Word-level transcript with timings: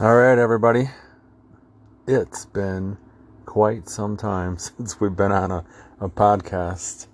All 0.00 0.14
right, 0.14 0.38
everybody. 0.38 0.90
It's 2.06 2.44
been 2.44 2.98
quite 3.46 3.88
some 3.88 4.16
time 4.16 4.56
since 4.58 5.00
we've 5.00 5.16
been 5.16 5.32
on 5.32 5.50
a, 5.50 5.64
a 6.00 6.08
podcast. 6.08 7.08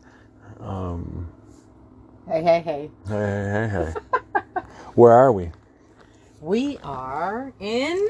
Um, 0.61 1.31
Hey, 2.29 2.43
hey, 2.43 2.61
hey. 2.61 2.91
hey, 3.09 3.15
hey, 3.15 3.69
hey, 3.73 3.93
hey. 3.95 4.63
Where 4.95 5.13
are 5.13 5.33
we? 5.33 5.51
We 6.43 6.77
are 6.85 7.55
in 7.59 8.07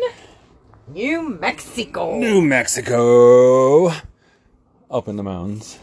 New 0.88 1.28
Mexico. 1.28 2.18
New 2.18 2.42
Mexico. 2.42 3.92
Up 4.90 5.06
in 5.06 5.14
the 5.14 5.22
mountains. 5.22 5.78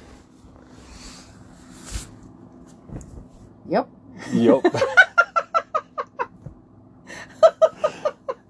Yep. 3.70 3.88
Yup. 4.34 4.66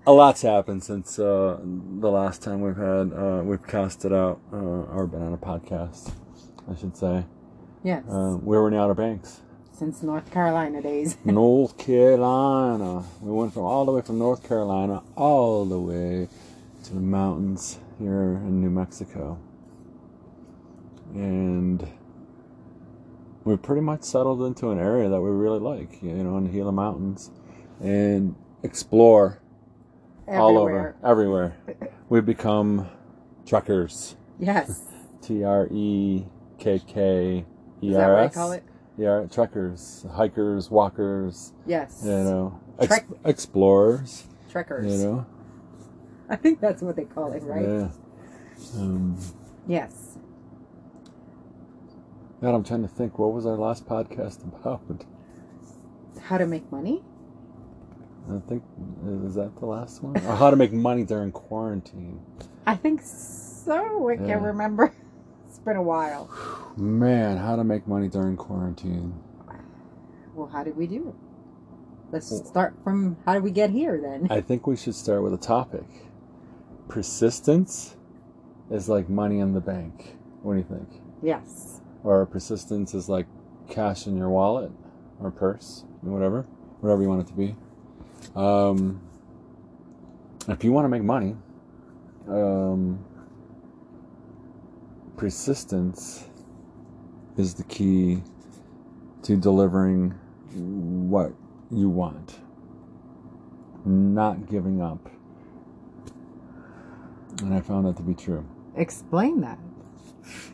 a 0.05 0.11
lot's 0.11 0.41
happened 0.41 0.83
since 0.83 1.19
uh, 1.19 1.59
the 1.63 2.09
last 2.09 2.41
time 2.41 2.61
we've 2.61 2.77
had 2.77 3.13
uh, 3.13 3.41
we've 3.43 3.65
casted 3.65 4.11
out 4.11 4.39
uh, 4.51 4.55
or 4.55 5.07
been 5.07 5.21
on 5.21 5.33
a 5.33 5.37
podcast, 5.37 6.13
I 6.69 6.75
should 6.75 6.97
say. 6.97 7.25
Yes. 7.83 8.03
Uh, 8.09 8.37
we 8.41 8.57
were 8.57 8.67
in 8.67 8.73
the 8.73 8.79
Outer 8.79 8.93
Banks. 8.93 9.41
Since 9.73 10.03
North 10.03 10.31
Carolina 10.31 10.81
days. 10.81 11.17
North 11.25 11.77
Carolina. 11.77 13.03
We 13.21 13.31
went 13.31 13.53
from 13.53 13.63
all 13.63 13.85
the 13.85 13.91
way 13.91 14.01
from 14.01 14.19
North 14.19 14.47
Carolina 14.47 15.01
all 15.15 15.65
the 15.65 15.79
way 15.79 16.27
to 16.83 16.93
the 16.93 16.99
mountains 16.99 17.79
here 17.97 18.33
in 18.33 18.61
New 18.61 18.69
Mexico. 18.69 19.39
And 21.13 21.87
we 23.43 23.57
pretty 23.57 23.81
much 23.81 24.03
settled 24.03 24.43
into 24.43 24.69
an 24.69 24.79
area 24.79 25.09
that 25.09 25.19
we 25.19 25.29
really 25.29 25.59
like, 25.59 26.01
you 26.01 26.11
know, 26.13 26.37
in 26.37 26.45
the 26.45 26.51
Gila 26.51 26.71
Mountains 26.71 27.31
and 27.81 28.35
explore 28.63 29.40
all 30.39 30.57
over, 30.57 30.95
everywhere. 31.03 31.55
We've 32.09 32.25
become 32.25 32.87
truckers. 33.45 34.15
Yes. 34.39 34.81
T 35.21 35.43
R 35.43 35.67
E 35.71 36.25
K 36.57 36.79
K 36.79 37.45
E 37.81 37.87
Is 37.89 37.95
that 37.95 38.09
R 38.09 38.17
S. 38.19 38.33
call 38.33 38.51
it? 38.53 38.63
Yeah, 38.97 39.25
truckers, 39.31 40.05
hikers, 40.13 40.69
walkers, 40.69 41.53
Yes. 41.65 42.01
you 42.03 42.11
know, 42.11 42.59
ex- 42.79 42.87
Trek- 42.87 43.07
explorers, 43.25 44.25
Trekkers. 44.51 44.91
you 44.91 44.97
know. 45.07 45.25
I 46.29 46.35
think 46.35 46.59
that's 46.59 46.81
what 46.81 46.95
they 46.95 47.05
call 47.05 47.31
it, 47.33 47.43
right? 47.43 47.63
Yeah. 47.67 47.89
Um, 48.77 49.17
Yes. 49.67 50.17
God, 52.41 52.55
I'm 52.55 52.63
trying 52.63 52.81
to 52.81 52.87
think. 52.87 53.19
What 53.19 53.33
was 53.33 53.45
our 53.45 53.55
last 53.57 53.85
podcast 53.87 54.43
about? 54.61 55.05
How 56.21 56.37
to 56.37 56.45
make 56.47 56.71
money? 56.71 57.03
I 58.31 58.39
think 58.47 58.63
is 59.25 59.35
that 59.35 59.51
the 59.59 59.65
last 59.65 60.01
one? 60.03 60.15
Or 60.25 60.35
how 60.35 60.49
to 60.49 60.55
make 60.55 60.71
money 60.71 61.03
during 61.03 61.31
quarantine? 61.31 62.21
I 62.65 62.75
think 62.75 63.01
so. 63.01 64.09
I 64.09 64.13
Yeah. 64.13 64.27
can't 64.27 64.41
remember. 64.43 64.93
It's 65.47 65.59
been 65.59 65.75
a 65.75 65.83
while. 65.83 66.29
Man, 66.77 67.35
how 67.35 67.57
to 67.57 67.65
make 67.65 67.85
money 67.85 68.07
during 68.07 68.37
quarantine? 68.37 69.13
Well, 70.33 70.47
how 70.47 70.63
did 70.63 70.77
we 70.77 70.87
do 70.87 71.09
it? 71.09 71.15
Let's 72.13 72.33
start 72.47 72.73
from 72.85 73.17
how 73.25 73.33
did 73.33 73.43
we 73.43 73.51
get 73.51 73.69
here 73.69 73.99
then? 74.01 74.27
I 74.29 74.39
think 74.39 74.65
we 74.65 74.77
should 74.77 74.95
start 74.95 75.21
with 75.23 75.33
a 75.33 75.37
topic. 75.37 75.83
Persistence 76.87 77.97
is 78.69 78.87
like 78.87 79.09
money 79.09 79.39
in 79.39 79.53
the 79.53 79.59
bank. 79.59 80.15
What 80.41 80.53
do 80.53 80.59
you 80.59 80.65
think? 80.65 81.01
Yes. 81.21 81.81
Or 82.03 82.25
persistence 82.25 82.93
is 82.93 83.09
like 83.09 83.27
cash 83.69 84.07
in 84.07 84.15
your 84.15 84.29
wallet 84.29 84.71
or 85.19 85.31
purse, 85.31 85.83
or 86.05 86.11
whatever, 86.13 86.43
whatever 86.79 87.01
you 87.01 87.09
want 87.09 87.21
it 87.21 87.27
to 87.27 87.33
be. 87.33 87.55
Um, 88.35 89.01
if 90.47 90.63
you 90.63 90.71
want 90.71 90.85
to 90.85 90.89
make 90.89 91.03
money, 91.03 91.35
um, 92.27 93.03
persistence 95.17 96.27
is 97.37 97.53
the 97.53 97.63
key 97.63 98.21
to 99.23 99.37
delivering 99.37 100.11
what 100.53 101.33
you 101.69 101.89
want. 101.89 102.39
Not 103.85 104.49
giving 104.49 104.81
up. 104.81 105.09
And 107.41 107.53
I 107.53 107.61
found 107.61 107.87
that 107.87 107.97
to 107.97 108.03
be 108.03 108.13
true. 108.13 108.45
Explain 108.75 109.41
that. 109.41 109.59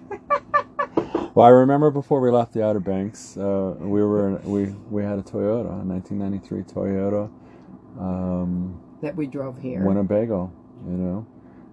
Well, 1.37 1.45
I 1.45 1.49
remember 1.49 1.91
before 1.91 2.19
we 2.19 2.31
left 2.31 2.53
the 2.53 2.65
Outer 2.65 2.79
Banks, 2.79 3.37
uh, 3.37 3.75
we 3.77 4.01
were 4.01 4.37
we 4.43 4.73
we 4.89 5.03
had 5.03 5.19
a 5.19 5.21
Toyota, 5.21 5.69
a 5.69 5.85
1993 5.85 6.63
Toyota 6.63 7.29
um, 7.99 8.79
That 9.01 9.15
we 9.15 9.27
drove 9.27 9.59
here. 9.59 9.83
Winnebago, 9.83 10.51
you 10.85 10.97
know, 10.97 11.25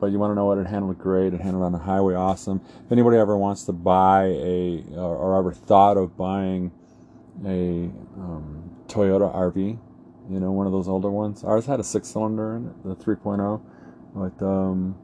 But 0.00 0.10
you 0.10 0.18
want 0.18 0.32
to 0.32 0.34
know 0.34 0.46
what? 0.46 0.58
It 0.58 0.66
handled 0.66 0.98
great. 0.98 1.32
It 1.32 1.40
handled 1.40 1.64
on 1.64 1.72
the 1.72 1.78
highway 1.78 2.14
awesome. 2.14 2.60
If 2.84 2.90
anybody 2.92 3.16
ever 3.18 3.36
wants 3.36 3.64
to 3.64 3.72
buy 3.72 4.24
a 4.24 4.84
or, 4.96 5.16
or 5.16 5.38
ever 5.38 5.52
thought 5.52 5.96
of 5.96 6.16
buying 6.16 6.72
a 7.46 7.84
um, 8.18 8.70
Toyota 8.88 9.32
RV, 9.34 9.78
you 10.28 10.40
know, 10.40 10.50
one 10.50 10.66
of 10.66 10.72
those 10.72 10.88
older 10.88 11.10
ones. 11.10 11.44
Ours 11.44 11.66
had 11.66 11.78
a 11.80 11.84
six 11.84 12.08
cylinder 12.08 12.56
in 12.56 12.66
it, 12.68 12.82
the 12.84 12.96
3.0. 12.96 13.60
But 14.14 14.44
um, 14.44 14.96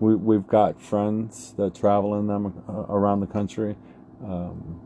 we, 0.00 0.14
we've 0.14 0.46
got 0.46 0.80
friends 0.80 1.54
that 1.56 1.74
travel 1.74 2.18
in 2.18 2.26
them 2.26 2.62
uh, 2.68 2.72
around 2.72 3.20
the 3.20 3.26
country. 3.26 3.76
Um, 4.24 4.80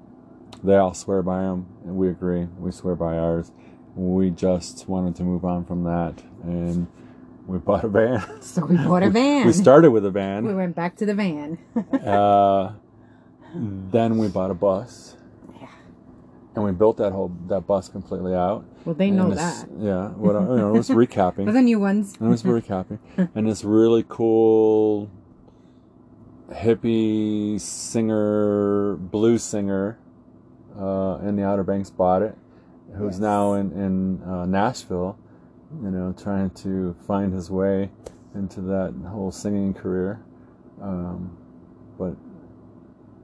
they 0.63 0.77
all 0.77 0.95
swear 0.95 1.23
by 1.23 1.43
them, 1.43 1.67
and 1.85 1.97
we 1.97 2.09
agree. 2.09 2.47
We 2.59 2.73
swear 2.73 2.95
by 2.95 3.17
ours. 3.17 3.53
We 3.95 4.31
just 4.31 4.89
wanted 4.89 5.17
to 5.17 5.23
move 5.23 5.45
on 5.45 5.65
from 5.65 5.85
that, 5.85 6.23
and 6.43 6.87
we 7.47 7.59
bought 7.59 7.85
a 7.85 7.89
van. 7.89 8.23
so 8.43 8.65
we 8.65 8.77
bought 8.77 9.03
a 9.03 9.11
van. 9.11 9.47
we 9.47 9.53
started 9.53 9.91
with 9.91 10.05
a 10.05 10.11
van. 10.11 10.47
We 10.47 10.55
went 10.55 10.75
back 10.75 10.97
to 10.97 11.07
the 11.07 11.15
van. 11.15 11.59
Uh, 11.93 12.73
then 13.55 14.19
we 14.19 14.29
bought 14.29 14.51
a 14.51 14.55
bus. 14.55 15.17
And 16.59 16.65
we 16.67 16.73
built 16.73 16.97
that 16.97 17.13
whole 17.13 17.31
that 17.47 17.69
bus 17.69 17.89
completely 17.89 18.35
out. 18.35 18.65
well, 18.85 18.95
they 18.97 19.11
know 19.13 19.29
this- 19.31 19.39
that. 19.63 19.69
Yeah. 19.79 20.09
What 20.09 20.35
I- 20.35 20.41
you 20.41 20.57
know, 20.57 20.75
it 20.75 20.79
was 20.79 20.89
recapping. 21.05 21.53
The 21.53 21.63
new 21.63 21.79
ones. 21.79 22.15
it 22.15 22.21
was 22.21 22.43
recapping. 22.43 22.99
And 23.37 23.47
this 23.47 23.63
really 23.63 24.05
cool 24.09 25.09
hippie 26.51 27.61
singer, 27.61 28.97
blues 28.97 29.43
singer 29.45 29.99
uh, 30.77 31.19
in 31.23 31.37
the 31.37 31.45
Outer 31.45 31.63
Banks 31.63 31.91
bought 31.91 32.23
it, 32.23 32.37
who's 32.97 33.15
Yes. 33.15 33.21
now 33.21 33.53
in, 33.55 33.71
in 33.73 34.23
uh, 34.25 34.47
Nashville, 34.47 35.17
you 35.83 35.91
know, 35.91 36.13
trying 36.21 36.51
to 36.51 36.95
find 37.07 37.33
his 37.33 37.51
way 37.51 37.91
into 38.35 38.61
that 38.63 38.95
whole 39.09 39.31
singing 39.31 39.75
career. 39.75 40.21
Um, 40.83 41.37
but 41.99 42.17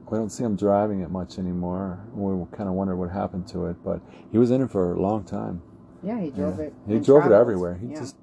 we 0.09 0.17
don't 0.17 0.29
see 0.29 0.43
him 0.43 0.55
driving 0.55 1.01
it 1.01 1.09
much 1.09 1.39
anymore. 1.39 1.99
We 2.13 2.45
kind 2.55 2.69
of 2.69 2.75
wonder 2.75 2.95
what 2.95 3.09
happened 3.09 3.47
to 3.49 3.65
it, 3.67 3.77
but 3.83 4.01
he 4.31 4.37
was 4.37 4.51
in 4.51 4.61
it 4.61 4.69
for 4.71 4.93
a 4.93 4.99
long 4.99 5.23
time. 5.23 5.61
Yeah, 6.03 6.19
he 6.19 6.29
drove 6.29 6.59
Yeah. 6.59 6.65
it. 6.65 6.73
He 6.87 6.99
drove 6.99 7.25
it 7.25 7.31
everywhere. 7.31 7.75
He 7.75 7.87
Yeah. 7.87 7.99
just 7.99 8.15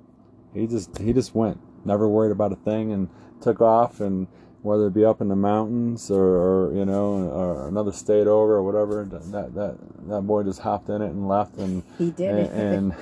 he 0.55 0.67
just 0.67 0.99
he 0.99 1.13
just 1.13 1.35
went. 1.35 1.59
Never 1.85 2.09
worried 2.09 2.31
about 2.33 2.53
a 2.53 2.57
thing 2.57 2.93
and 2.93 3.09
took 3.41 3.61
off 3.61 4.01
and 4.01 4.29
whether 4.63 4.87
it 4.87 4.95
be 4.95 5.05
up 5.05 5.21
in 5.21 5.27
the 5.29 5.35
mountains 5.35 6.09
or, 6.09 6.23
or 6.69 6.73
you 6.73 6.85
know 6.85 7.15
or 7.31 7.67
another 7.67 7.91
state 7.91 8.29
over 8.29 8.55
or 8.55 8.63
whatever 8.63 9.05
that 9.11 9.53
that 9.55 9.75
that 10.09 10.21
boy 10.23 10.45
just 10.45 10.61
hopped 10.61 10.89
in 10.89 11.03
it 11.03 11.11
and 11.11 11.27
left 11.27 11.57
and 11.59 11.83
He 11.99 12.13
did 12.13 12.31
and, 12.31 12.39
it. 12.39 12.53
and 12.53 12.95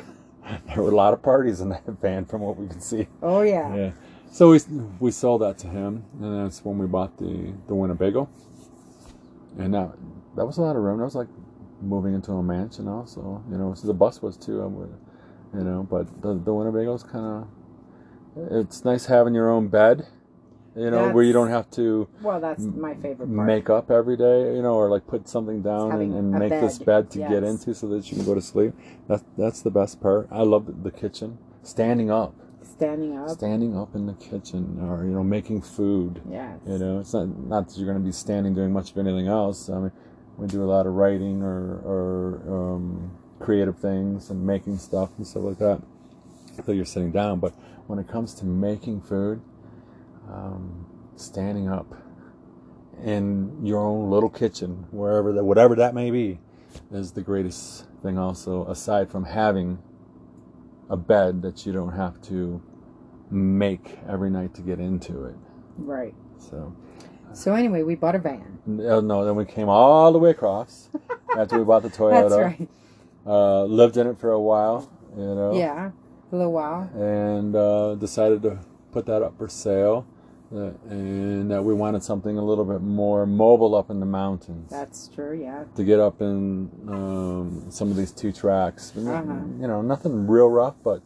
there 0.74 0.82
were 0.82 0.90
a 0.90 0.94
lot 0.94 1.12
of 1.12 1.22
parties 1.22 1.60
in 1.60 1.68
that 1.68 1.82
van 2.00 2.24
from 2.24 2.40
what 2.40 2.56
we 2.56 2.66
could 2.66 2.82
see. 2.82 3.06
oh 3.22 3.42
yeah. 3.42 3.74
Yeah. 3.76 3.90
So 4.30 4.50
we 4.52 4.60
we 5.00 5.10
sold 5.10 5.42
that 5.42 5.58
to 5.58 5.66
him 5.66 6.04
and 6.22 6.46
that's 6.46 6.64
when 6.64 6.78
we 6.78 6.86
bought 6.86 7.18
the 7.18 7.52
the 7.66 7.74
Winnebago. 7.74 8.28
And 9.60 9.74
that 9.74 9.92
that 10.36 10.46
was 10.46 10.58
a 10.58 10.62
lot 10.62 10.76
of 10.76 10.82
room. 10.82 10.98
That 10.98 11.04
was 11.04 11.14
like 11.14 11.28
moving 11.82 12.14
into 12.14 12.32
a 12.32 12.42
mansion 12.42 12.88
also, 12.88 13.42
you 13.50 13.56
know, 13.56 13.74
so 13.74 13.86
the 13.86 13.94
bus 13.94 14.20
was 14.22 14.36
too, 14.36 14.60
would, 14.68 14.94
you 15.54 15.64
know, 15.64 15.82
but 15.82 16.06
the, 16.22 16.34
the 16.34 16.52
Winnebago's 16.52 17.02
kind 17.02 17.46
of, 18.36 18.52
it's 18.52 18.84
nice 18.84 19.06
having 19.06 19.34
your 19.34 19.50
own 19.50 19.68
bed, 19.68 20.06
you 20.76 20.90
know, 20.90 21.10
where 21.10 21.24
you 21.24 21.32
don't 21.32 21.48
have 21.48 21.70
to 21.70 22.08
Well, 22.22 22.40
that's 22.40 22.62
my 22.62 22.94
favorite 22.94 23.34
part. 23.34 23.46
make 23.46 23.70
up 23.70 23.90
every 23.90 24.16
day, 24.16 24.54
you 24.54 24.62
know, 24.62 24.74
or 24.74 24.88
like 24.88 25.06
put 25.06 25.28
something 25.28 25.62
down 25.62 25.92
and, 25.92 26.14
and 26.14 26.30
make 26.30 26.50
this 26.50 26.78
bed, 26.78 27.08
bed 27.08 27.10
to 27.12 27.18
get 27.20 27.42
into 27.42 27.74
so 27.74 27.88
that 27.88 28.10
you 28.10 28.16
can 28.16 28.26
go 28.26 28.34
to 28.34 28.42
sleep. 28.42 28.74
That's, 29.08 29.24
that's 29.36 29.62
the 29.62 29.70
best 29.70 30.00
part. 30.00 30.28
I 30.30 30.42
love 30.42 30.82
the 30.84 30.90
kitchen, 30.90 31.38
standing 31.62 32.10
up, 32.10 32.34
Standing 32.80 33.18
up. 33.18 33.28
standing 33.28 33.76
up 33.76 33.94
in 33.94 34.06
the 34.06 34.14
kitchen 34.14 34.78
or, 34.80 35.04
you 35.04 35.10
know, 35.10 35.22
making 35.22 35.60
food. 35.60 36.22
yes. 36.30 36.58
You 36.66 36.78
know, 36.78 37.00
it's 37.00 37.12
not 37.12 37.28
not 37.28 37.68
that 37.68 37.76
you're 37.76 37.84
going 37.84 37.98
to 37.98 38.04
be 38.04 38.10
standing 38.10 38.54
doing 38.54 38.72
much 38.72 38.92
of 38.92 38.96
anything 38.96 39.28
else. 39.28 39.68
I 39.68 39.78
mean, 39.78 39.92
we 40.38 40.46
do 40.46 40.62
a 40.62 40.64
lot 40.64 40.86
of 40.86 40.94
writing 40.94 41.42
or 41.42 41.76
or 41.84 42.42
um, 42.48 43.10
creative 43.38 43.78
things 43.78 44.30
and 44.30 44.46
making 44.46 44.78
stuff 44.78 45.10
and 45.18 45.26
stuff 45.26 45.42
like 45.42 45.58
that. 45.58 45.82
So 46.64 46.72
you're 46.72 46.86
sitting 46.86 47.12
down, 47.12 47.38
but 47.38 47.52
when 47.86 47.98
it 47.98 48.08
comes 48.08 48.32
to 48.36 48.46
making 48.46 49.02
food, 49.02 49.42
um, 50.30 50.86
standing 51.16 51.68
up 51.68 51.92
in 53.04 53.62
your 53.62 53.80
own 53.80 54.08
little 54.08 54.30
kitchen, 54.30 54.86
wherever 54.90 55.34
that, 55.34 55.44
whatever 55.44 55.74
that 55.74 55.94
may 55.94 56.10
be, 56.10 56.38
is 56.90 57.12
the 57.12 57.20
greatest 57.20 57.84
thing. 58.02 58.16
Also, 58.16 58.66
aside 58.68 59.10
from 59.10 59.24
having 59.24 59.78
a 60.88 60.96
bed 60.96 61.42
that 61.42 61.66
you 61.66 61.72
don't 61.72 61.92
have 61.92 62.20
to 62.22 62.62
make 63.30 63.98
every 64.08 64.30
night 64.30 64.54
to 64.54 64.62
get 64.62 64.78
into 64.80 65.24
it. 65.24 65.34
Right. 65.78 66.14
So, 66.38 66.74
So 67.32 67.54
anyway, 67.54 67.82
we 67.82 67.94
bought 67.94 68.14
a 68.14 68.18
van. 68.18 68.58
no, 68.66 69.00
no 69.00 69.24
then 69.24 69.36
we 69.36 69.44
came 69.44 69.68
all 69.68 70.12
the 70.12 70.18
way 70.18 70.30
across 70.30 70.88
after 71.38 71.58
we 71.58 71.64
bought 71.64 71.82
the 71.82 71.90
Toyota. 71.90 72.28
That's 72.30 72.40
right. 72.58 72.68
Uh, 73.26 73.64
lived 73.64 73.96
in 73.96 74.06
it 74.06 74.18
for 74.18 74.32
a 74.32 74.40
while, 74.40 74.90
you 75.16 75.22
know. 75.34 75.52
Yeah, 75.54 75.90
a 76.32 76.36
little 76.36 76.52
while. 76.52 76.90
and 76.94 77.54
uh, 77.54 77.94
decided 77.96 78.42
to 78.42 78.58
put 78.92 79.06
that 79.06 79.22
up 79.22 79.36
for 79.38 79.48
sale. 79.48 80.06
Uh, 80.52 80.72
and 80.88 81.48
that 81.48 81.62
we 81.62 81.72
wanted 81.72 82.02
something 82.02 82.36
a 82.36 82.44
little 82.44 82.64
bit 82.64 82.80
more 82.80 83.24
mobile 83.24 83.76
up 83.76 83.88
in 83.88 84.00
the 84.00 84.06
mountains 84.06 84.68
That's 84.68 85.06
true. 85.06 85.40
Yeah. 85.40 85.62
to 85.76 85.84
get 85.84 86.00
up 86.00 86.20
in 86.20 86.68
um, 86.88 87.66
some 87.68 87.88
of 87.88 87.96
these 87.96 88.10
two 88.10 88.32
tracks. 88.32 88.92
Uh-huh. 88.96 89.22
You 89.60 89.68
know, 89.68 89.80
nothing 89.80 90.26
real 90.26 90.48
rough, 90.50 90.74
but 90.82 91.02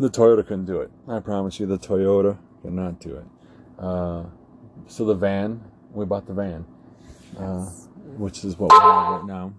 the 0.00 0.08
Toyota 0.08 0.46
couldn't 0.46 0.64
do 0.64 0.80
it. 0.80 0.90
I 1.06 1.20
promise 1.20 1.60
you, 1.60 1.66
the 1.66 1.78
Toyota 1.78 2.38
could 2.62 2.72
not 2.72 3.00
do 3.00 3.16
it. 3.16 3.24
Uh, 3.78 4.24
so 4.86 5.04
the 5.04 5.14
van, 5.14 5.62
we 5.92 6.06
bought 6.06 6.26
the 6.26 6.32
van, 6.32 6.64
uh, 7.38 7.66
which 8.16 8.42
is 8.44 8.58
what 8.58 8.72
we 8.72 8.78
have 8.78 9.12
right 9.12 9.26
now. 9.26 9.54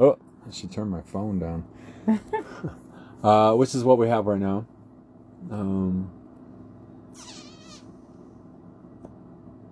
Oh, 0.00 0.18
I 0.46 0.50
should 0.50 0.72
turn 0.72 0.88
my 0.88 1.02
phone 1.02 1.38
down. 1.38 1.64
uh, 3.22 3.52
which 3.54 3.74
is 3.74 3.84
what 3.84 3.98
we 3.98 4.08
have 4.08 4.26
right 4.26 4.40
now. 4.40 4.66
Um, 5.50 6.10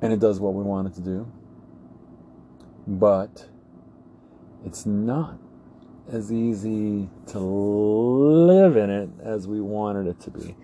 and 0.03 0.13
it 0.13 0.21
does 0.21 0.39
what 0.39 0.53
we 0.53 0.63
want 0.63 0.89
it 0.89 0.95
to 0.95 1.01
do. 1.01 1.31
But 2.87 3.49
it's 4.65 4.85
not 4.85 5.39
as 6.11 6.33
easy 6.33 7.09
to 7.29 7.39
live 7.39 8.77
in 8.77 8.91
it 8.91 9.09
as 9.23 9.47
we 9.47 9.61
wanted 9.61 10.07
it 10.07 10.21
to 10.21 10.31
be. 10.31 10.57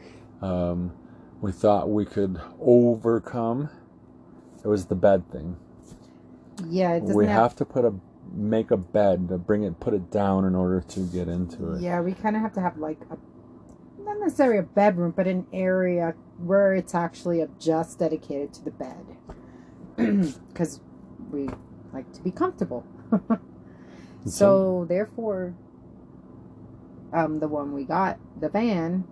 Um, 0.43 0.93
we 1.41 1.53
thought 1.53 1.91
we 1.91 2.05
could 2.05 2.41
overcome. 2.61 3.71
It 4.65 4.69
was 4.69 4.87
the 4.87 4.95
bed 4.95 5.31
thing. 5.31 5.57
Yeah. 6.67 6.95
It 6.95 7.05
We 7.05 7.27
have. 7.27 7.43
have 7.43 7.57
to 7.57 7.65
put 7.65 7.85
a 7.85 7.95
make 8.33 8.71
a 8.71 8.77
bed 8.77 9.29
to 9.29 9.39
bring 9.39 9.63
it, 9.65 9.81
put 9.81 9.95
it 9.95 10.11
down 10.11 10.45
in 10.45 10.55
order 10.55 10.81
to 10.83 11.01
get 11.09 11.29
into 11.29 11.73
it. 11.73 11.81
Yeah, 11.81 12.01
we 12.01 12.13
kind 12.13 12.37
of 12.37 12.43
have 12.43 12.53
to 12.55 12.61
have 12.61 12.77
like 12.77 13.01
a 13.11 13.17
not 14.03 14.19
necessarily 14.21 14.59
a 14.59 14.63
bedroom, 14.63 15.13
but 15.17 15.27
an 15.27 15.47
area 15.53 16.15
where 16.39 16.75
it's 16.75 16.95
actually 16.95 17.45
just 17.59 17.99
dedicated 17.99 18.53
to 18.55 18.65
the 18.65 18.71
bed, 18.71 19.07
because 20.49 20.81
we 21.31 21.49
like 21.93 22.11
to 22.13 22.23
be 22.23 22.31
comfortable. 22.31 22.85
And 24.25 24.33
So 24.33 24.87
therefore, 24.89 25.55
um, 27.13 27.41
the 27.41 27.49
one 27.49 27.73
we 27.73 27.85
got, 27.85 28.19
the 28.41 28.49
van, 28.49 29.05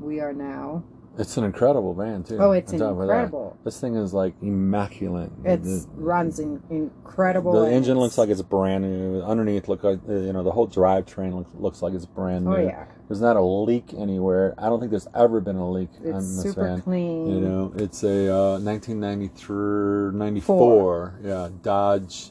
we 0.00 0.20
are 0.20 0.32
now. 0.32 0.84
it's 1.18 1.36
an 1.36 1.44
incredible 1.44 1.94
van 1.94 2.22
too. 2.22 2.38
Oh, 2.38 2.52
it's 2.52 2.72
of 2.72 2.78
that. 2.78 2.90
incredible! 2.90 3.58
This 3.64 3.80
thing 3.80 3.96
is 3.96 4.14
like 4.14 4.34
immaculate. 4.40 5.30
It 5.44 5.60
runs 5.94 6.38
in 6.38 6.62
incredible. 6.70 7.52
The 7.52 7.70
engine 7.72 7.98
looks 7.98 8.16
like 8.16 8.28
it's 8.28 8.40
brand 8.42 8.84
new. 8.84 9.20
Underneath, 9.22 9.68
look 9.68 9.82
like 9.82 9.98
uh, 10.08 10.12
you 10.12 10.32
know 10.32 10.42
the 10.42 10.52
whole 10.52 10.68
drivetrain 10.68 11.34
looks, 11.34 11.50
looks 11.54 11.82
like 11.82 11.92
it's 11.94 12.06
brand 12.06 12.44
new. 12.46 12.54
Oh 12.56 12.60
yeah, 12.62 12.86
There's 13.08 13.20
not 13.20 13.36
a 13.36 13.42
leak 13.42 13.92
anywhere. 13.98 14.54
I 14.56 14.68
don't 14.68 14.78
think 14.78 14.90
there's 14.90 15.08
ever 15.14 15.40
been 15.40 15.56
a 15.56 15.70
leak 15.70 15.90
it's 16.02 16.06
on 16.06 16.20
this 16.20 16.42
super 16.42 16.64
van. 16.68 16.80
clean. 16.82 17.26
You 17.26 17.40
know, 17.40 17.72
it's 17.76 18.04
a 18.04 18.32
uh, 18.32 18.58
1993, 18.60 20.16
94, 20.16 21.18
yeah, 21.24 21.48
Dodge 21.62 22.30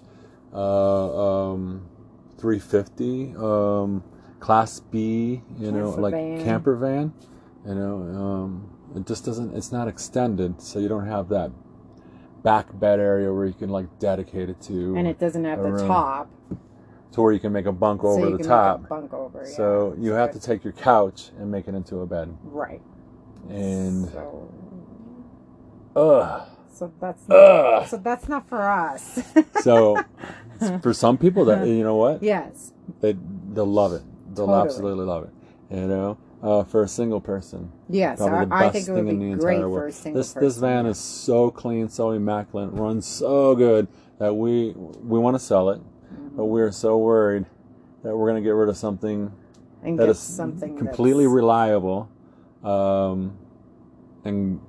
uh, 0.53 1.51
um, 1.51 1.87
350, 2.39 3.35
um, 3.37 4.03
Class 4.39 4.79
B, 4.79 5.41
you 5.57 5.71
know, 5.71 5.91
Camper 5.91 6.01
like 6.01 6.13
van. 6.13 6.43
camper 6.43 6.75
van. 6.75 7.13
You 7.67 7.75
know, 7.75 7.95
um, 7.97 8.69
it 8.95 9.05
just 9.05 9.25
doesn't. 9.25 9.55
It's 9.55 9.71
not 9.71 9.87
extended, 9.87 10.61
so 10.61 10.79
you 10.79 10.87
don't 10.87 11.05
have 11.05 11.29
that 11.29 11.51
back 12.41 12.67
bed 12.79 12.99
area 12.99 13.33
where 13.33 13.45
you 13.45 13.53
can 13.53 13.69
like 13.69 13.99
dedicate 13.99 14.49
it 14.49 14.61
to, 14.61 14.95
and 14.95 15.07
it 15.07 15.19
doesn't 15.19 15.43
have 15.43 15.61
the 15.61 15.71
room 15.71 15.87
top, 15.87 16.29
to 17.11 17.21
where 17.21 17.33
you 17.33 17.39
can 17.39 17.51
make 17.51 17.65
a 17.65 17.71
bunk 17.71 18.01
so 18.01 18.07
over 18.07 18.37
the 18.37 18.43
top. 18.43 18.87
Bunk 18.87 19.13
over. 19.13 19.43
Yeah. 19.45 19.55
So 19.55 19.95
you 19.99 20.13
have 20.13 20.31
to 20.31 20.39
take 20.39 20.63
your 20.63 20.73
couch 20.73 21.31
and 21.37 21.51
make 21.51 21.67
it 21.67 21.75
into 21.75 21.97
a 21.99 22.05
bed. 22.05 22.35
right. 22.43 22.81
And 23.49 24.09
so, 24.09 24.53
ugh, 25.95 26.47
so 26.71 26.91
that's 26.99 27.27
not, 27.27 27.35
ugh. 27.35 27.87
so 27.87 27.97
that's 27.97 28.27
not 28.29 28.47
for 28.47 28.61
us. 28.61 29.21
So 29.61 29.97
for 30.81 30.93
some 30.93 31.17
people, 31.17 31.45
that 31.45 31.67
you 31.67 31.83
know 31.83 31.95
what 31.95 32.21
yes, 32.23 32.71
they 33.01 33.15
they'll 33.53 33.65
love 33.65 33.93
it. 33.93 34.01
They'll 34.35 34.45
Totally. 34.47 34.65
absolutely 34.65 35.05
love 35.05 35.23
it. 35.25 35.29
You 35.75 35.87
know, 35.87 36.17
uh, 36.41 36.63
for 36.63 36.83
a 36.83 36.87
single 36.87 37.21
person, 37.21 37.71
yes, 37.89 38.17
probably 38.17 38.45
the 38.45 38.53
I, 38.53 38.65
I 38.65 38.69
best 38.69 38.73
think 38.73 38.87
it 38.87 38.93
thing 38.93 39.05
would 39.05 39.13
in 39.13 39.19
be 39.19 39.31
the 39.35 39.39
great 39.39 39.55
entire 39.55 39.61
for 39.61 39.65
a 39.65 39.69
world. 39.69 39.93
single 39.93 40.19
This 40.19 40.33
person. 40.33 40.47
this 40.47 40.57
van 40.57 40.85
is 40.85 40.97
so 40.97 41.51
clean, 41.51 41.89
so 41.89 42.11
immaculate, 42.11 42.71
runs 42.73 43.05
so 43.05 43.55
good 43.55 43.87
that 44.17 44.33
we 44.33 44.71
we 44.75 45.19
want 45.19 45.35
to 45.35 45.39
sell 45.39 45.69
it, 45.69 45.79
but 46.35 46.43
Mhm. 46.43 46.47
we're 46.49 46.71
so 46.71 46.97
worried 46.97 47.45
that 48.03 48.15
we're 48.15 48.29
going 48.29 48.41
to 48.41 48.47
get 48.47 48.51
rid 48.55 48.69
of 48.69 48.77
something 48.77 49.31
and 49.83 49.99
that 49.99 50.03
get 50.05 50.11
is 50.11 50.19
something 50.19 50.75
completely 50.77 51.27
reliable, 51.27 52.09
um, 52.63 53.33
and 54.25 54.59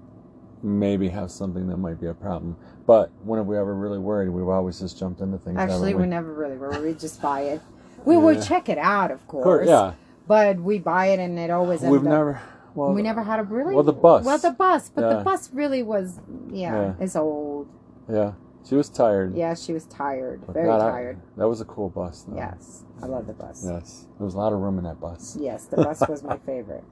maybe 0.63 1.09
have 1.09 1.31
something 1.31 1.67
that 1.69 1.77
might 1.77 2.01
be 2.01 2.07
a 2.07 2.15
problem. 2.15 2.57
But 2.87 3.11
when 3.25 3.39
have 3.39 3.47
we 3.47 3.57
ever 3.57 3.75
really 3.75 3.99
worried? 3.99 4.29
We've 4.31 4.49
always 4.49 4.81
just 4.81 4.99
jumped 4.99 5.21
into 5.21 5.39
things. 5.39 5.59
Actually, 5.59 5.95
we 5.95 6.03
we? 6.03 6.07
never 6.09 6.33
really 6.33 6.57
were. 6.57 6.71
We 6.81 6.95
just 6.95 7.21
buy 7.23 7.43
it. 7.43 7.61
We 8.07 8.17
would 8.17 8.43
check 8.43 8.71
it 8.71 8.79
out, 8.79 9.11
of 9.11 9.27
course. 9.29 9.45
Course, 9.45 9.69
yeah. 9.69 9.93
But 10.27 10.59
we 10.59 10.79
buy 10.79 11.07
it, 11.09 11.19
and 11.21 11.39
it 11.39 11.51
always 11.51 11.83
We've 11.83 12.01
up. 12.01 12.07
never. 12.07 12.41
Well, 12.75 12.95
we 12.95 13.03
never 13.03 13.23
had 13.23 13.41
a 13.41 13.43
really. 13.43 13.75
well, 13.75 13.85
the 13.85 13.93
bus. 13.93 14.25
Well, 14.25 14.39
the 14.39 14.53
bus, 14.53 14.89
but 14.89 15.03
Yeah. 15.03 15.19
the 15.19 15.25
bus 15.25 15.51
really 15.53 15.83
was. 15.83 16.19
Yeah, 16.51 16.75
Yeah. 16.75 16.93
it's 16.99 17.15
old. 17.15 17.69
Yeah, 18.11 18.33
she 18.65 18.75
was 18.75 18.89
tired. 18.89 19.37
Yeah, 19.37 19.53
she 19.53 19.75
was 19.75 19.85
tired, 19.85 20.41
But 20.47 20.55
very 20.55 20.67
God, 20.69 20.81
I- 20.81 20.91
tired. 20.91 21.19
that 21.37 21.47
was 21.47 21.61
a 21.61 21.67
cool 21.67 21.91
bus. 21.91 22.23
Though. 22.27 22.37
Yes, 22.37 22.85
I 23.03 23.07
love 23.07 23.27
the 23.27 23.35
bus. 23.35 23.67
Yes, 23.69 24.07
there 24.17 24.25
was 24.25 24.33
a 24.33 24.39
lot 24.39 24.55
of 24.55 24.61
room 24.61 24.79
in 24.79 24.85
that 24.85 24.99
bus. 24.99 25.37
Yes, 25.39 25.67
the 25.67 25.77
bus 25.77 26.01
was 26.09 26.23
my 26.23 26.39
favorite. 26.47 26.85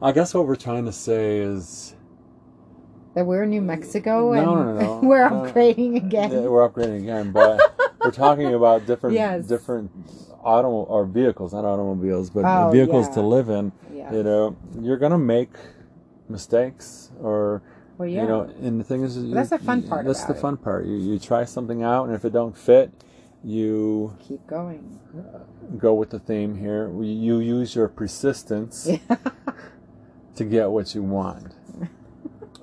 I 0.00 0.12
guess 0.12 0.32
what 0.32 0.46
we're 0.46 0.54
trying 0.54 0.84
to 0.84 0.92
say 0.92 1.38
is 1.38 1.95
That 3.16 3.24
we're 3.24 3.44
in 3.44 3.50
New 3.50 3.62
Mexico 3.62 4.34
No, 4.34 4.38
and 4.58 4.78
no, 4.78 5.00
no. 5.00 5.00
we're 5.08 5.26
No. 5.28 5.36
upgrading 5.50 5.96
again. 5.96 6.30
Yeah, 6.30 6.40
we're 6.40 6.68
upgrading 6.68 6.98
again, 7.04 7.32
but 7.32 7.58
we're 8.04 8.10
talking 8.10 8.52
about 8.52 8.84
different 8.86 9.14
Yes. 9.16 9.46
different 9.46 9.90
auto 10.44 10.68
or 10.68 11.06
vehicles, 11.06 11.54
not 11.54 11.64
automobiles, 11.64 12.28
but 12.28 12.44
Oh, 12.44 12.70
vehicles 12.70 13.08
yeah. 13.08 13.14
to 13.14 13.22
live 13.22 13.48
in. 13.48 13.72
yeah. 13.90 14.12
You 14.12 14.22
know, 14.22 14.56
you're 14.78 14.98
gonna 14.98 15.16
make 15.16 15.48
mistakes, 16.28 17.10
or 17.22 17.62
well, 17.96 18.06
yeah. 18.06 18.20
you 18.20 18.28
know, 18.28 18.42
and 18.60 18.78
the 18.78 18.84
thing 18.84 19.02
is, 19.02 19.16
you- 19.16 19.32
That's 19.32 19.48
the 19.48 19.58
fun 19.60 19.82
part 19.88 20.04
That's 20.04 20.24
the 20.24 20.34
fun 20.34 20.58
part. 20.58 20.84
You 20.84 20.96
you 20.96 21.18
try 21.18 21.46
something 21.46 21.82
out, 21.82 22.04
and 22.08 22.14
if 22.14 22.22
it 22.26 22.34
don't 22.34 22.54
fit, 22.54 22.90
you 23.42 24.12
Keep 24.28 24.46
going. 24.46 25.00
go 25.78 25.94
with 25.94 26.10
the 26.10 26.18
theme 26.18 26.54
here. 26.56 26.90
You 27.02 27.38
use 27.38 27.74
your 27.74 27.88
persistence 27.88 28.90
to 30.36 30.44
get 30.44 30.70
what 30.70 30.94
you 30.94 31.02
want, 31.02 31.54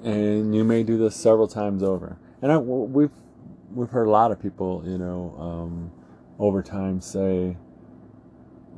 and 0.03 0.53
you 0.55 0.63
may 0.63 0.83
do 0.83 0.97
this 0.97 1.15
several 1.15 1.47
times 1.47 1.81
over. 1.83 2.17
And 2.41 2.51
I, 2.51 2.57
we've 2.57 3.11
we've 3.73 3.89
heard 3.89 4.07
a 4.07 4.11
lot 4.11 4.31
of 4.31 4.41
people, 4.41 4.83
you 4.85 4.97
know, 4.97 5.35
um, 5.39 5.91
over 6.39 6.61
time 6.61 7.01
say, 7.01 7.57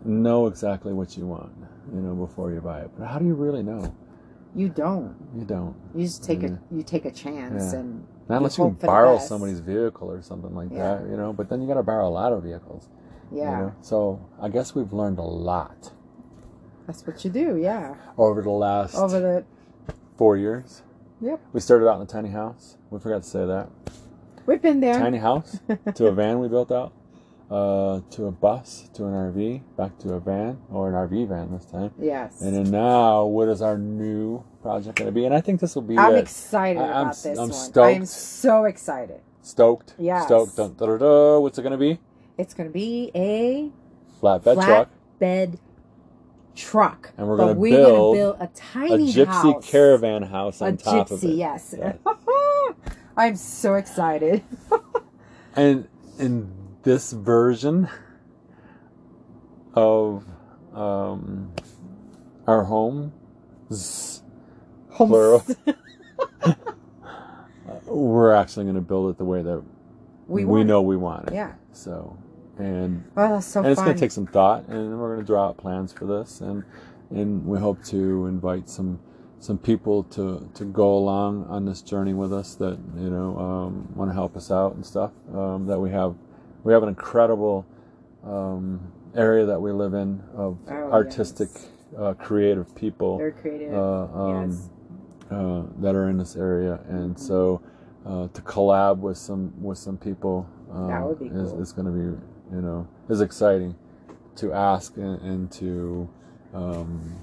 know 0.03 0.47
exactly 0.47 0.93
what 0.93 1.17
you 1.17 1.25
want, 1.25 1.51
you 1.93 1.99
know, 2.01 2.13
before 2.13 2.51
you 2.51 2.61
buy 2.61 2.81
it. 2.81 2.91
But 2.97 3.07
how 3.07 3.19
do 3.19 3.25
you 3.25 3.33
really 3.33 3.63
know? 3.63 3.93
You 4.55 4.69
don't. 4.69 5.15
You 5.35 5.43
don't. 5.45 5.75
You 5.93 6.05
just 6.05 6.23
take 6.23 6.41
Yeah. 6.43 6.49
a 6.71 6.75
you 6.75 6.83
take 6.83 7.05
a 7.05 7.11
chance 7.11 7.73
Yeah. 7.73 7.79
and 7.79 8.05
Not 8.29 8.37
unless 8.37 8.57
you 8.57 8.65
can 8.65 8.73
borrow 8.75 9.17
somebody's 9.17 9.59
vehicle 9.59 10.09
or 10.09 10.21
something 10.21 10.55
like 10.55 10.69
Yeah. 10.71 10.97
that, 10.99 11.09
you 11.09 11.17
know. 11.17 11.33
But 11.33 11.49
then 11.49 11.61
you 11.61 11.67
got 11.67 11.73
to 11.75 11.83
borrow 11.83 12.07
a 12.07 12.09
lot 12.09 12.31
of 12.31 12.43
vehicles. 12.43 12.87
you 13.31 13.39
yeah, 13.39 13.59
know? 13.59 13.71
So 13.81 14.19
I 14.39 14.49
guess 14.49 14.75
we've 14.75 14.93
learned 14.93 15.17
a 15.17 15.23
lot 15.23 15.91
that's 16.85 17.05
what 17.07 17.25
you 17.25 17.31
do. 17.31 17.57
Yeah, 17.57 17.95
over 18.17 18.41
the 18.43 18.51
last 18.51 18.95
over 18.95 19.19
the 19.19 19.43
four 20.17 20.37
years. 20.37 20.83
Yep. 21.25 21.41
We 21.53 21.59
started 21.59 21.89
out 21.89 21.95
in 21.97 22.03
a 22.03 22.05
tiny 22.05 22.29
house. 22.29 22.77
We 22.91 22.99
forgot 22.99 23.23
to 23.23 23.29
say 23.29 23.45
that. 23.45 23.69
we've 24.45 24.61
been 24.61 24.79
there. 24.79 24.99
Tiny 24.99 25.17
house 25.17 25.59
to 25.95 26.05
a 26.07 26.11
van 26.11 26.39
we 26.39 26.47
built 26.47 26.71
out, 26.71 26.93
uh, 27.49 28.01
to 28.11 28.25
a 28.27 28.31
bus, 28.31 28.89
to 28.93 29.05
an 29.05 29.13
RV, 29.13 29.61
back 29.75 29.97
to 29.99 30.13
a 30.13 30.19
van 30.19 30.59
or 30.71 30.87
an 30.89 30.93
RV 31.09 31.27
van 31.27 31.51
this 31.51 31.65
time. 31.65 31.91
yes, 31.99 32.41
And 32.41 32.55
then 32.55 32.69
now, 32.69 33.25
what 33.25 33.47
is 33.49 33.61
our 33.63 33.77
new 33.77 34.43
project 34.61 34.97
going 34.97 35.07
to 35.07 35.11
be? 35.11 35.25
And 35.25 35.33
I 35.33 35.41
think 35.41 35.59
this 35.61 35.73
will 35.73 35.81
be 35.81 35.97
I'm 35.97 36.13
it. 36.15 36.19
excited 36.19 36.79
I- 36.81 36.85
I'm 36.93 37.01
about 37.07 37.15
this 37.15 37.25
I'm 37.39 37.49
one. 37.49 37.53
stoked. 37.53 37.77
I 37.87 37.91
am 37.91 38.05
so 38.05 38.65
excited. 38.65 39.21
stoked. 39.41 39.95
Yeah. 39.97 40.25
Stoked. 40.25 40.55
Dun, 40.55 40.73
dun, 40.75 40.89
dun, 40.89 40.99
dun. 40.99 41.41
What's 41.41 41.57
it 41.57 41.63
going 41.63 41.71
to 41.71 41.77
be? 41.77 41.99
It's 42.37 42.53
going 42.53 42.69
to 42.69 42.73
be 42.73 43.09
a 43.15 43.71
Flatbed 44.21 44.55
Flat- 44.55 44.65
truck. 44.67 44.89
bed 45.19 45.59
truck, 46.55 47.11
And 47.17 47.27
we're 47.27 47.37
gonna 47.37 47.55
build 47.55 47.63
gonna 47.71 48.13
build 48.13 48.35
a 48.39 48.43
A 48.43 48.47
tiny 48.55 49.11
gypsy 49.11 49.53
house. 49.53 49.69
caravan 49.69 50.23
house 50.23 50.61
on 50.61 50.73
a 50.73 50.77
top 50.77 51.09
gypsy, 51.09 51.11
of 51.11 51.23
it. 51.23 51.35
yes. 51.35 51.75
Yes. 51.77 51.97
I'm 53.17 53.35
so 53.35 53.75
excited. 53.75 54.43
and 55.55 55.87
in 56.19 56.51
this 56.83 57.11
version 57.13 57.87
of 59.73 60.25
um, 60.73 61.51
our 62.47 62.63
home, 62.63 63.13
plural, 64.91 65.43
we're 67.85 68.33
actually 68.33 68.65
going 68.65 68.75
to 68.75 68.81
build 68.81 69.11
it 69.11 69.17
the 69.17 69.25
way 69.25 69.41
that 69.41 69.63
we, 70.27 70.45
we, 70.45 70.63
know 70.63 70.81
we 70.81 70.97
want 70.97 71.29
it. 71.29 71.33
Yeah. 71.33 71.53
So, 71.71 72.17
and 72.57 73.03
Oh, 73.17 73.29
that's 73.35 73.45
so 73.47 73.59
and 73.61 73.69
it's 73.69 73.79
fun. 73.79 73.85
going 73.87 73.95
to 73.97 73.99
take 74.01 74.11
some 74.11 74.27
thought, 74.27 74.67
and 74.67 74.99
we're 74.99 75.13
going 75.15 75.19
to 75.19 75.25
draw 75.25 75.49
out 75.49 75.57
plans 75.57 75.93
for 75.93 76.05
this, 76.05 76.41
and 76.41 76.63
and 77.11 77.45
we 77.45 77.59
hope 77.59 77.83
to 77.85 78.25
invite 78.27 78.69
some 78.69 78.99
some 79.39 79.57
people 79.57 80.03
to 80.03 80.49
to 80.55 80.65
go 80.65 80.95
along 80.97 81.45
on 81.49 81.65
this 81.65 81.81
journey 81.81 82.13
with 82.13 82.33
us 82.33 82.55
that 82.55 82.77
you 82.97 83.09
know 83.09 83.37
um, 83.37 83.89
want 83.95 84.09
to 84.09 84.15
help 84.15 84.35
us 84.37 84.51
out 84.51 84.75
and 84.75 84.85
stuff. 84.85 85.11
Um, 85.33 85.65
that 85.67 85.79
we 85.79 85.89
have 85.91 86.15
we 86.63 86.73
have 86.73 86.83
an 86.83 86.89
incredible 86.89 87.65
um, 88.23 88.91
area 89.15 89.45
that 89.45 89.59
we 89.61 89.71
live 89.71 89.93
in 89.93 90.21
of 90.35 90.57
Oh, 90.67 90.91
artistic, 90.91 91.49
yes. 91.53 91.67
uh, 91.97 92.13
creative 92.15 92.73
people 92.75 93.17
They're 93.17 93.31
creative. 93.31 93.73
uh, 93.73 94.03
um, 94.13 94.49
yes. 94.51 94.69
uh, 95.31 95.63
that 95.79 95.95
are 95.95 96.09
in 96.09 96.17
this 96.17 96.35
area, 96.35 96.79
and 96.89 97.17
so 97.19 97.61
uh, 98.05 98.27
to 98.33 98.41
collab 98.41 98.97
with 98.99 99.17
some 99.17 99.53
with 99.61 99.77
some 99.77 99.97
people 99.97 100.47
um, 100.71 100.87
That 100.87 101.03
would 101.05 101.19
be 101.19 101.25
is, 101.27 101.51
cool. 101.51 101.61
is 101.61 101.71
going 101.71 101.85
to 101.85 101.91
be 101.91 102.17
you 102.51 102.61
know 102.61 102.87
is 103.09 103.21
exciting 103.21 103.75
to 104.37 104.53
ask 104.53 104.97
and, 104.97 105.21
and 105.21 105.51
to 105.53 106.09
um, 106.53 107.15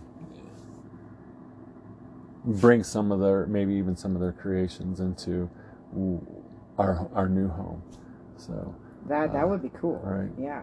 bring 2.44 2.82
some 2.82 3.12
of 3.12 3.20
their 3.20 3.46
maybe 3.46 3.74
even 3.74 3.96
some 3.96 4.14
of 4.14 4.20
their 4.20 4.32
creations 4.32 5.00
into 5.00 5.48
our 6.78 7.08
our 7.14 7.28
new 7.28 7.48
home. 7.48 7.82
So 8.36 8.74
That 9.08 9.32
that 9.32 9.44
uh, 9.44 9.48
would 9.48 9.62
be 9.62 9.70
cool. 9.70 10.00
right. 10.02 10.30
Yeah. 10.38 10.62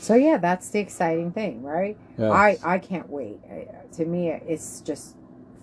So 0.00 0.14
yeah, 0.14 0.36
that's 0.38 0.68
the 0.68 0.78
exciting 0.78 1.32
thing, 1.32 1.62
right? 1.62 1.96
yeah, 2.18 2.30
I 2.30 2.58
I 2.64 2.78
can't 2.78 3.08
wait. 3.08 3.40
I, 3.50 3.66
to 3.96 4.04
me, 4.04 4.28
it's 4.30 4.80
just 4.82 5.16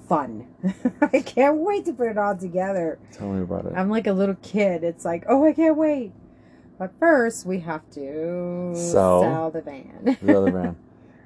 fun. 0.10 0.48
I 1.02 1.22
can't 1.22 1.58
wait 1.58 1.86
to 1.86 1.94
put 1.94 2.08
it 2.10 2.18
all 2.18 2.36
together. 2.36 3.00
tell 3.12 3.30
me 3.32 3.42
about 3.44 3.66
it. 3.66 3.74
I'm 3.76 3.90
like 3.90 4.08
a 4.08 4.12
little 4.14 4.36
kid. 4.42 4.84
It's 4.84 5.06
like, 5.06 5.24
oh, 5.30 5.46
I 5.46 5.54
can't 5.54 5.78
wait. 5.78 6.12
But 6.78 6.92
first, 7.00 7.46
we 7.46 7.60
have 7.62 7.90
to 7.92 8.74
Sell. 8.76 9.52
the 9.52 9.62
van. 9.62 10.06
sell 10.06 10.16
the 10.22 10.38
other 10.38 10.52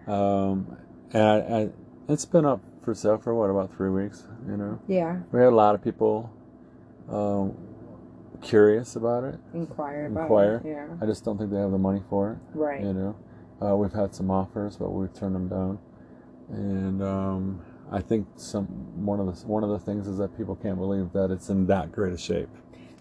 van. 0.08 0.14
Um, 0.14 0.78
and 1.14 1.24
I, 1.24 1.38
I, 1.38 1.70
it's 2.10 2.26
been 2.26 2.46
up 2.46 2.62
for 2.84 2.94
sale 2.94 3.18
for 3.18 3.34
what 3.36 3.50
about 3.50 3.76
three 3.76 3.90
weeks? 3.90 4.24
You 4.48 4.58
know. 4.58 4.80
yeah, 4.88 5.20
We 5.32 5.40
had 5.40 5.50
a 5.50 5.56
lot 5.56 5.76
of 5.76 5.84
people 5.84 6.30
um, 7.10 7.56
curious 8.42 8.96
about 8.96 9.24
it. 9.24 9.40
inquire 9.54 10.06
about 10.08 10.22
Inquire. 10.24 10.62
it. 10.64 10.68
Yeah, 10.68 10.88
I 11.02 11.06
just 11.06 11.24
don't 11.26 11.38
think 11.38 11.52
they 11.52 11.58
have 11.58 11.72
the 11.72 11.78
money 11.78 12.02
for 12.10 12.34
it. 12.34 12.38
right. 12.54 12.82
You 12.82 12.94
know, 12.94 13.16
uh, 13.62 13.76
we've 13.76 13.94
had 13.94 14.14
some 14.14 14.30
offers, 14.32 14.76
but 14.78 14.92
we've 14.92 15.14
turned 15.14 15.36
them 15.36 15.48
down. 15.48 15.80
And 16.50 17.02
um, 17.04 17.62
I 17.92 18.00
think 18.02 18.28
some 18.36 18.66
one 19.06 19.20
of 19.20 19.26
the 19.26 19.48
one 19.48 19.64
of 19.64 19.70
the 19.70 19.80
things 19.80 20.08
is 20.08 20.18
that 20.20 20.38
people 20.38 20.56
can't 20.56 20.78
believe 20.78 21.12
that 21.14 21.32
it's 21.32 21.50
in 21.50 21.68
that 21.68 21.92
great 21.92 22.14
a 22.14 22.18
shape. 22.18 22.50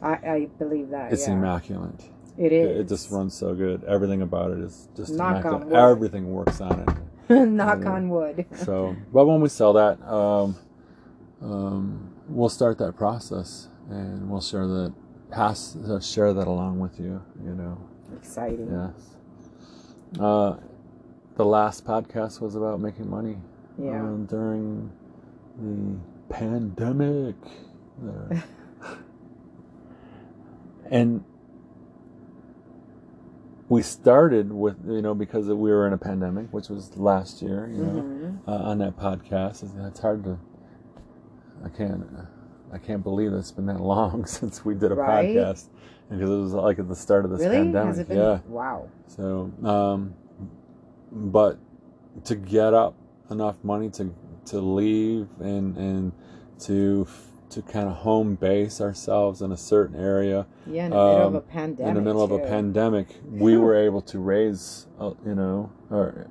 I, 0.02 0.12
I 0.14 0.48
believe 0.58 0.90
that. 0.90 1.12
It's 1.12 1.26
yeah. 1.28 1.34
immaculate. 1.34 2.10
It 2.38 2.52
is. 2.52 2.80
it 2.80 2.88
just 2.88 3.10
runs 3.10 3.34
so 3.34 3.54
good. 3.54 3.82
Everything 3.84 4.22
about 4.22 4.50
it 4.52 4.58
is 4.58 4.88
just 4.96 5.12
Knock 5.14 5.44
on 5.44 5.62
immaculate. 5.62 5.66
wood. 5.68 5.76
Everything 5.78 6.32
works 6.32 6.60
on 6.60 6.80
it. 6.80 6.88
Knock 7.48 7.84
on 7.86 8.08
wood. 8.08 8.46
So, 8.56 8.94
but 9.12 9.26
when 9.26 9.40
we 9.40 9.48
sell 9.48 9.72
that, 9.74 10.00
um, 10.06 10.56
um, 11.42 12.10
we'll 12.28 12.48
start 12.48 12.78
that 12.78 12.96
process, 12.96 13.68
and 13.90 14.28
we'll 14.30 14.40
share 14.40 14.66
that 14.66 14.92
pass 15.30 15.76
uh, 15.76 15.98
share 16.00 16.32
that 16.34 16.46
along 16.46 16.78
with 16.78 17.00
you. 17.00 17.22
You 17.44 17.54
know, 17.54 17.78
Exciting. 18.16 18.68
yes. 18.70 19.16
Uh, 20.20 20.56
the 21.36 21.44
last 21.44 21.84
podcast 21.84 22.40
was 22.40 22.54
about 22.54 22.80
making 22.80 23.10
money 23.10 23.36
Yeah. 23.78 24.00
um, 24.00 24.24
during 24.26 24.90
the 25.58 25.98
pandemic, 26.34 27.34
and 30.90 31.24
we 33.68 33.82
started 33.82 34.52
with 34.52 34.76
you 34.86 35.02
know 35.02 35.14
because 35.14 35.46
we 35.46 35.70
were 35.70 35.86
in 35.86 35.92
a 35.92 35.98
pandemic, 35.98 36.46
which 36.52 36.68
was 36.68 36.96
last 36.96 37.42
year. 37.42 37.68
You 37.72 37.84
know 37.84 38.02
Mhm. 38.02 38.38
uh, 38.48 38.52
on 38.70 38.78
that 38.78 38.96
podcast. 38.96 39.62
It's, 39.62 39.72
it's 39.78 40.00
hard 40.00 40.24
to. 40.24 40.38
I 41.64 41.68
can't. 41.68 42.04
I 42.72 42.78
can't 42.78 43.02
believe 43.02 43.32
it's 43.32 43.52
been 43.52 43.66
that 43.66 43.80
long 43.94 44.26
since 44.26 44.64
we 44.64 44.74
did 44.74 44.92
a 44.92 44.94
Right? 44.94 45.28
podcast 45.36 45.68
because 46.08 46.30
it 46.30 46.36
was 46.36 46.52
like 46.52 46.78
at 46.78 46.88
the 46.88 46.94
start 46.96 47.24
of 47.24 47.30
this 47.30 47.40
Really? 47.40 47.56
pandemic. 47.56 48.08
Been? 48.08 48.16
Yeah. 48.18 48.38
Wow. 48.48 48.88
So, 49.08 49.50
um, 49.64 50.14
but 51.12 51.58
to 52.24 52.34
get 52.36 52.72
up 52.74 52.94
enough 53.30 53.56
money 53.64 53.90
to 53.90 54.12
to 54.46 54.60
leave 54.60 55.28
and 55.40 55.76
and 55.76 56.12
to 56.60 57.06
to 57.50 57.62
kind 57.62 57.88
of 57.88 57.96
home 57.96 58.34
base 58.34 58.80
ourselves 58.80 59.40
in 59.42 59.52
a 59.52 59.56
certain 59.56 59.96
area 59.98 60.46
Yeah, 60.66 60.86
in 60.86 60.90
the 60.90 60.96
middle 60.96 61.16
of 61.22 61.26
Um, 61.26 61.36
a 61.36 61.40
pandemic. 61.40 61.88
in 61.88 61.94
the 61.94 62.00
middle 62.02 62.22
of 62.22 62.30
a 62.32 62.38
pandemic, 62.38 63.06
we 63.30 63.56
were 63.64 63.74
able 63.74 64.00
to 64.02 64.18
raise, 64.18 64.86
uh, 64.98 65.12
you 65.24 65.34
know, 65.34 65.70
or 65.90 66.26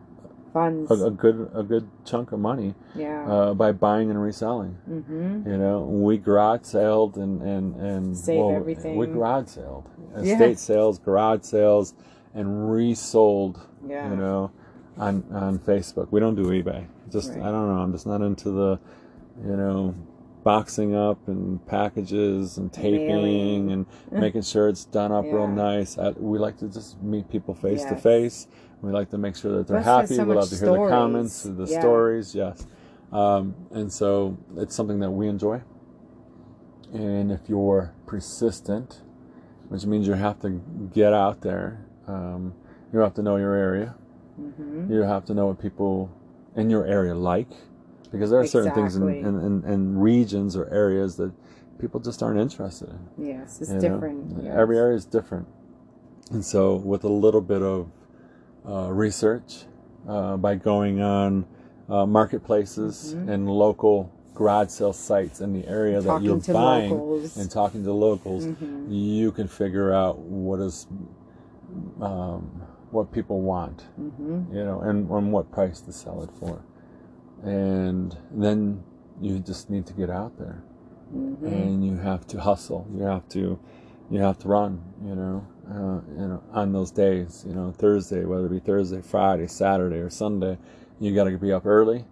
Funds. 0.53 0.89
a, 0.89 1.05
a 1.07 1.11
good 1.11 1.49
a 1.53 1.63
good 1.63 1.87
chunk 2.05 2.31
of 2.31 2.39
money 2.39 2.75
yeah. 2.95 3.25
uh, 3.29 3.53
by 3.53 3.71
buying 3.73 4.09
and 4.09 4.21
reselling. 4.21 4.77
mm-hmm. 4.89 5.49
You 5.49 5.57
know, 5.57 5.81
we 5.81 6.17
garage 6.17 6.63
saled 6.63 7.17
and 7.17 7.41
and 7.41 7.75
and 7.75 8.17
Save 8.17 8.51
everything. 8.55 8.95
We 8.97 9.07
garage 9.07 9.57
Yeah. 9.57 10.21
estate 10.33 10.59
sales, 10.59 10.97
garage 10.99 11.41
sales, 11.43 11.93
and 12.33 12.71
resold. 12.71 13.59
Yeah. 13.85 14.09
You 14.09 14.15
know, 14.15 14.51
on 14.97 15.23
on 15.33 15.59
Facebook. 15.59 16.07
We 16.11 16.19
don't 16.21 16.35
do 16.35 16.45
eBay. 16.45 16.85
Just 17.09 17.31
Right. 17.31 17.41
I 17.41 17.51
don't 17.51 17.67
know. 17.67 17.81
I'm 17.81 17.91
just 17.91 18.07
not 18.07 18.21
into 18.21 18.49
the, 18.51 18.79
you 19.45 19.55
know, 19.57 19.93
boxing 20.45 20.95
up 20.95 21.27
and 21.27 21.65
packages 21.65 22.59
and 22.59 22.71
taping 22.71 23.71
and 23.71 23.85
making 24.11 24.43
sure 24.43 24.69
it's 24.69 24.85
done 24.85 25.11
up 25.11 25.25
real 25.25 25.47
nice. 25.47 25.97
I, 25.97 26.11
we 26.11 26.37
like 26.37 26.55
to 26.59 26.67
just 26.69 27.01
meet 27.01 27.27
people 27.29 27.55
face 27.55 27.83
to 27.83 27.95
face. 27.97 28.47
We 28.81 28.91
like 28.91 29.09
to 29.09 29.17
make 29.17 29.35
sure 29.35 29.57
that 29.57 29.67
they're 29.67 29.81
Plus, 29.81 30.09
happy. 30.09 30.15
so 30.15 30.23
we 30.23 30.35
love 30.35 30.47
to 30.49 30.55
hear 30.55 30.67
the 30.67 30.87
comments, 30.87 31.41
the 31.43 31.65
Yeah. 31.65 31.79
stories. 31.79 32.35
Yes, 32.35 32.67
um, 33.11 33.55
and 33.71 33.91
so 33.91 34.37
it's 34.55 34.75
something 34.75 34.99
that 34.99 35.09
we 35.09 35.27
enjoy. 35.27 35.61
And 36.93 37.31
if 37.31 37.49
you're 37.49 37.93
persistent, 38.05 39.01
which 39.69 39.85
means 39.87 40.07
you 40.07 40.13
have 40.13 40.39
to 40.41 40.61
get 40.93 41.11
out 41.11 41.41
there, 41.41 41.83
um, 42.07 42.53
you 42.93 42.99
have 42.99 43.15
to 43.15 43.23
know 43.23 43.37
your 43.37 43.55
area. 43.55 43.95
Mm-hmm. 44.39 44.93
You 44.93 45.01
have 45.01 45.25
to 45.25 45.33
know 45.33 45.47
what 45.47 45.59
people 45.59 46.11
in 46.55 46.69
your 46.69 46.85
area 46.85 47.15
like, 47.15 47.49
because 48.11 48.29
there 48.29 48.39
are 48.39 48.47
certain 48.47 48.73
things 48.73 48.95
in, 48.95 49.03
in, 49.25 49.39
in, 49.39 49.63
in 49.65 49.97
regions 49.99 50.55
or 50.55 50.67
areas 50.73 51.15
that 51.17 51.31
people 51.79 51.99
just 51.99 52.21
aren't 52.23 52.39
interested 52.39 52.89
in. 52.89 53.25
Yes, 53.27 53.61
it's 53.61 53.71
different. 53.71 54.43
yes. 54.43 54.53
Every 54.55 54.77
area 54.77 54.95
is 54.95 55.05
different, 55.05 55.47
and 56.31 56.43
so 56.43 56.75
with 56.75 57.03
a 57.03 57.09
little 57.09 57.41
bit 57.41 57.61
of 57.61 57.89
uh, 58.67 58.89
research, 58.91 59.65
uh, 60.07 60.37
by 60.37 60.55
going 60.55 61.01
on 61.01 61.45
uh, 61.89 62.05
marketplaces 62.05 63.13
Mhm. 63.15 63.29
and 63.29 63.49
local 63.49 64.11
garage 64.33 64.69
sale 64.69 64.91
sites 64.91 65.39
in 65.39 65.53
the 65.53 65.67
area 65.67 66.01
that 66.01 66.21
you're 66.23 66.37
buying 66.51 66.91
locals. 66.91 67.37
and 67.37 67.49
talking 67.49 67.83
to 67.83 67.93
locals, 67.93 68.45
Mhm. 68.47 68.85
you 68.89 69.31
can 69.31 69.47
figure 69.47 69.93
out 69.93 70.17
what 70.19 70.59
is 70.59 70.87
um, 72.01 72.49
what 72.91 73.11
people 73.11 73.41
want 73.41 73.83
Mhm. 73.99 74.53
you 74.53 74.63
know, 74.63 74.79
and 74.81 75.09
on 75.11 75.31
what 75.31 75.51
price 75.51 75.81
to 75.81 75.91
sell 75.91 76.21
it 76.23 76.29
for. 76.39 76.59
And 77.43 78.17
then 78.31 78.83
you 79.21 79.39
just 79.39 79.69
need 79.69 79.85
to 79.87 79.93
get 79.93 80.09
out 80.09 80.37
there 80.37 80.63
Mhm. 81.13 81.45
and 81.45 81.85
you 81.85 81.97
have 81.97 82.25
to 82.27 82.39
hustle. 82.41 82.87
You 82.95 83.03
have 83.03 83.27
to, 83.29 83.59
you 84.09 84.19
have 84.19 84.37
to 84.39 84.47
run, 84.47 84.81
you 85.03 85.15
know, 85.15 85.45
uh, 85.69 86.01
you 86.19 86.27
know, 86.27 86.41
on 86.53 86.71
those 86.71 86.91
days, 86.91 87.45
you 87.47 87.53
know, 87.53 87.71
Thursday, 87.71 88.25
whether 88.25 88.47
it 88.47 88.49
be 88.49 88.59
Thursday, 88.59 89.01
Friday, 89.01 89.47
Saturday, 89.47 89.97
or 89.97 90.09
Sunday, 90.09 90.57
you 90.99 91.13
got 91.13 91.25
to 91.25 91.37
be 91.37 91.51
up 91.51 91.65
early. 91.65 92.05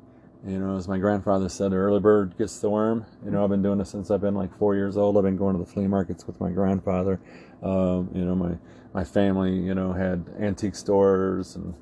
You 0.46 0.60
know, 0.60 0.76
as 0.76 0.88
my 0.90 0.98
grandfather 0.98 1.48
said, 1.48 1.72
the 1.72 1.78
early 1.78 2.02
bird 2.02 2.38
gets 2.38 2.60
the 2.60 2.70
worm. 2.70 3.06
You 3.24 3.32
know, 3.32 3.44
I've 3.44 3.50
been 3.50 3.62
doing 3.62 3.78
this 3.78 3.90
since 3.90 4.12
I've 4.12 4.22
been 4.22 4.36
like 4.36 4.54
four 4.58 4.76
years 4.76 4.98
old. 4.98 5.16
I've 5.18 5.24
been 5.24 5.38
going 5.38 5.54
to 5.56 5.60
the 5.60 5.70
flea 5.70 5.88
markets 5.88 6.28
with 6.28 6.40
my 6.42 6.52
grandfather. 6.52 7.20
Um, 7.62 8.10
you 8.14 8.26
know, 8.26 8.36
my 8.36 8.58
my 8.94 9.04
family, 9.04 9.56
you 9.56 9.74
know, 9.74 9.94
had 9.94 10.26
antique 10.40 10.76
stores 10.76 11.56
and 11.56 11.74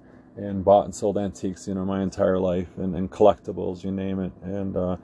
and 0.41 0.63
bought 0.65 0.85
and 0.85 0.95
sold 0.95 1.17
antiques, 1.17 1.67
you 1.67 1.73
know, 1.73 1.85
my 1.85 2.01
entire 2.01 2.39
life, 2.39 2.67
and, 2.77 2.95
and 2.95 3.09
collectibles, 3.11 3.83
you 3.83 3.91
name 3.91 4.19
it. 4.19 4.31
And 4.43 4.75
uh, 4.75 4.97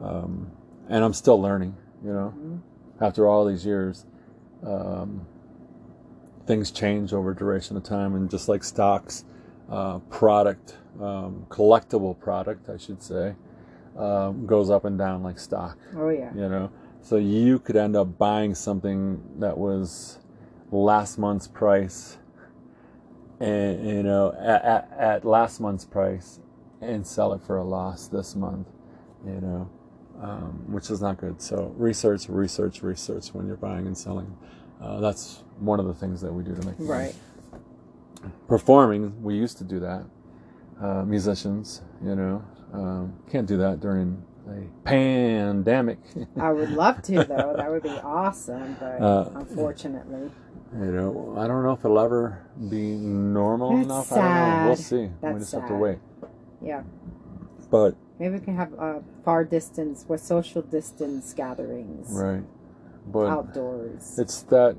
um, 0.00 0.50
and 0.88 1.04
I'm 1.04 1.12
still 1.14 1.40
learning, 1.40 1.76
you 2.04 2.12
know, 2.12 2.34
Mhm. 2.36 2.58
after 3.00 3.26
all 3.26 3.44
these 3.44 3.64
years. 3.64 4.06
Um, 4.64 5.26
things 6.46 6.70
change 6.70 7.12
over 7.12 7.32
duration 7.34 7.76
of 7.76 7.82
time, 7.84 8.14
and 8.14 8.28
just 8.30 8.48
like 8.48 8.64
stocks, 8.64 9.24
uh, 9.70 9.98
product, 10.10 10.76
um, 11.00 11.46
collectible 11.48 12.18
product, 12.18 12.68
I 12.68 12.76
should 12.76 13.00
say, 13.02 13.34
um, 13.96 14.46
goes 14.46 14.68
up 14.70 14.84
and 14.84 14.98
down 14.98 15.22
like 15.22 15.38
stock. 15.38 15.78
Oh 15.96 16.08
yeah. 16.10 16.32
You 16.34 16.48
know, 16.48 16.70
So 17.00 17.16
you 17.16 17.58
could 17.58 17.74
end 17.76 17.96
up 17.96 18.16
buying 18.16 18.54
something 18.54 19.20
that 19.40 19.58
was 19.58 20.18
last 20.70 21.18
month's 21.18 21.48
price, 21.48 22.16
and 23.42 23.88
you 23.88 24.02
know 24.02 24.32
at, 24.38 24.64
at, 24.64 24.92
at 24.98 25.24
last 25.24 25.60
month's 25.60 25.84
price, 25.84 26.40
and 26.80 27.06
sell 27.06 27.32
it 27.32 27.42
for 27.42 27.56
a 27.56 27.64
loss 27.64 28.08
this 28.08 28.34
month. 28.34 28.68
You 29.24 29.40
know, 29.40 29.70
um, 30.20 30.64
which 30.68 30.90
is 30.90 31.00
not 31.00 31.18
good. 31.18 31.40
So 31.40 31.74
research, 31.76 32.28
research, 32.28 32.82
research 32.82 33.28
when 33.28 33.46
you're 33.46 33.56
buying 33.56 33.86
and 33.86 33.96
selling. 33.96 34.36
Uh, 34.80 35.00
that's 35.00 35.44
one 35.58 35.78
of 35.78 35.86
the 35.86 35.94
things 35.94 36.20
that 36.22 36.32
we 36.32 36.42
do 36.42 36.54
to 36.54 36.66
make 36.66 36.78
money. 36.78 36.90
Right. 36.90 37.14
Performing, 38.48 39.22
we 39.22 39.36
used 39.36 39.58
to 39.58 39.64
do 39.64 39.80
that. 39.80 40.04
Uh, 40.80 41.04
musicians, 41.04 41.82
you 42.04 42.16
know, 42.16 42.44
um, 42.72 43.14
can't 43.30 43.46
do 43.46 43.56
that 43.58 43.78
during 43.80 44.20
a 44.48 44.66
pandemic. 44.84 45.98
I 46.40 46.50
would 46.52 46.70
love 46.70 47.02
to 47.02 47.24
though. 47.24 47.54
That 47.56 47.70
would 47.70 47.82
be 47.84 47.90
awesome, 47.90 48.76
but 48.80 49.00
Uh, 49.00 49.30
unfortunately, 49.36 50.30
You 50.74 50.86
know, 50.92 51.34
I 51.38 51.46
don't 51.46 51.62
know 51.62 51.72
if 51.72 51.84
it'll 51.84 51.98
ever 51.98 52.42
be 52.70 52.92
normal 52.96 53.76
That's 53.76 53.84
enough. 53.84 54.12
I 54.12 54.16
don't 54.16 54.24
know. 54.60 54.66
We'll 54.68 54.76
sad. 54.76 54.84
see. 54.86 54.96
we 55.02 55.10
That's 55.20 55.38
just 55.40 55.52
have 55.52 55.68
to 55.68 55.74
wait. 55.74 55.98
yeah. 56.62 56.82
But 57.70 57.94
Maybe 58.18 58.34
we 58.38 58.40
can 58.40 58.56
have 58.56 58.72
uh, 58.78 59.00
far 59.24 59.44
distance 59.44 60.04
with 60.08 60.20
social 60.22 60.62
distance 60.62 61.32
gatherings 61.34 62.08
right, 62.10 62.42
but 63.06 63.26
outdoors. 63.28 64.18
it's 64.18 64.42
that 64.44 64.76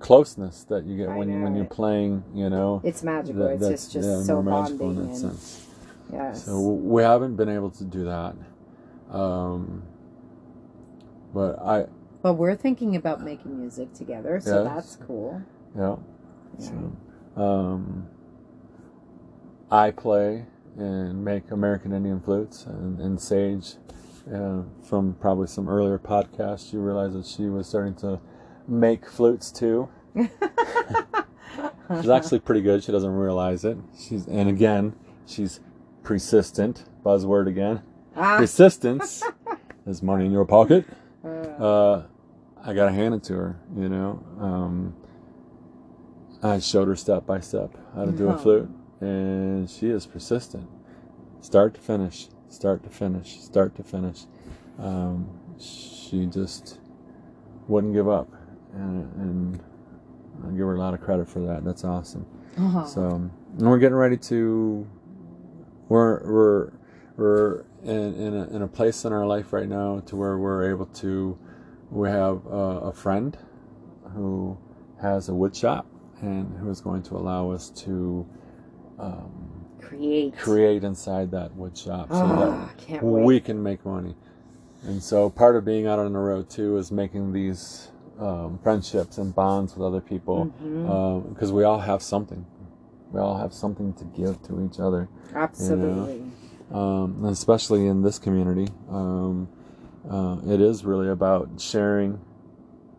closeness 0.00 0.64
that 0.64 0.84
you 0.84 0.96
get 0.96 1.08
I 1.08 1.16
when 1.16 1.30
you, 1.30 1.40
when 1.40 1.54
you're 1.56 1.64
playing. 1.64 2.22
You 2.34 2.50
know, 2.50 2.80
It's 2.84 3.02
magical. 3.02 3.42
that- 3.42 3.52
it's 3.54 3.68
just, 3.68 3.92
just 3.92 4.08
yeah, 4.08 4.22
so 4.22 4.42
magical 4.42 4.88
bonding 4.88 5.04
in 5.06 5.10
that 5.12 5.16
sense. 5.16 5.66
yes. 6.12 6.44
So 6.44 6.60
we 6.60 7.02
haven't 7.02 7.36
been 7.36 7.48
able 7.48 7.70
to 7.70 7.84
do 7.84 8.04
that. 8.04 8.34
Um, 9.10 9.82
but 11.32 11.58
I, 11.60 11.86
but 12.24 12.34
we're 12.34 12.56
thinking 12.56 12.96
about 12.96 13.22
making 13.22 13.60
music 13.60 13.92
together, 13.92 14.40
so 14.40 14.64
Yes. 14.64 14.74
that's 14.74 14.96
cool. 15.06 15.42
yeah. 15.76 15.96
Yeah. 16.58 16.66
So, 17.36 17.42
um, 17.42 18.06
I 19.70 19.90
play 19.90 20.46
and 20.78 21.22
make 21.24 21.50
American 21.50 21.92
Indian 21.92 22.20
flutes 22.20 22.64
and, 22.66 22.98
and 23.00 23.20
Sage. 23.20 23.74
Uh, 24.32 24.62
from 24.82 25.14
probably 25.20 25.46
some 25.46 25.68
earlier 25.68 25.98
podcast, 25.98 26.72
you 26.72 26.80
realize 26.80 27.12
that 27.12 27.26
she 27.26 27.44
was 27.44 27.68
starting 27.68 27.94
to 27.96 28.18
make 28.66 29.06
flutes 29.06 29.52
too. 29.52 29.86
She's 30.16 32.08
actually 32.08 32.38
pretty 32.40 32.62
good. 32.62 32.82
She 32.82 32.90
doesn't 32.90 33.10
realize 33.14 33.66
it. 33.66 33.76
She's 33.98 34.26
and 34.26 34.48
again, 34.48 34.94
she's 35.26 35.60
persistent. 36.02 36.84
Buzzword 37.04 37.46
again. 37.48 37.82
ah, 38.16 38.38
Persistence 38.38 39.22
is 39.86 40.02
money 40.02 40.24
in 40.24 40.32
your 40.32 40.46
pocket. 40.46 40.86
uh, 41.22 42.04
I 42.64 42.72
gotta 42.72 42.92
hand 42.92 43.14
it 43.14 43.22
to 43.24 43.34
her. 43.34 43.60
You 43.76 43.88
know, 43.88 44.24
um, 44.40 44.94
I 46.42 46.58
showed 46.60 46.88
her 46.88 46.96
step 46.96 47.26
by 47.26 47.40
step 47.40 47.76
how 47.94 48.04
to 48.06 48.12
do 48.12 48.28
a 48.28 48.38
flute, 48.38 48.70
and 49.00 49.68
she 49.68 49.88
is 49.88 50.06
persistent, 50.06 50.68
start 51.40 51.74
to 51.74 51.80
finish, 51.80 52.28
start 52.48 52.82
to 52.84 52.90
finish, 52.90 53.40
start 53.40 53.74
to 53.76 53.82
finish. 53.82 54.24
Um, 54.78 55.28
she 55.58 56.26
just 56.26 56.80
wouldn't 57.68 57.92
give 57.94 58.08
up, 58.08 58.28
and, 58.72 59.12
and 59.14 59.62
I 60.46 60.50
give 60.50 60.66
her 60.66 60.74
a 60.74 60.78
lot 60.78 60.94
of 60.94 61.00
credit 61.00 61.28
for 61.28 61.40
that. 61.40 61.64
That's 61.64 61.84
awesome. 61.84 62.26
uh-huh. 62.56 62.86
So 62.86 63.30
and 63.58 63.68
we're 63.68 63.78
getting 63.78 63.96
ready 63.96 64.16
to 64.16 64.86
we're 65.88 66.22
we're 66.24 66.72
we're 67.16 67.64
in 67.82 68.14
in 68.14 68.34
a, 68.34 68.46
in 68.56 68.62
a 68.62 68.68
place 68.68 69.04
in 69.04 69.12
our 69.12 69.26
life 69.26 69.52
right 69.52 69.68
now 69.68 70.00
to 70.06 70.16
where 70.16 70.38
we're 70.38 70.70
able 70.70 70.86
to 70.86 71.38
we 71.90 72.08
have 72.08 72.44
a, 72.46 72.88
a 72.90 72.92
friend 72.92 73.36
who 74.14 74.56
has 75.00 75.28
a 75.28 75.34
wood 75.34 75.54
shop 75.54 75.86
and 76.20 76.56
who 76.58 76.70
is 76.70 76.80
going 76.80 77.02
to 77.04 77.16
allow 77.16 77.50
us 77.50 77.70
to 77.70 78.26
um, 78.98 79.64
create. 79.80 80.36
create 80.38 80.84
inside 80.84 81.30
that 81.32 81.54
wood 81.54 81.76
shop 81.76 82.08
so 82.10 82.20
Oh, 82.22 82.36
that 82.68 82.76
can't 82.78 83.02
wait. 83.02 83.24
we 83.24 83.40
can 83.40 83.62
make 83.62 83.84
money. 83.84 84.14
And 84.86 85.02
so 85.02 85.30
part 85.30 85.56
of 85.56 85.64
being 85.64 85.86
out 85.86 85.98
on 85.98 86.12
the 86.12 86.18
road 86.18 86.48
too 86.50 86.76
is 86.78 86.92
making 86.92 87.32
these 87.32 87.90
um, 88.18 88.58
friendships 88.62 89.18
and 89.18 89.34
bonds 89.34 89.74
with 89.76 89.84
other 89.86 90.00
people 90.00 90.44
because 91.30 91.52
we 91.52 91.64
all 91.64 91.80
have 91.80 92.02
something. 92.02 92.44
We 93.10 93.20
all 93.20 93.38
have 93.38 93.52
something 93.52 93.92
to 93.94 94.04
give 94.04 94.42
to 94.44 94.64
each 94.64 94.80
other, 94.80 95.08
Absolutely. 95.34 96.22
um, 96.72 97.24
especially 97.26 97.86
in 97.86 98.02
this 98.02 98.18
community. 98.18 98.68
Um, 98.90 99.48
uh, 100.10 100.36
it 100.48 100.60
is 100.60 100.84
really 100.84 101.08
about 101.08 101.48
sharing 101.58 102.20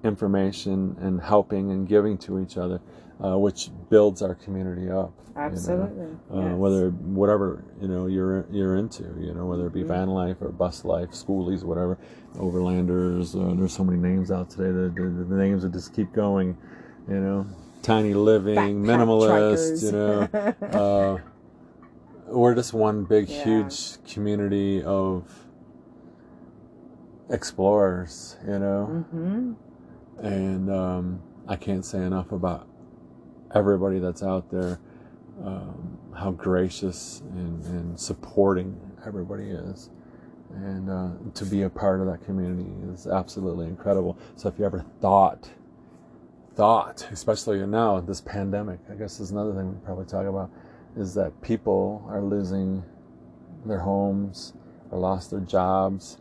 information 0.03 0.95
and 1.01 1.21
helping 1.21 1.71
and 1.71 1.87
giving 1.87 2.17
to 2.19 2.39
each 2.39 2.57
other, 2.57 2.79
uh, 3.23 3.37
which 3.37 3.69
builds 3.89 4.21
our 4.21 4.35
community 4.35 4.89
up. 4.89 5.11
you 5.27 5.33
know? 5.35 5.41
Absolutely. 5.41 6.05
uh, 6.33 6.39
yes. 6.49 6.55
whether 6.57 6.89
whatever 6.91 7.63
you 7.81 7.87
know 7.89 8.05
you're 8.07 8.45
you're 8.51 8.77
into, 8.77 9.03
you 9.19 9.33
know, 9.33 9.45
whether 9.45 9.67
it 9.67 9.73
be 9.73 9.83
Mhm. 9.83 9.87
van 9.87 10.09
life 10.09 10.37
or 10.41 10.49
bus 10.49 10.85
life, 10.85 11.09
schoolies, 11.11 11.63
whatever, 11.63 11.97
overlanders. 12.37 13.35
Uh, 13.35 13.53
there's 13.57 13.73
so 13.73 13.83
many 13.83 13.97
names 13.99 14.31
out 14.31 14.49
today. 14.49 14.71
The, 14.71 14.89
the, 14.95 15.25
the 15.25 15.35
names 15.35 15.63
that 15.63 15.73
just 15.73 15.93
keep 15.93 16.13
going, 16.13 16.55
you 17.09 17.19
know, 17.19 17.45
tiny 17.81 18.13
living, 18.13 18.55
Backpack 18.55 18.85
minimalist. 18.85 19.27
truckers. 19.27 19.83
You 19.83 19.91
know, 19.91 20.19
uh, 20.79 21.17
we're 22.31 22.55
just 22.55 22.73
one 22.73 23.03
big, 23.03 23.27
Yeah. 23.29 23.43
huge 23.43 23.97
community 24.07 24.81
of 24.83 25.44
explorers. 27.29 28.37
You 28.45 28.59
know, 28.59 28.85
hmm 29.11 29.53
and 30.19 30.71
um, 30.71 31.21
I 31.47 31.55
can't 31.55 31.85
say 31.85 31.99
enough 31.99 32.31
about 32.31 32.67
everybody 33.53 33.99
that's 33.99 34.23
out 34.23 34.49
there, 34.49 34.79
um, 35.43 35.97
how 36.15 36.31
gracious 36.31 37.21
and, 37.31 37.63
and 37.65 37.99
supporting 37.99 38.79
everybody 39.05 39.49
is. 39.49 39.89
And 40.53 40.89
uh, 40.89 41.09
to 41.33 41.45
be 41.45 41.63
a 41.63 41.69
part 41.69 41.99
of 41.99 42.07
that 42.07 42.23
community 42.23 42.69
is 42.93 43.07
absolutely 43.07 43.67
incredible. 43.67 44.17
So 44.37 44.47
if 44.47 44.57
you 44.57 44.65
ever 44.65 44.85
thought, 45.01 45.49
thought, 46.55 47.07
especially 47.11 47.65
now, 47.65 47.99
this 47.99 48.21
pandemic, 48.21 48.79
I 48.89 48.95
guess 48.95 49.19
is 49.19 49.31
another 49.31 49.53
thing 49.53 49.73
we 49.73 49.85
probably 49.85 50.05
talk 50.05 50.25
about, 50.25 50.49
is 50.95 51.13
that 51.15 51.41
people 51.41 52.05
are 52.07 52.21
losing 52.21 52.83
their 53.65 53.79
homes 53.79 54.53
or 54.91 54.99
lost 54.99 55.31
their 55.31 55.41
jobs. 55.41 56.19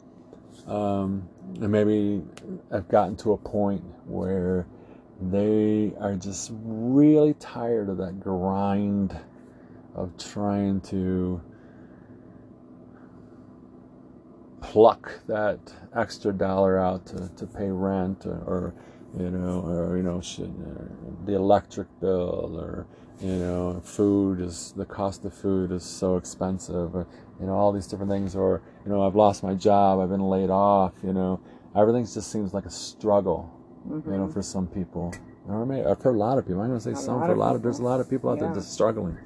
Um, 0.66 1.28
and 1.60 1.70
maybe 1.70 2.22
I've 2.70 2.88
gotten 2.88 3.16
to 3.16 3.32
a 3.32 3.36
point 3.36 3.82
where 4.06 4.66
they 5.20 5.92
are 6.00 6.14
just 6.14 6.52
really 6.54 7.34
tired 7.34 7.88
of 7.88 7.98
that 7.98 8.20
grind 8.20 9.16
of 9.94 10.16
trying 10.18 10.80
to 10.82 11.40
pluck 14.60 15.20
that 15.28 15.58
extra 15.94 16.32
dollar 16.32 16.78
out 16.78 17.06
to, 17.06 17.28
to 17.36 17.46
pay 17.46 17.70
rent 17.70 18.26
or, 18.26 18.42
or 18.46 18.74
you 19.18 19.30
know 19.30 19.60
or 19.60 19.96
you 19.96 20.02
know 20.02 20.18
uh, 20.18 21.26
the 21.26 21.34
electric 21.34 21.86
bill 22.00 22.58
or 22.58 22.86
you 23.20 23.36
know 23.36 23.80
food 23.84 24.40
is 24.40 24.72
the 24.76 24.84
cost 24.84 25.24
of 25.24 25.32
food 25.32 25.70
is 25.70 25.84
so 25.84 26.16
expensive. 26.16 26.96
or, 26.96 27.06
you 27.40 27.47
know 27.47 27.55
all 27.55 27.73
these 27.73 27.87
different 27.87 28.11
things 28.11 28.35
or 28.37 28.62
you 28.85 28.90
know 28.90 29.07
I've 29.07 29.14
lost 29.16 29.42
my 29.42 29.55
job 29.55 30.01
I've 30.01 30.11
been 30.11 30.29
laid 30.29 30.51
off 30.51 30.92
you 31.03 31.12
know 31.12 31.40
everything 31.77 32.05
just 32.05 32.31
seems 32.31 32.55
like 32.55 32.66
a 32.66 32.70
struggle 32.70 33.51
Mm-hmm. 33.88 34.12
you 34.12 34.18
know, 34.18 34.29
for 34.29 34.40
some 34.40 34.66
people. 34.66 35.12
Or 35.47 35.66
maybe 35.66 35.83
heard 35.83 36.07
a 36.07 36.11
lot 36.12 36.38
of 36.38 36.47
people. 36.47 36.62
I'm 36.62 36.68
going 36.68 36.79
to 36.81 36.85
say 36.85 36.92
A 36.92 36.97
some 36.97 37.20
for 37.20 37.33
a 37.33 37.38
lot 37.38 37.55
of. 37.55 37.62
There's 37.62 37.81
a 37.81 37.83
lot 37.83 38.01
of 38.01 38.09
people 38.09 38.31
out 38.31 38.38
Yeah. 38.38 38.47
there 38.47 38.55
just 38.55 38.73
struggling. 38.73 39.18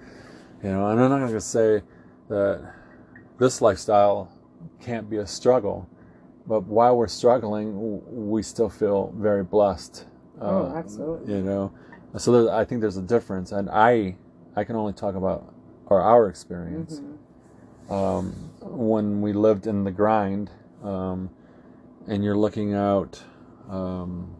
You 0.64 0.70
know, 0.70 0.88
and 0.90 1.00
I'm 1.00 1.10
not 1.10 1.18
going 1.20 1.30
to 1.32 1.40
say 1.40 1.82
that 2.28 2.72
this 3.38 3.60
lifestyle 3.62 4.32
can't 4.80 5.08
be 5.08 5.18
a 5.18 5.26
struggle, 5.28 5.88
but 6.46 6.64
while 6.64 6.96
we're 6.96 7.06
struggling, 7.06 8.02
we 8.10 8.42
still 8.42 8.68
feel 8.68 9.12
very 9.16 9.44
blessed. 9.44 10.06
Oh, 10.40 10.66
absolutely. 10.74 11.32
You 11.36 11.42
know, 11.42 11.72
so 12.16 12.50
I 12.50 12.64
think 12.64 12.80
there's 12.80 12.96
a 12.96 13.02
difference, 13.02 13.52
and 13.52 13.70
I 13.70 14.16
I 14.56 14.64
can 14.64 14.74
only 14.74 14.92
talk 14.92 15.14
about 15.14 15.54
or 15.86 16.00
our 16.00 16.28
experience 16.28 16.98
Mhm. 17.00 17.17
Um, 17.88 18.32
when 18.60 19.20
we 19.20 19.32
lived 19.32 19.66
in 19.66 19.84
the 19.84 19.90
grind, 19.90 20.50
um, 20.82 21.30
and 22.06 22.22
you're 22.22 22.36
looking 22.36 22.74
out 22.74 23.22
um, 23.68 24.34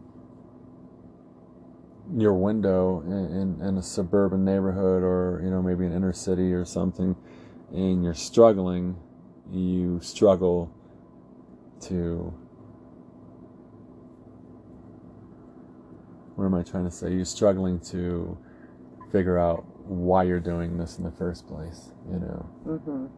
your 2.15 2.33
window 2.33 3.01
in, 3.01 3.61
in, 3.61 3.77
a 3.77 3.83
suburban 3.83 4.43
neighborhood 4.43 5.03
or 5.03 5.41
you 5.43 5.49
know 5.49 5.61
maybe 5.61 5.85
an 5.85 5.93
inner 5.93 6.13
city 6.13 6.53
or 6.53 6.65
something, 6.65 7.15
and 7.71 8.03
you're 8.03 8.13
struggling, 8.13 8.95
you 9.51 9.99
struggle 10.01 10.71
to. 11.81 12.33
What 16.35 16.45
am 16.45 16.53
I 16.55 16.63
trying 16.63 16.85
to 16.85 16.91
say? 16.91 17.11
You're 17.11 17.25
struggling 17.25 17.79
to 17.91 18.37
figure 19.11 19.37
out 19.37 19.65
why 19.85 20.23
you're 20.23 20.39
doing 20.39 20.77
this 20.77 20.97
in 20.97 21.03
the 21.03 21.11
first 21.11 21.47
place, 21.47 21.91
you 22.09 22.19
know. 22.19 22.49
Mhm. 22.65 23.09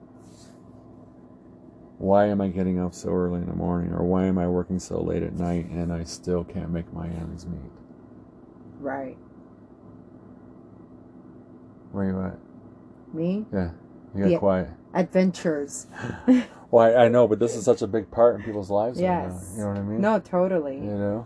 Why 2.01 2.25
am 2.25 2.41
I 2.41 2.47
getting 2.47 2.79
up 2.79 2.93
so 2.95 3.09
early 3.09 3.41
in 3.41 3.47
the 3.47 3.55
morning, 3.55 3.93
or 3.93 4.03
why 4.03 4.25
am 4.25 4.37
I 4.39 4.47
working 4.47 4.79
so 4.79 4.99
late 5.01 5.21
at 5.23 5.33
night 5.33 5.67
and 5.69 5.93
I 5.93 6.03
still 6.03 6.43
can't 6.43 6.71
make 6.71 6.91
my 6.93 7.07
ends 7.07 7.45
meet? 7.45 7.71
Right. 8.79 9.17
Where 11.91 12.05
are 12.05 12.09
you 12.09 12.21
at? 12.21 13.15
Me? 13.15 13.45
Yeah, 13.53 13.71
you 14.15 14.21
got 14.23 14.31
Yeah. 14.31 14.39
quiet. 14.39 14.69
Adventures. 14.93 15.87
Well, 16.71 16.85
I, 16.97 17.03
I 17.03 17.07
know, 17.09 17.27
but 17.27 17.37
this 17.37 17.53
is 17.57 17.65
such 17.65 17.81
a 17.81 17.87
big 17.87 18.09
part 18.11 18.33
in 18.37 18.43
people's 18.43 18.69
lives 18.69 18.97
right 19.01 19.05
now. 19.09 19.23
Yes. 19.33 19.53
You 19.57 19.63
know 19.63 19.67
what 19.71 19.77
I 19.77 19.81
mean? 19.81 19.99
No, 19.99 20.19
totally. 20.21 20.75
You 20.77 20.83
know. 20.97 21.25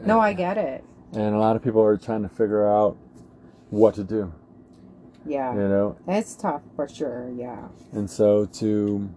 No, 0.00 0.18
I 0.18 0.32
get 0.32 0.56
it. 0.56 0.82
And 1.12 1.34
a 1.34 1.38
lot 1.38 1.54
of 1.54 1.62
people 1.62 1.82
are 1.82 1.98
trying 1.98 2.22
to 2.22 2.30
figure 2.30 2.66
out 2.66 2.96
what 3.68 3.94
to 3.96 4.04
do. 4.04 4.32
Yeah. 5.26 5.52
You 5.52 5.68
know, 5.68 5.96
It's 6.08 6.34
tough 6.34 6.62
for 6.76 6.88
sure. 6.88 7.30
Yeah. 7.36 7.68
and 7.92 8.08
so 8.08 8.46
to 8.46 9.10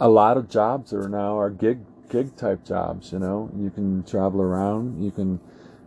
a 0.00 0.08
lot 0.08 0.36
of 0.36 0.48
jobs 0.48 0.92
are 0.92 1.08
now 1.08 1.38
are 1.38 1.50
gig 1.50 1.80
gig 2.08 2.34
type 2.36 2.64
jobs. 2.64 3.12
You 3.12 3.18
know, 3.18 3.50
you 3.56 3.70
can 3.70 4.02
travel 4.04 4.40
around. 4.40 5.02
You 5.02 5.10
can 5.10 5.40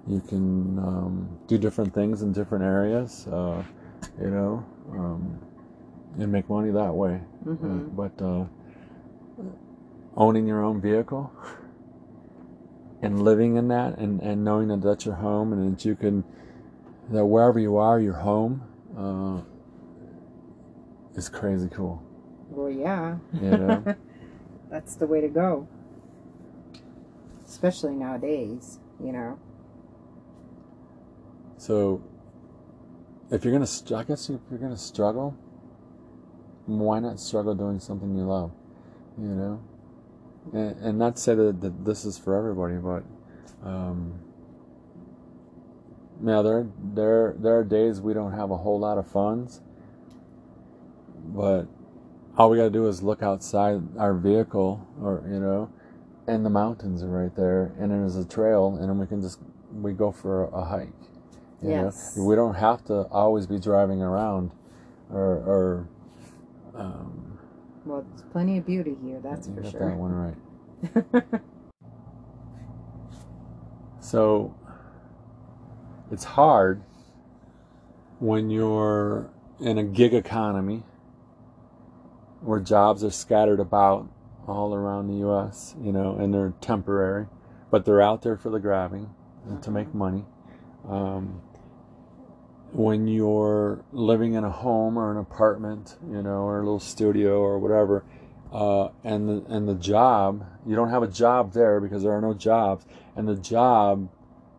you 0.08 0.21
can 0.21 0.80
um, 0.80 1.39
do 1.47 1.58
different 1.58 1.93
things 1.93 2.21
in 2.21 2.34
different 2.34 2.63
areas. 2.63 3.28
Uh, 3.28 3.63
you 4.19 4.30
know, 4.30 4.65
um, 4.91 5.39
and 6.19 6.32
make 6.32 6.50
money 6.50 6.71
that 6.71 6.93
way. 6.93 7.21
hmm 7.43 7.88
But 7.89 8.21
uh, 8.21 8.45
owning 10.17 10.47
your 10.47 10.63
own 10.63 10.82
vehicle 10.82 11.32
and 13.02 13.24
living 13.24 13.56
in 13.56 13.67
that 13.69 13.97
and, 13.97 14.21
and 14.21 14.43
knowing 14.43 14.67
that 14.67 14.82
that's 14.82 15.06
your 15.06 15.15
home 15.15 15.54
and 15.54 15.76
that 15.76 15.86
you 15.86 15.95
can, 15.95 16.24
that 17.10 17.26
wherever 17.26 17.60
you 17.60 17.78
are, 17.78 18.00
your 18.00 18.13
home 18.13 18.62
uh, 18.97 19.41
is 21.17 21.30
crazy 21.30 21.69
cool. 21.69 22.04
Well, 22.52 22.70
yeah. 22.70 23.18
You 23.42 23.52
know? 23.52 23.96
That's 24.70 24.96
the 24.96 25.08
way 25.08 25.22
to 25.22 25.28
go. 25.28 25.68
Especially 27.46 27.94
nowadays, 27.94 28.80
you 29.04 29.12
know. 29.12 29.40
so 31.58 32.02
if 33.30 33.46
you're 33.46 33.54
going 33.54 33.66
to, 33.66 33.96
I 33.96 34.04
guess 34.04 34.30
if 34.30 34.40
you're 34.50 34.60
going 34.60 34.72
to 34.72 34.78
struggle, 34.78 35.38
why 36.66 37.00
not 37.00 37.20
struggle 37.20 37.56
doing 37.56 37.80
something 37.80 38.16
you 38.16 38.24
love? 38.24 38.52
You 39.18 39.28
know? 39.28 39.64
And, 40.54 40.76
and 40.84 41.00
not 41.00 41.18
to 41.18 41.22
say 41.22 41.36
that, 41.36 41.62
that 41.62 41.86
this 41.86 42.04
is 42.04 42.18
for 42.18 42.36
everybody, 42.36 42.76
but 42.76 43.04
um, 43.64 44.20
yeah, 46.26 46.42
there 46.42 46.68
there 46.94 47.36
there 47.38 47.58
are 47.60 47.64
days 47.64 48.02
we 48.02 48.14
don't 48.14 48.34
have 48.34 48.52
a 48.52 48.58
whole 48.58 48.80
lot 48.80 48.98
of 48.98 49.08
funds, 49.08 49.62
but 51.26 51.68
all 52.38 52.50
we 52.50 52.58
got 52.58 52.63
to 52.63 52.70
do 52.70 52.88
is 52.88 53.02
look 53.04 53.22
outside 53.24 53.82
our 53.98 54.13
vehicle, 54.13 54.86
or 55.02 55.24
you 55.28 55.39
know, 55.39 55.72
and 56.28 56.46
the 56.46 56.50
mountains 56.50 57.04
are 57.04 57.08
right 57.08 57.36
there, 57.36 57.74
and 57.80 57.91
there's 57.91 58.15
a 58.15 58.26
trail, 58.26 58.78
and 58.80 58.89
then 58.89 58.98
we 58.98 59.08
can 59.08 59.22
just 59.22 59.39
we 59.74 59.94
go 59.94 60.12
for 60.12 60.46
a, 60.46 60.63
hike. 60.65 60.89
You 61.62 61.70
Yes. 61.70 62.15
know? 62.17 62.24
we 62.24 62.36
don't 62.36 62.56
have 62.56 62.84
to 62.86 63.08
always 63.12 63.48
be 63.48 63.60
driving 63.60 64.02
around, 64.02 64.52
or 65.12 65.22
or. 65.22 65.88
Um, 66.76 67.38
Well, 67.86 68.06
there's 68.10 68.24
plenty 68.32 68.58
of 68.58 68.65
beauty 68.65 68.96
here, 69.04 69.20
that's 69.22 69.48
for 69.48 69.63
sure. 69.63 69.80
that 69.89 69.98
one 69.98 70.13
right. 70.13 71.24
So 74.00 74.54
it's 76.12 76.24
hard 76.24 76.82
when 78.20 78.50
you're 78.50 79.30
in 79.60 79.78
a 79.78 79.84
gig 79.84 80.13
economy 80.13 80.84
where 82.52 82.60
jobs 82.60 83.02
are 83.02 83.10
scattered 83.10 83.62
about 83.62 84.10
all 84.46 84.76
around 84.76 85.08
the 85.08 85.26
US, 85.26 85.74
you 85.82 85.94
know, 85.94 86.18
and 86.18 86.34
they're 86.34 86.52
temporary, 86.60 87.28
but 87.70 87.86
they're 87.86 88.02
out 88.02 88.24
there 88.24 88.36
for 88.36 88.50
the 88.50 88.60
grabbing 88.60 89.10
and 89.48 89.64
to 89.64 89.72
make 89.72 89.94
money. 89.96 90.26
Um, 90.86 91.42
when 92.74 93.08
you're 93.08 93.86
living 93.94 94.34
in 94.34 94.44
a 94.44 94.52
home 94.52 94.98
or 94.98 95.12
an 95.12 95.18
apartment, 95.18 95.96
you 96.06 96.22
know, 96.22 96.42
or 96.42 96.58
a 96.58 96.64
little 96.64 96.82
studio 96.82 97.40
or 97.40 97.58
whatever, 97.58 98.04
uh, 98.52 98.90
and 99.06 99.30
the 99.30 99.46
and 99.48 99.66
the 99.66 99.76
job, 99.76 100.46
you 100.68 100.76
don't 100.76 100.90
have 100.90 101.04
a 101.04 101.08
job 101.08 101.54
there 101.54 101.80
because 101.80 102.04
there 102.04 102.12
are 102.12 102.22
no 102.22 102.34
jobs, 102.34 102.86
and 103.16 103.30
the 103.30 103.38
job 103.38 104.10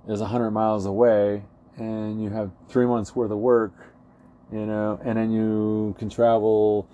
is 0.09 0.23
a 0.23 0.27
hundred 0.27 0.53
miles 0.53 0.87
away, 0.87 1.45
and 1.77 2.23
you 2.23 2.31
have 2.31 2.53
three 2.69 2.87
months 2.87 3.15
worth 3.15 3.31
of 3.31 3.37
work, 3.37 3.75
you 4.51 4.65
know, 4.65 4.99
and 5.05 5.19
then 5.19 5.31
you 5.31 5.95
can 5.99 6.09
travel 6.09 6.89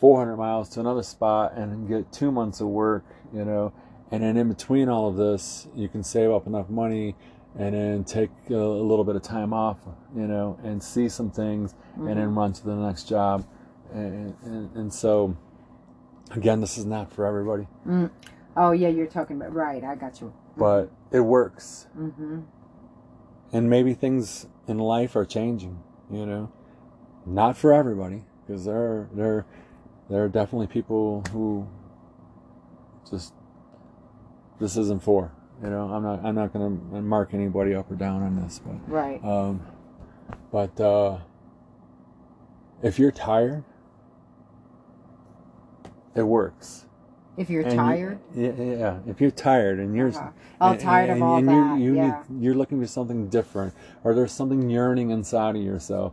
400 0.00 0.36
miles 0.36 0.68
to 0.70 0.80
another 0.80 1.02
spot 1.02 1.54
and 1.56 1.88
get 1.88 2.12
two 2.12 2.30
months 2.30 2.60
of 2.60 2.68
work, 2.68 3.04
you 3.32 3.44
know, 3.44 3.72
and 4.10 4.22
then 4.22 4.36
in 4.36 4.48
between 4.48 4.88
all 4.88 5.08
of 5.08 5.16
this, 5.16 5.66
you 5.74 5.88
can 5.88 6.02
save 6.04 6.30
up 6.30 6.46
enough 6.46 6.68
money 6.68 7.16
and 7.58 7.74
then 7.74 8.04
take 8.04 8.30
a, 8.50 8.54
a 8.54 8.84
little 8.84 9.04
bit 9.04 9.16
of 9.16 9.22
time 9.22 9.52
off, 9.52 9.78
you 10.14 10.26
know, 10.26 10.58
and 10.62 10.82
see 10.82 11.08
some 11.08 11.30
things 11.30 11.74
and 11.96 12.08
then 12.18 12.34
run 12.34 12.52
to 12.52 12.64
the 12.64 12.74
next 12.74 13.08
job. 13.08 13.46
And, 13.92 14.34
and, 14.44 14.76
and 14.76 14.92
so, 14.92 15.36
again, 16.32 16.60
this 16.60 16.76
is 16.76 16.84
not 16.84 17.12
for 17.12 17.24
everybody, 17.26 17.66
Mm. 17.86 18.10
Oh, 18.56 18.70
yeah, 18.70 18.88
you're 18.88 19.06
talking 19.08 19.36
about, 19.36 19.52
right, 19.52 19.82
I 19.82 19.96
got 19.96 20.20
you. 20.20 20.32
but 20.56 20.88
it 21.10 21.20
works. 21.20 21.86
Mm-hmm. 21.98 22.40
And 23.52 23.68
maybe 23.70 23.94
things 23.94 24.46
in 24.68 24.78
life 24.78 25.16
are 25.16 25.24
changing, 25.24 25.82
you 26.10 26.24
know, 26.24 26.52
not 27.26 27.56
for 27.56 27.72
everybody, 27.72 28.24
because 28.46 28.64
there 28.64 28.76
are, 28.76 29.08
there, 29.12 29.46
there 30.10 30.22
are 30.24 30.28
definitely 30.28 30.66
people 30.66 31.22
who 31.32 31.66
just 33.10 33.32
this 34.60 34.76
isn't 34.76 35.02
for. 35.02 35.32
You 35.62 35.70
know, 35.70 35.88
I'm 35.92 36.02
not 36.02 36.24
I'm 36.24 36.34
not 36.34 36.52
gonna 36.52 36.70
mark 37.00 37.32
anybody 37.34 37.74
up 37.74 37.90
or 37.90 37.94
down 37.96 38.22
on 38.22 38.36
this, 38.42 38.60
but 38.64 38.74
Right. 38.92 39.24
um, 39.24 39.60
but 40.50 40.78
uh, 40.80 41.18
if 42.82 42.98
you're 42.98 43.12
tired, 43.12 43.64
it 46.14 46.22
works. 46.22 46.86
if 47.36 47.50
you're 47.50 47.62
And 47.62 47.72
you- 47.72 47.76
tired, 47.78 48.18
yeah, 48.34 48.52
yeah. 48.52 48.98
If 49.08 49.20
you're 49.20 49.32
tired 49.32 49.80
and 49.80 49.92
you're 49.96 50.08
Uh-huh. 50.10 50.30
all 50.60 50.70
and- 50.72 50.80
tired 50.80 51.10
and- 51.10 51.20
of 51.20 51.28
all 51.28 51.36
and 51.38 51.48
that, 51.48 51.78
you, 51.80 51.84
you 51.92 51.94
yeah. 51.96 52.22
need, 52.30 52.42
you're 52.44 52.54
looking 52.54 52.80
for 52.80 52.86
something 52.86 53.26
different, 53.28 53.74
or 54.04 54.14
there's 54.14 54.30
something 54.30 54.70
yearning 54.70 55.10
inside 55.10 55.56
of 55.56 55.62
yourself. 55.62 56.12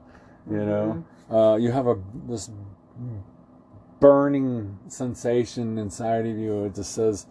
You 0.49 0.65
know, 0.65 1.05
Mm-hmm. 1.29 1.35
uh, 1.35 1.55
you 1.57 1.71
have 1.71 1.85
a 1.85 1.97
this 2.27 2.49
burning 4.01 4.77
sensation 4.89 5.77
inside 5.77 6.25
of 6.25 6.37
you. 6.37 6.65
It 6.65 6.75
just 6.75 6.93
says, 6.93 7.27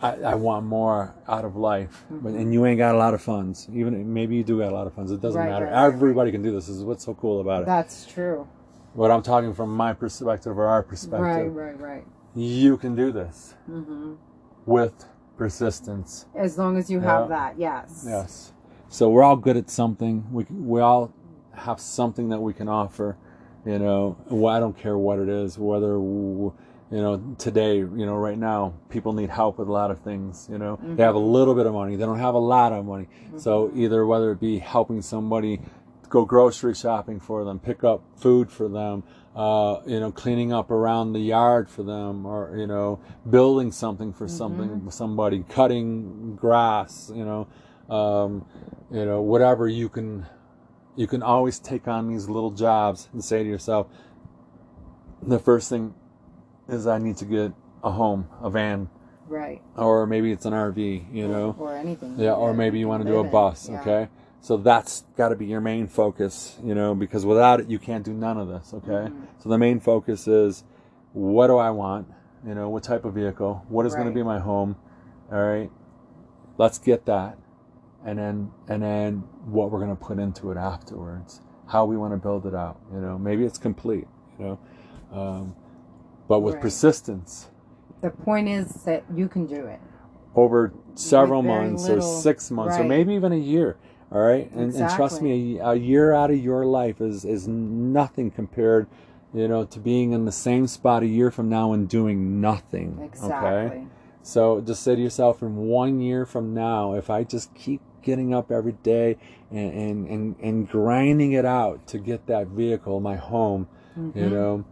I, 0.00 0.12
I 0.12 0.34
want 0.36 0.64
more 0.66 1.12
out 1.26 1.44
of 1.44 1.56
life, 1.56 2.04
but 2.08 2.34
and 2.34 2.52
you 2.54 2.64
ain't 2.66 2.78
got 2.78 2.94
a 2.94 2.98
lot 2.98 3.14
of 3.14 3.20
funds. 3.22 3.68
Even 3.72 4.14
maybe 4.14 4.36
you 4.36 4.44
do 4.44 4.58
got 4.60 4.70
a 4.70 4.74
lot 4.74 4.86
of 4.86 4.94
funds. 4.94 5.10
It 5.10 5.20
doesn't 5.20 5.40
Right, 5.40 5.50
matter. 5.50 5.64
right, 5.64 5.72
right, 5.74 5.86
Everybody 5.86 6.30
can 6.30 6.40
do 6.42 6.52
this. 6.52 6.68
This 6.68 6.76
is 6.76 6.84
what's 6.84 7.04
so 7.04 7.14
cool 7.14 7.40
about 7.40 7.62
it. 7.62 7.66
that's 7.66 8.06
true. 8.06 8.46
But 8.94 9.10
I'm 9.10 9.22
talking 9.22 9.52
from 9.52 9.74
my 9.76 9.92
perspective 9.92 10.56
or 10.56 10.66
our 10.66 10.82
perspective. 10.84 11.20
Right, 11.20 11.48
right, 11.48 11.80
right. 11.80 12.04
You 12.36 12.76
can 12.76 12.94
do 12.94 13.10
this 13.10 13.54
Mm-hmm. 13.68 14.14
with 14.66 15.04
persistence. 15.36 16.26
As 16.36 16.58
long 16.58 16.76
as 16.76 16.88
you 16.90 17.00
Yeah. 17.00 17.18
have 17.20 17.28
that, 17.30 17.58
yes. 17.58 18.04
Yes. 18.06 18.52
So 18.88 19.08
we're 19.10 19.22
all 19.24 19.36
good 19.36 19.56
at 19.56 19.68
something. 19.68 20.26
We 20.30 20.44
we 20.50 20.80
all 20.80 21.12
have 21.54 21.80
something 21.80 22.28
that 22.28 22.40
we 22.40 22.52
can 22.52 22.68
offer. 22.68 23.16
You 23.68 23.78
know, 23.78 24.16
Well, 24.30 24.54
I 24.54 24.60
don't 24.60 24.76
care 24.76 24.96
what 24.96 25.18
it 25.18 25.28
is. 25.28 25.58
Whether 25.58 25.92
you 25.98 26.54
know 26.90 27.36
today, 27.36 27.76
you 27.76 28.06
know, 28.06 28.16
right 28.16 28.38
now, 28.38 28.72
people 28.88 29.12
need 29.12 29.28
help 29.28 29.58
with 29.58 29.68
a 29.68 29.72
lot 29.72 29.90
of 29.90 29.98
things. 30.00 30.48
You 30.50 30.56
know, 30.56 30.78
they 30.96 31.02
have 31.02 31.14
a 31.14 31.18
little 31.36 31.54
bit 31.54 31.66
of 31.66 31.74
money. 31.74 31.96
They 31.96 32.06
don't 32.06 32.18
have 32.18 32.34
a 32.34 32.38
lot 32.38 32.72
of 32.72 32.86
money. 32.86 33.08
So 33.36 33.70
either 33.74 34.06
whether 34.06 34.32
it 34.32 34.40
be 34.40 34.58
helping 34.58 35.02
somebody 35.02 35.60
go 36.08 36.24
grocery 36.24 36.74
shopping 36.74 37.20
for 37.20 37.44
them, 37.44 37.58
pick 37.58 37.84
up 37.84 38.02
food 38.16 38.50
for 38.50 38.68
them, 38.68 39.02
uh, 39.36 39.80
you 39.86 40.00
know, 40.00 40.10
cleaning 40.10 40.50
up 40.50 40.70
around 40.70 41.12
the 41.12 41.20
yard 41.20 41.68
for 41.68 41.82
them, 41.82 42.24
or 42.24 42.56
you 42.56 42.66
know, 42.66 42.98
building 43.28 43.70
something 43.70 44.14
for 44.14 44.26
something 44.28 44.90
somebody, 44.90 45.44
cutting 45.50 46.36
grass, 46.36 47.12
you 47.14 47.24
know, 47.26 47.46
um, 47.94 48.46
you 48.90 49.04
know, 49.04 49.20
whatever 49.20 49.68
you 49.68 49.90
can, 49.90 50.24
you 50.98 51.06
can 51.06 51.22
always 51.22 51.60
take 51.60 51.86
on 51.86 52.08
these 52.08 52.28
little 52.28 52.50
jobs 52.50 53.08
and 53.12 53.24
say 53.24 53.44
to 53.44 53.48
yourself, 53.48 53.86
the 55.22 55.38
first 55.38 55.68
thing 55.68 55.94
is 56.68 56.88
I 56.88 56.98
need 56.98 57.16
to 57.18 57.24
get 57.24 57.52
a 57.84 57.92
home, 57.92 58.28
a 58.42 58.50
van, 58.50 58.90
Right. 59.28 59.62
or 59.76 60.08
maybe 60.08 60.32
it's 60.32 60.44
an 60.44 60.52
RV, 60.52 61.06
you 61.12 61.28
know. 61.28 61.54
Or 61.56 61.76
anything. 61.76 62.16
Yeah, 62.18 62.32
or 62.32 62.52
maybe 62.52 62.80
you 62.80 62.88
want 62.88 63.04
to 63.04 63.08
do 63.08 63.18
a 63.20 63.24
bus, 63.24 63.68
Yeah. 63.68 63.80
okay? 63.80 64.08
So 64.40 64.56
that's 64.56 65.04
got 65.16 65.28
to 65.28 65.36
be 65.36 65.46
your 65.46 65.60
main 65.60 65.86
focus, 65.86 66.58
you 66.64 66.74
know, 66.74 66.96
because 66.96 67.24
without 67.24 67.60
it, 67.60 67.68
you 67.70 67.78
can't 67.78 68.04
do 68.04 68.12
none 68.12 68.36
of 68.36 68.48
this, 68.48 68.74
okay? 68.74 69.08
Mm-hmm. 69.08 69.24
So 69.38 69.48
the 69.50 69.58
main 69.58 69.78
focus 69.78 70.26
is 70.26 70.64
what 71.12 71.46
do 71.46 71.58
I 71.58 71.70
want? 71.70 72.08
You 72.44 72.56
know, 72.56 72.68
what 72.70 72.82
type 72.82 73.04
of 73.04 73.14
vehicle? 73.14 73.64
What 73.68 73.86
is 73.86 73.94
going 73.94 74.08
to 74.08 74.14
be 74.14 74.24
my 74.24 74.40
home? 74.40 74.74
All 75.30 75.40
right, 75.40 75.70
let's 76.56 76.78
get 76.78 77.06
that, 77.06 77.38
and 78.04 78.18
then 78.18 78.50
and 78.68 78.82
then 78.82 79.14
what 79.46 79.70
we're 79.70 79.80
going 79.80 79.96
to 79.96 80.02
put 80.04 80.18
into 80.18 80.50
it 80.50 80.56
afterwards, 80.56 81.40
how 81.66 81.84
we 81.84 81.96
want 81.96 82.12
to 82.12 82.16
build 82.18 82.46
it 82.46 82.54
out. 82.54 82.80
You 82.92 83.00
know, 83.00 83.18
maybe 83.18 83.44
it's 83.44 83.58
complete. 83.58 84.06
You 84.38 84.44
know, 84.44 84.58
um, 85.12 85.54
but 86.28 86.40
with 86.40 86.54
Right. 86.54 86.62
persistence 86.62 87.48
The 88.02 88.10
point 88.10 88.48
is 88.48 88.72
that 88.84 89.04
you 89.14 89.28
can 89.28 89.46
do 89.46 89.66
it. 89.66 89.80
over 90.34 90.72
several 90.94 91.42
months 91.42 91.88
or 91.88 92.00
six 92.00 92.50
months 92.50 92.78
or 92.78 92.84
maybe 92.84 93.14
even 93.14 93.32
a 93.32 93.36
year. 93.36 93.76
All 94.10 94.20
right, 94.20 94.50
and, 94.52 94.74
and 94.74 94.88
trust 94.90 95.20
me, 95.20 95.58
a, 95.58 95.70
a 95.70 95.74
year 95.74 96.14
out 96.14 96.30
of 96.30 96.38
your 96.38 96.64
life 96.64 97.00
is 97.00 97.26
is 97.26 97.46
nothing 97.46 98.30
compared, 98.30 98.86
you 99.34 99.48
know, 99.48 99.64
to 99.66 99.78
being 99.80 100.12
in 100.12 100.24
the 100.24 100.32
same 100.32 100.66
spot 100.66 101.02
a 101.02 101.06
year 101.06 101.30
from 101.30 101.50
now 101.50 101.72
and 101.74 101.88
doing 101.88 102.40
nothing. 102.40 102.98
Exactly. 103.04 103.48
Okay, 103.48 103.86
so 104.22 104.62
just 104.62 104.82
say 104.82 104.96
to 104.96 105.02
yourself, 105.02 105.42
in 105.42 105.56
one 105.56 106.00
year 106.00 106.24
from 106.24 106.54
now, 106.54 106.94
if 106.94 107.10
I 107.10 107.22
just 107.22 107.54
keep 107.54 107.82
getting 108.02 108.34
up 108.34 108.50
every 108.50 108.72
day 108.82 109.16
and 109.50 109.72
and 109.72 110.08
and, 110.08 110.36
and 110.40 110.68
grinding 110.68 111.32
it 111.32 111.44
out 111.44 111.86
to 111.88 111.98
get 111.98 112.26
that 112.26 112.48
vehicle, 112.48 113.00
my 113.00 113.16
home, 113.16 113.66
you 113.96 114.02
Mhm. 114.24 114.30
know, 114.30 114.64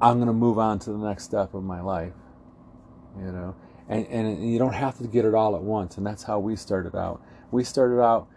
I'm 0.00 0.18
gonna 0.18 0.32
move 0.32 0.58
on 0.58 0.78
to 0.80 0.90
the 0.92 0.98
next 0.98 1.24
step 1.24 1.54
of 1.54 1.62
my 1.64 1.80
life. 1.80 2.12
You 3.18 3.32
know, 3.32 3.54
and 3.88 4.06
and 4.06 4.50
you 4.52 4.58
don't 4.58 4.74
have 4.74 4.98
to 4.98 5.06
get 5.08 5.24
it 5.24 5.34
all 5.34 5.56
at 5.56 5.62
once, 5.62 5.96
and 5.96 6.06
that's 6.06 6.22
how 6.24 6.38
we 6.38 6.54
started 6.56 6.94
out. 6.94 7.20
We 7.50 7.64
started 7.64 8.00
out 8.00 8.28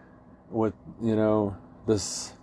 with 0.50 0.74
you 1.00 1.14
know 1.16 1.56
this 1.86 2.34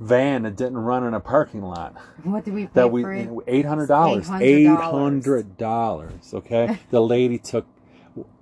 van 0.00 0.42
that 0.44 0.56
didn't 0.56 0.78
run 0.78 1.04
in 1.04 1.12
a 1.12 1.20
parking 1.20 1.62
lot 1.62 1.94
What 2.22 2.44
did 2.44 2.54
we 2.54 2.66
pay 2.66 2.70
that 2.74 2.88
we 2.90 3.02
eight 3.48 3.64
hundred 3.64 3.88
dollars 3.88 4.28
$800. 4.28 4.78
hundred 4.80 5.56
dollars 5.56 6.32
okay 6.34 6.78
the 6.90 7.00
lady 7.02 7.36
took 7.38 7.66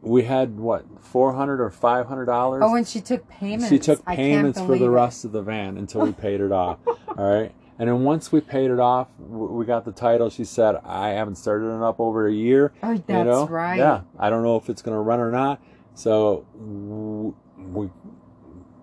we 0.02 0.24
had 0.24 0.58
what 0.58 0.84
four 1.02 1.32
hundred 1.34 1.60
or 1.60 1.70
five 1.70 2.06
hundred 2.06 2.26
dollars 2.26 2.62
Oh, 2.64 2.74
and 2.74 2.86
she 2.86 3.00
took 3.00 3.28
payments. 3.28 3.68
she 3.68 3.78
took 3.78 4.04
payments 4.04 4.58
for 4.58 4.66
the 4.66 4.72
believe 4.74 4.82
it. 4.82 4.88
rest 4.94 5.24
of 5.24 5.32
the 5.32 5.42
van 5.42 5.76
until 5.78 6.02
we 6.02 6.12
paid 6.12 6.40
it 6.40 6.52
off. 6.52 6.78
All 6.86 6.94
right. 7.16 7.52
And 7.78 7.88
then 7.90 8.04
once 8.04 8.32
we 8.32 8.40
paid 8.40 8.70
it 8.70 8.80
off, 8.80 9.08
we 9.18 9.66
got 9.66 9.84
the 9.84 9.92
title. 9.92 10.30
She 10.30 10.44
said, 10.44 10.76
I 10.84 11.10
haven't 11.10 11.34
started 11.36 11.66
it 11.66 11.82
up 11.82 12.00
over 12.00 12.26
a 12.26 12.32
year. 12.32 12.72
Oh, 12.82 12.96
that's 12.96 13.08
you 13.10 13.24
know? 13.24 13.46
right. 13.48 13.76
Yeah. 13.76 14.00
I 14.18 14.30
don't 14.30 14.42
know 14.42 14.56
if 14.56 14.70
it's 14.70 14.80
going 14.80 14.94
to 14.96 15.00
run 15.00 15.20
or 15.20 15.30
not. 15.30 15.60
So 15.94 16.46
we 16.56 17.90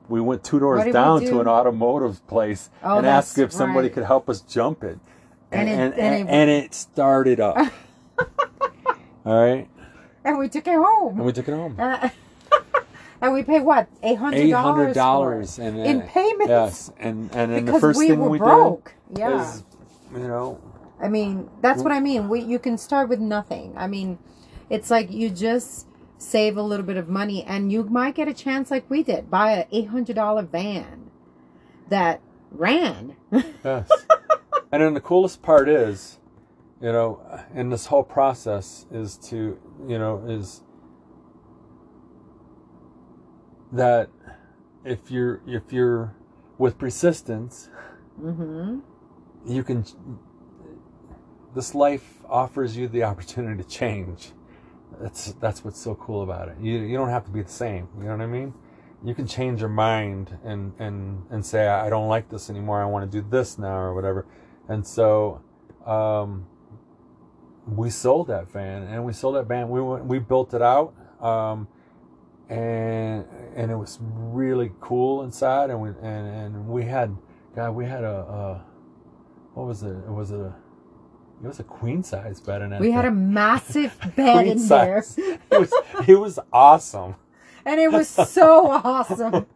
we 0.10 0.22
went 0.22 0.44
two 0.44 0.60
doors 0.60 0.92
down 0.94 1.22
do? 1.22 1.30
to 1.32 1.40
an 1.42 1.48
automotive 1.48 2.26
place 2.28 2.70
Oh, 2.84 2.98
and 3.00 3.08
asked 3.08 3.38
if 3.40 3.52
somebody 3.52 3.88
right. 3.88 3.94
could 3.96 4.04
help 4.04 4.30
us 4.30 4.42
jump 4.42 4.84
it. 4.84 5.00
And 5.52 5.68
And, 5.70 5.94
it- 5.94 6.00
and, 6.00 6.14
and 6.20 6.30
and, 6.30 6.50
it- 6.52 6.66
it 6.66 6.74
started 6.76 7.40
up. 7.40 7.58
All 9.26 9.42
right. 9.44 9.68
And 10.26 10.38
we 10.40 10.48
took 10.48 10.68
it 10.68 10.76
home. 10.76 11.18
And 11.18 11.26
we 11.26 11.34
took 11.34 11.48
it 11.48 11.54
home. 11.54 11.76
Uh, 11.78 12.10
and 13.22 13.34
we 13.34 13.44
paid 13.44 13.62
what? 13.64 13.88
eight 14.04 14.16
hundred 14.18 14.50
dollars. 14.50 14.76
hundred 14.78 14.94
dollars 14.94 15.60
in 15.60 15.78
and- 15.78 16.08
payments. 16.08 16.50
Yes, 16.50 16.92
and 16.98 17.30
and 17.36 17.52
then 17.52 17.66
the 17.66 17.80
first 17.80 18.00
we 18.00 18.08
thing 18.08 18.20
were 18.20 18.30
we 18.30 18.38
broke. 18.38 18.94
did 19.10 19.20
Yeah. 19.20 19.50
is, 19.52 19.64
you 20.14 20.28
know, 20.28 20.62
I 21.02 21.10
mean, 21.10 21.50
that's 21.62 21.84
what 21.84 21.92
I 21.92 22.00
mean. 22.00 22.30
We 22.30 22.42
you 22.42 22.60
can 22.60 22.78
start 22.78 23.10
with 23.10 23.20
nothing. 23.20 23.74
I 23.76 23.88
mean, 23.88 24.18
it's 24.70 24.90
like 24.90 25.12
you 25.12 25.30
just 25.30 25.88
save 26.18 26.56
a 26.56 26.62
little 26.62 26.86
bit 26.86 26.96
of 26.96 27.10
money, 27.10 27.44
and 27.44 27.70
you 27.72 27.84
might 27.84 28.16
get 28.16 28.30
a 28.30 28.34
chance, 28.34 28.72
like 28.72 28.90
we 28.90 29.04
did, 29.04 29.30
buy 29.30 29.52
an 29.52 29.66
eight 29.72 29.88
hundred 29.90 30.16
dollar 30.16 30.44
van 30.44 31.12
that 31.90 32.22
ran. 32.52 33.16
yes. 33.32 33.90
and 34.72 34.82
then 34.82 34.94
the 34.94 35.02
coolest 35.02 35.42
part 35.42 35.68
is, 35.68 36.20
you 36.82 36.92
know, 36.92 37.20
in 37.54 37.70
this 37.70 37.88
whole 37.88 38.04
process 38.04 38.86
is 38.92 39.18
to, 39.18 39.60
you 39.88 40.00
know, 40.00 40.24
is 40.28 40.62
that 43.72 44.10
if 44.86 45.12
you're 45.12 45.42
if 45.48 45.72
you're 45.72 46.16
with 46.58 46.78
persistence, 46.78 47.70
mm-hmm. 48.22 48.80
you 49.46 49.64
can. 49.64 49.86
This 51.56 51.76
life 51.76 52.20
offers 52.28 52.76
you 52.76 52.88
the 52.88 53.04
opportunity 53.04 53.62
to 53.62 53.70
change. 53.70 54.32
That's 55.00 55.34
that's 55.34 55.64
what's 55.64 55.80
so 55.80 55.96
cool 55.96 56.24
about 56.24 56.50
it. 56.50 56.56
You 56.60 56.80
you 56.80 56.98
don't 56.98 57.10
have 57.10 57.26
to 57.26 57.32
be 57.32 57.42
the 57.42 57.52
same. 57.52 57.88
You 57.98 58.06
know 58.06 58.12
what 58.12 58.22
I 58.22 58.28
mean? 58.28 58.54
You 59.04 59.14
can 59.14 59.28
change 59.28 59.60
your 59.60 59.70
mind 59.70 60.38
and 60.44 60.74
and 60.80 61.24
and 61.30 61.46
say 61.46 61.68
I 61.68 61.90
don't 61.90 62.08
like 62.08 62.30
this 62.30 62.50
anymore. 62.50 62.82
I 62.82 62.86
want 62.86 63.10
to 63.10 63.22
do 63.22 63.28
this 63.28 63.58
now 63.58 63.78
or 63.78 63.94
whatever. 63.94 64.26
And 64.68 64.86
so, 64.86 65.42
um, 65.86 66.48
we 67.68 67.90
sold 67.90 68.28
that 68.28 68.52
van 68.52 68.84
and 68.84 69.06
we 69.06 69.14
sold 69.14 69.36
that 69.36 69.48
van. 69.48 69.70
We 69.70 69.82
went, 69.82 70.06
we 70.06 70.20
built 70.20 70.54
it 70.54 70.62
out. 70.62 70.94
Um, 71.22 71.68
and 72.50 73.26
and 73.56 73.72
it 73.72 73.76
was 73.76 74.00
really 74.02 74.72
cool 74.82 75.24
inside 75.24 75.70
and 75.70 75.82
we 75.82 75.90
and, 75.90 76.28
and 76.28 76.68
we 76.68 76.84
had 76.84 77.16
God 77.56 77.72
we 77.72 77.86
had 77.86 78.04
a, 78.04 78.08
a 78.08 78.66
what 79.54 79.68
was 79.68 79.84
it 79.84 79.90
it 79.96 80.12
was 80.12 80.32
a 80.32 80.54
it 81.44 81.48
was 81.48 81.60
a 81.60 81.64
queen 81.64 82.04
size 82.04 82.42
bed 82.42 82.62
in 82.62 82.74
it 82.74 82.82
We 82.82 82.92
had 82.92 83.06
a 83.06 83.12
massive 83.12 83.98
bed 84.16 84.48
in 84.48 84.68
there, 84.68 84.98
it 85.18 85.60
was 85.60 85.74
it 86.08 86.16
was 86.20 86.40
awesome 86.52 87.16
and 87.66 87.80
it 87.80 87.92
was 87.92 88.08
so 88.30 88.70
awesome. 88.70 89.46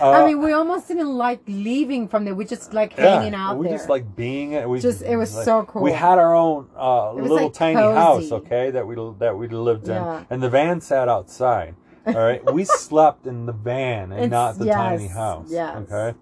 Uh, 0.00 0.10
I 0.10 0.26
mean, 0.26 0.40
we 0.42 0.52
almost 0.52 0.88
didn't 0.88 1.16
like 1.16 1.40
leaving 1.46 2.08
from 2.08 2.24
there. 2.24 2.34
We 2.34 2.44
just 2.44 2.72
like 2.74 2.96
yeah, 2.96 3.18
hanging 3.20 3.34
out 3.34 3.58
we 3.58 3.68
there. 3.68 3.76
just 3.76 3.88
like 3.88 4.16
being 4.16 4.52
it 4.52 4.68
we 4.68 4.80
Just- 4.80 5.02
it 5.02 5.16
was 5.16 5.34
like- 5.34 5.44
so 5.44 5.64
cool. 5.64 5.82
we 5.82 5.92
had 5.92 6.18
our 6.18 6.34
own 6.34 6.68
uh, 6.76 7.12
little 7.12 7.36
like, 7.44 7.52
tiny 7.52 7.76
cozy. 7.76 7.98
house 7.98 8.32
okay 8.32 8.70
that 8.72 8.86
we 8.86 8.94
that 9.18 9.36
we 9.38 9.48
lived 9.48 9.88
in 9.88 9.94
Yeah. 9.94 10.24
and 10.30 10.42
the 10.42 10.48
van 10.50 10.80
sat 10.80 11.08
outside 11.08 11.74
all 12.06 12.14
right 12.14 12.42
we 12.52 12.64
slept 12.86 13.26
in 13.26 13.46
the 13.46 13.52
van 13.52 14.10
and 14.12 14.24
It's- 14.24 14.30
not 14.30 14.58
the 14.58 14.66
tiny 14.66 15.06
house 15.06 15.46
yes. 15.50 15.76
okay 15.90 16.18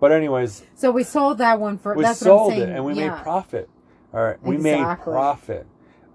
but 0.00 0.12
anyways 0.12 0.62
so 0.74 0.90
we 0.90 1.02
sold 1.02 1.38
that 1.38 1.58
one 1.58 1.78
for. 1.78 1.94
we 1.94 2.02
that's 2.04 2.20
sold 2.20 2.46
what 2.48 2.52
I'm 2.54 2.58
saying. 2.60 2.70
it 2.70 2.76
and 2.76 2.84
we 2.84 2.94
yeah. 2.94 3.08
made 3.10 3.22
profit 3.22 3.68
all 4.12 4.22
right 4.22 4.42
we 4.42 4.56
made 4.56 4.84
profit 5.02 5.66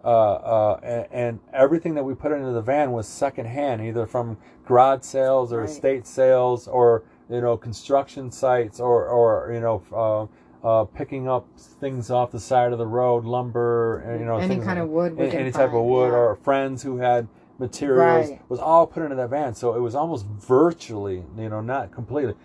uh, 0.03 0.07
uh, 0.07 0.79
and, 0.83 1.07
and 1.11 1.39
everything 1.53 1.93
that 1.95 2.03
we 2.03 2.13
put 2.15 2.31
into 2.31 2.51
the 2.51 2.61
van 2.61 2.91
was 2.91 3.07
secondhand 3.07 3.81
either 3.81 4.05
from 4.05 4.37
garage 4.65 5.03
sales 5.03 5.51
or 5.51 5.59
Right. 5.61 5.69
estate 5.69 6.07
sales 6.07 6.67
or 6.67 7.03
you 7.29 7.41
know 7.41 7.57
construction 7.57 8.31
sites 8.31 8.79
or 8.79 9.07
or 9.07 9.51
you 9.53 9.59
know 9.59 9.83
uh, 9.91 10.25
uh, 10.67 10.83
picking 10.85 11.27
up 11.27 11.47
things 11.57 12.09
off 12.11 12.31
the 12.31 12.39
side 12.39 12.71
of 12.71 12.77
the 12.77 12.87
road 12.87 13.23
lumber 13.25 14.03
you 14.19 14.25
know 14.25 14.37
Any 14.37 14.55
kind 14.55 14.67
like- 14.67 14.77
of 14.79 14.89
wood 14.89 15.19
any, 15.19 15.31
any 15.35 15.51
type 15.51 15.73
of 15.73 15.83
wood 15.83 16.09
yeah. 16.11 16.17
or 16.17 16.35
friends 16.43 16.81
who 16.83 16.97
had 16.97 17.27
materials 17.59 18.29
Right. 18.29 18.41
was 18.49 18.59
all 18.59 18.87
put 18.87 19.03
into 19.03 19.15
that 19.15 19.29
van 19.29 19.53
so 19.53 19.73
it 19.75 19.79
was 19.79 19.95
almost 19.95 20.25
virtually 20.25 21.23
you 21.37 21.49
know 21.49 21.61
not 21.61 21.91
completely 21.91 22.35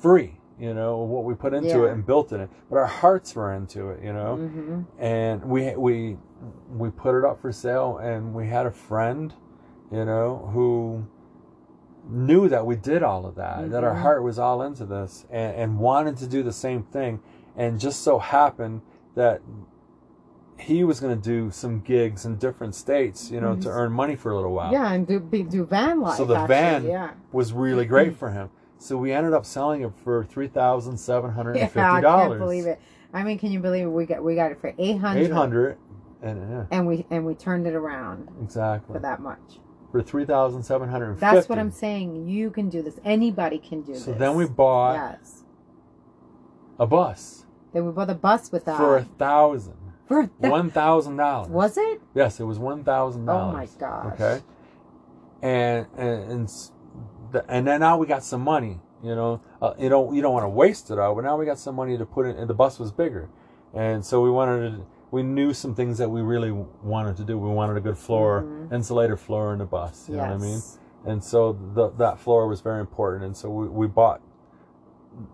free 0.00 0.36
you 0.58 0.72
know 0.72 0.98
what 0.98 1.24
we 1.24 1.34
put 1.34 1.52
into 1.52 1.78
Yeah. 1.80 1.84
it 1.86 1.92
and 1.92 2.06
built 2.06 2.32
in 2.32 2.40
it 2.40 2.50
but 2.70 2.76
our 2.76 2.86
hearts 2.86 3.34
were 3.34 3.52
into 3.54 3.90
it 3.90 4.02
you 4.02 4.12
know 4.12 4.36
hmm 4.36 4.80
and 4.98 5.42
we 5.44 5.74
we 5.76 6.16
we 6.76 6.90
put 6.90 7.18
it 7.18 7.24
up 7.24 7.40
for 7.40 7.50
sale 7.50 7.98
and 7.98 8.32
we 8.34 8.46
had 8.46 8.64
a 8.66 8.70
friend 8.70 9.34
you 9.90 10.04
know 10.04 10.48
who 10.52 11.04
knew 12.08 12.48
that 12.48 12.64
we 12.66 12.76
did 12.76 13.02
all 13.02 13.26
of 13.26 13.34
that 13.34 13.70
that 13.70 13.82
our 13.82 13.94
Mhm. 13.94 14.02
heart 14.02 14.22
was 14.22 14.38
all 14.38 14.62
into 14.62 14.84
this 14.84 15.26
and, 15.30 15.56
and 15.56 15.78
wanted 15.78 16.16
to 16.18 16.26
do 16.26 16.42
the 16.42 16.52
same 16.52 16.82
thing 16.84 17.20
and 17.56 17.80
just 17.80 18.02
so 18.02 18.18
happened 18.18 18.82
that 19.14 19.40
he 20.56 20.84
was 20.84 21.00
going 21.00 21.20
to 21.20 21.20
do 21.20 21.50
some 21.50 21.80
gigs 21.80 22.24
in 22.24 22.36
different 22.36 22.74
states 22.74 23.30
you 23.30 23.40
know 23.40 23.56
to 23.56 23.68
Mhm. 23.68 23.72
earn 23.76 23.92
money 23.92 24.14
for 24.16 24.30
a 24.30 24.36
little 24.36 24.52
while 24.52 24.70
Yeah, 24.72 24.92
and 24.92 25.06
do 25.06 25.18
do 25.20 25.64
van 25.64 26.00
life. 26.00 26.16
So 26.16 26.24
the 26.24 26.36
actually, 26.36 26.54
van- 26.54 26.86
yeah. 26.86 27.10
was 27.32 27.52
really 27.52 27.86
great 27.86 28.14
for 28.22 28.30
him 28.30 28.50
so 28.84 28.98
we 28.98 29.12
ended 29.12 29.32
up 29.32 29.46
selling 29.46 29.80
it 29.82 29.92
for 30.04 30.24
three 30.24 30.48
thousand 30.48 30.98
seven 30.98 31.30
hundred 31.30 31.56
and 31.56 31.66
fifty 31.68 31.78
Yeah, 31.80 31.92
I 31.94 32.00
dollars 32.00 32.28
can't 32.28 32.38
believe 32.40 32.66
it. 32.66 32.80
I 33.14 33.22
mean, 33.22 33.38
can 33.38 33.50
you 33.52 33.60
believe 33.60 33.84
it? 33.84 33.88
We 33.90 34.04
got 34.06 34.22
we 34.22 34.34
got 34.34 34.50
it 34.52 34.60
for 34.60 34.74
eight 34.78 34.98
hundred. 34.98 35.22
eight 35.24 35.30
hundred 35.32 35.78
and 36.22 36.50
yeah 36.50 36.64
and 36.70 36.86
we 36.86 37.06
and 37.10 37.24
we 37.24 37.34
turned 37.34 37.66
it 37.66 37.74
around 37.74 38.28
exactly 38.42 38.94
for 38.94 38.98
that 39.00 39.20
much. 39.20 39.58
for 39.90 40.02
three 40.02 40.24
thousand 40.26 40.62
seven 40.62 40.88
hundred 40.88 41.10
and 41.10 41.20
fifty. 41.20 41.34
That's 41.34 41.48
what 41.48 41.58
I'm 41.58 41.70
saying. 41.70 42.28
You 42.28 42.50
can 42.50 42.68
do 42.68 42.82
this. 42.82 42.98
Anybody 43.04 43.58
can 43.58 43.80
do 43.82 43.94
So 43.94 43.98
this. 43.98 44.04
So 44.04 44.12
then 44.14 44.34
we 44.34 44.46
bought 44.46 44.94
yes. 44.94 45.44
a 46.78 46.86
bus 46.86 47.46
Then 47.72 47.86
we 47.86 47.92
bought 47.92 48.10
a 48.10 48.14
bus 48.14 48.52
with 48.52 48.64
that. 48.66 48.76
for 48.76 48.98
a 48.98 49.04
thousand. 49.04 49.76
For 50.06 50.20
a 50.20 50.26
One 50.50 50.70
thousand 50.70 51.16
dollars. 51.16 51.48
was 51.48 51.78
it? 51.78 52.02
Yes, 52.14 52.38
it 52.38 52.44
was 52.44 52.58
one 52.58 52.84
thousand 52.84 53.24
dollars. 53.24 53.70
Oh 53.80 53.86
my 53.86 53.88
gosh. 53.88 54.12
Okay. 54.20 54.42
And 55.42 55.86
and 55.96 56.30
and, 56.32 56.50
the, 57.34 57.44
and 57.50 57.66
then 57.66 57.80
now 57.80 57.96
we 57.98 58.06
got 58.06 58.24
some 58.24 58.40
money. 58.40 58.80
You 59.02 59.14
know, 59.14 59.40
uh, 59.60 59.74
you 59.78 59.88
don't 59.90 60.14
you 60.14 60.22
don't 60.22 60.32
want 60.32 60.44
to 60.44 60.48
waste 60.48 60.90
it 60.90 60.98
all, 60.98 61.14
but 61.14 61.24
now 61.24 61.36
we 61.36 61.44
got 61.44 61.58
some 61.58 61.74
money 61.74 61.98
to 61.98 62.06
put 62.06 62.24
in. 62.26 62.36
And 62.36 62.48
the 62.48 62.54
bus 62.54 62.78
was 62.78 62.90
bigger, 62.90 63.28
and 63.74 64.04
so 64.04 64.22
we 64.22 64.30
wanted 64.30 64.70
to. 64.78 64.86
We 65.10 65.22
knew 65.22 65.52
some 65.52 65.74
things 65.74 65.98
that 65.98 66.08
we 66.10 66.22
really 66.22 66.50
wanted 66.50 67.16
to 67.18 67.24
do. 67.24 67.38
We 67.38 67.48
wanted 67.50 67.76
a 67.76 67.80
good 67.80 67.98
floor, 67.98 68.42
Mhm. 68.42 68.72
insulated 68.72 69.20
floor 69.20 69.52
in 69.52 69.58
the 69.58 69.64
bus. 69.66 70.08
You 70.08 70.16
yes. 70.16 70.24
know 70.24 70.32
what 70.34 70.42
I 70.42 70.46
mean? 70.46 70.60
and 71.06 71.22
so 71.22 71.52
the, 71.74 71.90
that 71.98 72.18
floor 72.18 72.48
was 72.48 72.62
very 72.62 72.80
important 72.80 73.24
and 73.24 73.36
so 73.36 73.50
we, 73.50 73.68
we 73.68 73.86
bought 73.86 74.22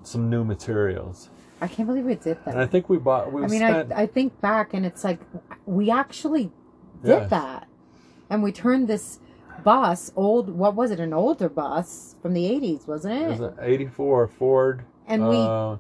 some 0.03 0.29
new 0.29 0.43
materials 0.45 1.31
I 1.61 1.69
can't 1.69 1.87
believe 1.87 2.05
we 2.05 2.17
did 2.17 2.39
that. 2.45 2.55
and 2.55 2.61
i 2.61 2.67
think 2.67 2.89
we 2.89 2.99
bought 2.99 3.33
we 3.33 3.45
I 3.45 3.47
mean, 3.47 3.61
spent 3.61 3.93
I, 3.93 4.03
I 4.03 4.07
think 4.07 4.41
back 4.41 4.75
and 4.75 4.85
it's 4.85 5.05
like 5.05 5.21
we 5.67 5.89
actually 5.89 6.51
did 7.05 7.11
Yes. 7.11 7.31
that. 7.31 7.69
And 8.29 8.43
we 8.43 8.51
turned 8.51 8.89
this 8.89 9.21
bus, 9.65 10.13
old, 10.17 10.51
what 10.51 10.75
was 10.75 10.91
it, 10.91 11.01
an 11.01 11.13
older 11.13 11.49
bus 11.49 12.17
from 12.23 12.35
the 12.35 12.45
80s, 12.45 12.87
wasn't 12.87 13.15
it 13.15 13.23
it? 13.23 13.29
was 13.31 13.41
an 13.41 13.55
84 13.61 14.29
ford 14.29 14.83
and 15.07 15.29
we 15.29 15.37
uh, 15.37 15.77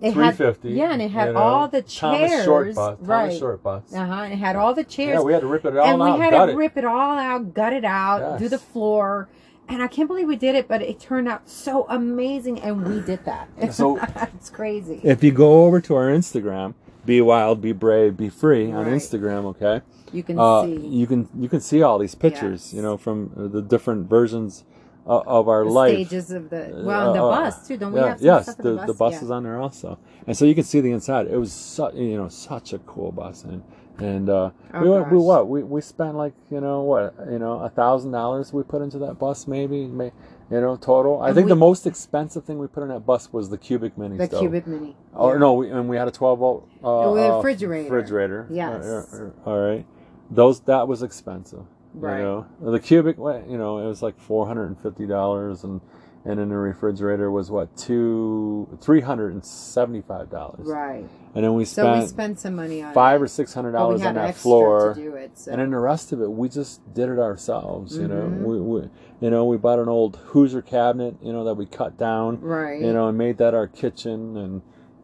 It 0.00 0.12
three 0.12 0.24
had- 0.24 0.58
yeah, 0.62 0.92
and 0.92 1.00
it 1.02 1.10
had 1.10 1.34
all 1.36 1.68
the 1.68 1.82
Thomas 1.82 2.44
Short 2.44 2.64
chairs, 2.66 2.74
bus. 2.76 2.96
Thomas 2.98 3.08
right. 3.08 3.38
Short 3.38 3.62
bus. 3.62 3.82
Uh 3.94 4.06
huh. 4.06 4.12
And 4.22 4.32
it 4.32 4.36
had 4.36 4.56
all 4.56 4.74
the 4.74 4.84
chairs. 4.84 5.14
Yeah, 5.18 5.20
we 5.22 5.32
had 5.32 5.42
to 5.42 5.46
rip 5.46 5.64
it 5.64 5.76
all 5.76 5.86
and 5.86 6.00
we 6.00 6.20
had 6.22 6.32
gut 6.32 6.46
to 6.46 6.52
it. 6.52 6.56
rip 6.56 6.76
it 6.76 6.84
all 6.84 7.18
out, 7.18 7.54
gut 7.54 7.72
it 7.72 7.84
out, 7.84 8.38
do 8.38 8.48
the 8.48 8.58
floor. 8.58 9.28
And 9.68 9.80
I 9.82 9.86
can't 9.86 10.08
believe 10.08 10.26
we 10.26 10.36
did 10.36 10.54
it, 10.56 10.66
but 10.68 10.82
it 10.82 10.98
turned 10.98 11.28
out 11.28 11.48
so 11.48 11.86
amazing, 11.88 12.60
and 12.60 12.84
we 12.86 13.00
did 13.00 13.24
that. 13.26 13.48
So- 13.72 13.96
it's 14.34 14.50
crazy. 14.50 15.00
If 15.04 15.22
you 15.22 15.30
go 15.32 15.64
over 15.64 15.80
to 15.82 15.94
our 15.94 16.08
Instagram, 16.10 16.74
be 17.06 17.20
wild, 17.20 17.60
be 17.60 17.72
brave, 17.72 18.16
be 18.16 18.28
free 18.28 18.72
on 18.72 18.86
Right. 18.86 18.94
Instagram, 18.94 19.44
okay? 19.46 19.82
You 20.12 20.22
can 20.22 20.38
Uh, 20.38 20.62
see 20.64 20.76
you 20.86 21.06
can 21.06 21.28
you 21.38 21.48
can 21.48 21.60
see 21.60 21.82
all 21.82 21.98
these 21.98 22.14
pictures, 22.14 22.60
Yes. 22.72 22.74
you 22.74 22.82
know, 22.82 22.96
from 22.96 23.30
uh, 23.36 23.48
the 23.48 23.62
different 23.62 24.08
versions 24.08 24.64
of, 25.06 25.26
of 25.26 25.48
our 25.48 25.64
the 25.64 25.70
life. 25.70 25.94
stages 25.94 26.30
of 26.30 26.48
the 26.50 26.82
well, 26.84 27.06
and 27.08 27.14
the 27.16 27.22
Uh, 27.24 27.30
bus 27.30 27.66
too. 27.66 27.76
Don't 27.76 27.92
we 27.92 28.00
have 28.00 28.20
yes, 28.22 28.54
the, 28.54 28.62
the 28.62 28.74
bus? 28.76 28.86
the 28.86 28.94
bus 28.94 29.12
Yeah. 29.14 29.22
is 29.24 29.30
on 29.30 29.42
there 29.44 29.58
also, 29.60 29.98
and 30.26 30.36
so 30.36 30.44
you 30.44 30.54
can 30.54 30.64
see 30.64 30.80
the 30.80 30.92
inside. 30.92 31.26
It 31.26 31.38
was 31.38 31.52
su- 31.52 31.90
you 31.94 32.16
know 32.16 32.28
such 32.28 32.72
a 32.72 32.78
cool 32.80 33.10
bus, 33.12 33.44
and 33.44 33.62
and 33.98 34.28
uh, 34.30 34.50
Oh, 34.74 34.80
we 34.82 34.88
went, 34.88 35.10
we 35.12 35.18
what 35.18 35.48
we 35.48 35.62
we 35.62 35.80
spent 35.80 36.14
like 36.16 36.34
you 36.50 36.60
know 36.60 36.82
what 36.82 37.14
you 37.30 37.38
know 37.38 37.54
a 37.60 37.68
thousand 37.68 38.12
dollars 38.12 38.52
we 38.52 38.62
put 38.62 38.80
into 38.82 38.98
that 38.98 39.18
bus 39.18 39.46
maybe, 39.46 39.86
may, 39.86 40.12
you 40.50 40.60
know 40.60 40.76
total. 40.76 41.20
I 41.20 41.28
And 41.28 41.34
think 41.36 41.48
the 41.48 41.56
most 41.56 41.86
expensive 41.86 42.44
thing 42.44 42.58
we 42.58 42.68
put 42.68 42.82
in 42.84 42.88
that 42.88 43.04
bus 43.04 43.32
was 43.32 43.50
the 43.50 43.58
cubic 43.58 43.98
mini 43.98 44.16
the 44.18 44.26
stove. 44.26 44.40
cubic 44.40 44.66
mini. 44.66 44.96
Or 45.14 45.34
Yeah. 45.34 45.38
no, 45.40 45.52
we, 45.54 45.70
and 45.70 45.88
we 45.88 45.96
had 45.96 46.08
a 46.08 46.10
12 46.10 46.38
volt 46.38 46.68
uh, 46.82 46.88
uh, 47.12 47.36
refrigerator. 47.36 47.92
refrigerator. 47.92 48.46
Yes. 48.50 48.84
Uh, 48.86 49.30
uh, 49.46 49.50
all 49.50 49.60
right. 49.60 49.84
Those 50.34 50.60
that 50.60 50.88
was 50.88 51.02
expensive. 51.02 51.64
Right. 51.94 52.18
You 52.20 52.24
know, 52.60 52.70
the 52.72 52.80
cubic, 52.80 53.18
wa- 53.18 53.42
you 53.48 53.58
know, 53.58 53.78
it 53.78 53.86
was 53.86 54.02
like 54.02 54.18
four 54.18 54.46
hundred 54.46 54.66
and 54.66 54.80
fifty 54.80 55.06
dollars, 55.06 55.62
and 55.64 55.80
and 56.24 56.38
in 56.38 56.48
the 56.50 56.56
refrigerator 56.56 57.30
was 57.30 57.50
what 57.50 57.76
two 57.76 58.78
three 58.80 59.00
hundred 59.02 59.34
and 59.34 59.44
seventy 59.44 60.00
five 60.00 60.30
dollars. 60.30 60.66
Right. 60.66 61.04
And 61.34 61.44
then 61.44 61.54
we 61.54 61.64
spent 61.64 61.86
So 61.86 61.92
spent 61.92 62.02
we 62.02 62.08
spent 62.08 62.40
some 62.40 62.56
money 62.56 62.82
on 62.82 62.94
five 62.94 63.20
it, 63.20 63.24
or 63.24 63.28
six 63.28 63.52
hundred 63.52 63.72
dollars 63.72 64.02
on 64.02 64.14
that 64.14 64.28
extra 64.30 64.42
floor. 64.42 64.94
to 64.94 65.00
do 65.00 65.14
it. 65.16 65.36
So. 65.38 65.50
And 65.52 65.60
then 65.60 65.70
the 65.70 65.78
rest 65.78 66.12
of 66.12 66.22
it, 66.22 66.30
we 66.30 66.48
just 66.48 66.80
did 66.94 67.08
it 67.10 67.18
ourselves. 67.18 67.96
You 67.98 68.08
know, 68.08 68.22
Mhm. 68.22 68.42
we, 68.42 68.60
we, 68.60 68.88
you 69.20 69.30
know, 69.30 69.44
we 69.44 69.56
bought 69.58 69.78
an 69.78 69.88
old 69.88 70.16
Hoosier 70.16 70.62
cabinet, 70.62 71.16
you 71.22 71.32
know, 71.32 71.44
that 71.44 71.54
we 71.54 71.66
cut 71.66 71.98
down, 71.98 72.40
right. 72.40 72.80
you 72.80 72.92
know, 72.92 73.08
and 73.08 73.18
made 73.18 73.36
that 73.38 73.52
our 73.54 73.66
kitchen, 73.66 74.36
and 74.36 74.62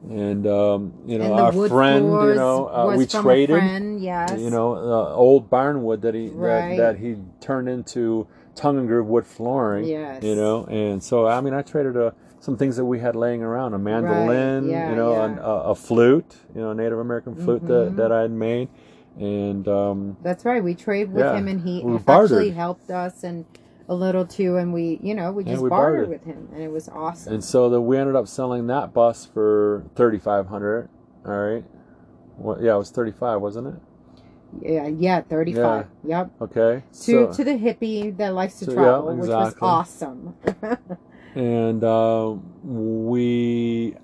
and 0.08 0.46
um, 0.46 0.92
you 1.06 1.18
know, 1.18 1.34
our 1.34 1.52
friend, 1.68 2.04
you 2.06 2.34
know, 2.34 2.68
uh, 2.68 2.94
we 2.96 3.06
traded, 3.06 3.56
A 3.56 3.60
friend, 3.60 4.00
yes. 4.00 4.38
you 4.38 4.50
know, 4.50 4.74
uh, 4.74 5.14
old 5.14 5.50
barnwood 5.50 6.02
that 6.02 6.14
he 6.14 6.28
Right. 6.28 6.76
that, 6.76 6.94
that 6.94 6.98
he 6.98 7.16
turned 7.40 7.68
into 7.68 8.26
tongue 8.54 8.78
and 8.78 8.86
groove 8.88 9.06
wood 9.08 9.26
flooring, 9.26 9.84
Yes. 9.86 10.22
you 10.22 10.34
know, 10.36 10.64
and 10.66 11.02
so 11.02 11.26
I 11.26 11.40
mean, 11.40 11.54
I 11.54 11.62
traded 11.62 11.96
uh 11.96 12.12
some 12.40 12.56
things 12.56 12.76
that 12.76 12.84
we 12.84 13.00
had 13.00 13.16
laying 13.16 13.42
around, 13.42 13.74
a 13.74 13.78
mandolin, 13.78 14.68
yeah, 14.70 14.90
you 14.90 14.96
know, 14.96 15.12
yeah. 15.12 15.24
an- 15.24 15.38
a, 15.38 15.42
a 15.70 15.74
flute, 15.74 16.36
you 16.54 16.60
know, 16.60 16.72
Native 16.72 16.98
American 17.00 17.34
flute 17.34 17.66
that 17.66 17.92
Mhm. 17.92 17.96
that 17.96 18.12
I 18.12 18.22
had 18.22 18.30
made, 18.30 18.68
and 19.18 19.66
um, 19.66 20.16
That's 20.22 20.44
right. 20.44 20.62
We 20.62 20.74
traded 20.74 21.12
with 21.12 21.24
Yeah. 21.24 21.34
him, 21.36 21.48
and 21.48 21.60
he 21.60 21.80
actually 21.80 21.98
bartered. 21.98 22.52
helped 22.54 22.90
us 22.90 23.24
and 23.24 23.44
a 23.88 23.94
little 23.94 24.26
too. 24.26 24.56
And 24.56 24.72
we, 24.72 24.98
you 25.02 25.14
know, 25.14 25.32
we 25.32 25.44
just 25.44 25.62
we 25.62 25.68
bartered, 25.68 26.06
bartered. 26.06 26.08
with 26.08 26.24
him, 26.24 26.48
and 26.52 26.62
it 26.62 26.70
was 26.70 26.88
awesome. 26.88 27.34
And 27.34 27.44
so 27.44 27.68
then 27.70 27.86
we 27.86 27.96
ended 27.96 28.16
up 28.16 28.28
selling 28.28 28.66
that 28.68 28.92
bus 28.92 29.26
for 29.26 29.84
thirty 29.94 30.18
five 30.18 30.46
hundred. 30.48 30.88
All 31.24 31.32
right. 31.32 31.64
Well, 32.36 32.62
yeah, 32.62 32.74
it 32.74 32.78
was 32.78 32.90
thirty 32.90 33.12
five, 33.12 33.40
wasn't 33.40 33.68
it? 33.68 33.82
yeah, 34.62 34.86
yeah, 34.86 35.20
thirty-five. 35.22 35.86
Yep. 36.04 36.30
Okay. 36.40 36.82
To 36.92 36.92
so, 36.92 37.32
to 37.32 37.44
the 37.44 37.52
hippie 37.52 38.16
that 38.16 38.34
likes 38.34 38.58
to 38.60 38.66
So, 38.66 38.70
yeah, 38.72 38.76
travel, 38.76 39.16
which 39.16 39.28
was 39.28 39.54
awesome. 39.60 40.34
and 41.34 41.84
uh, 41.84 42.34
we 42.62 43.94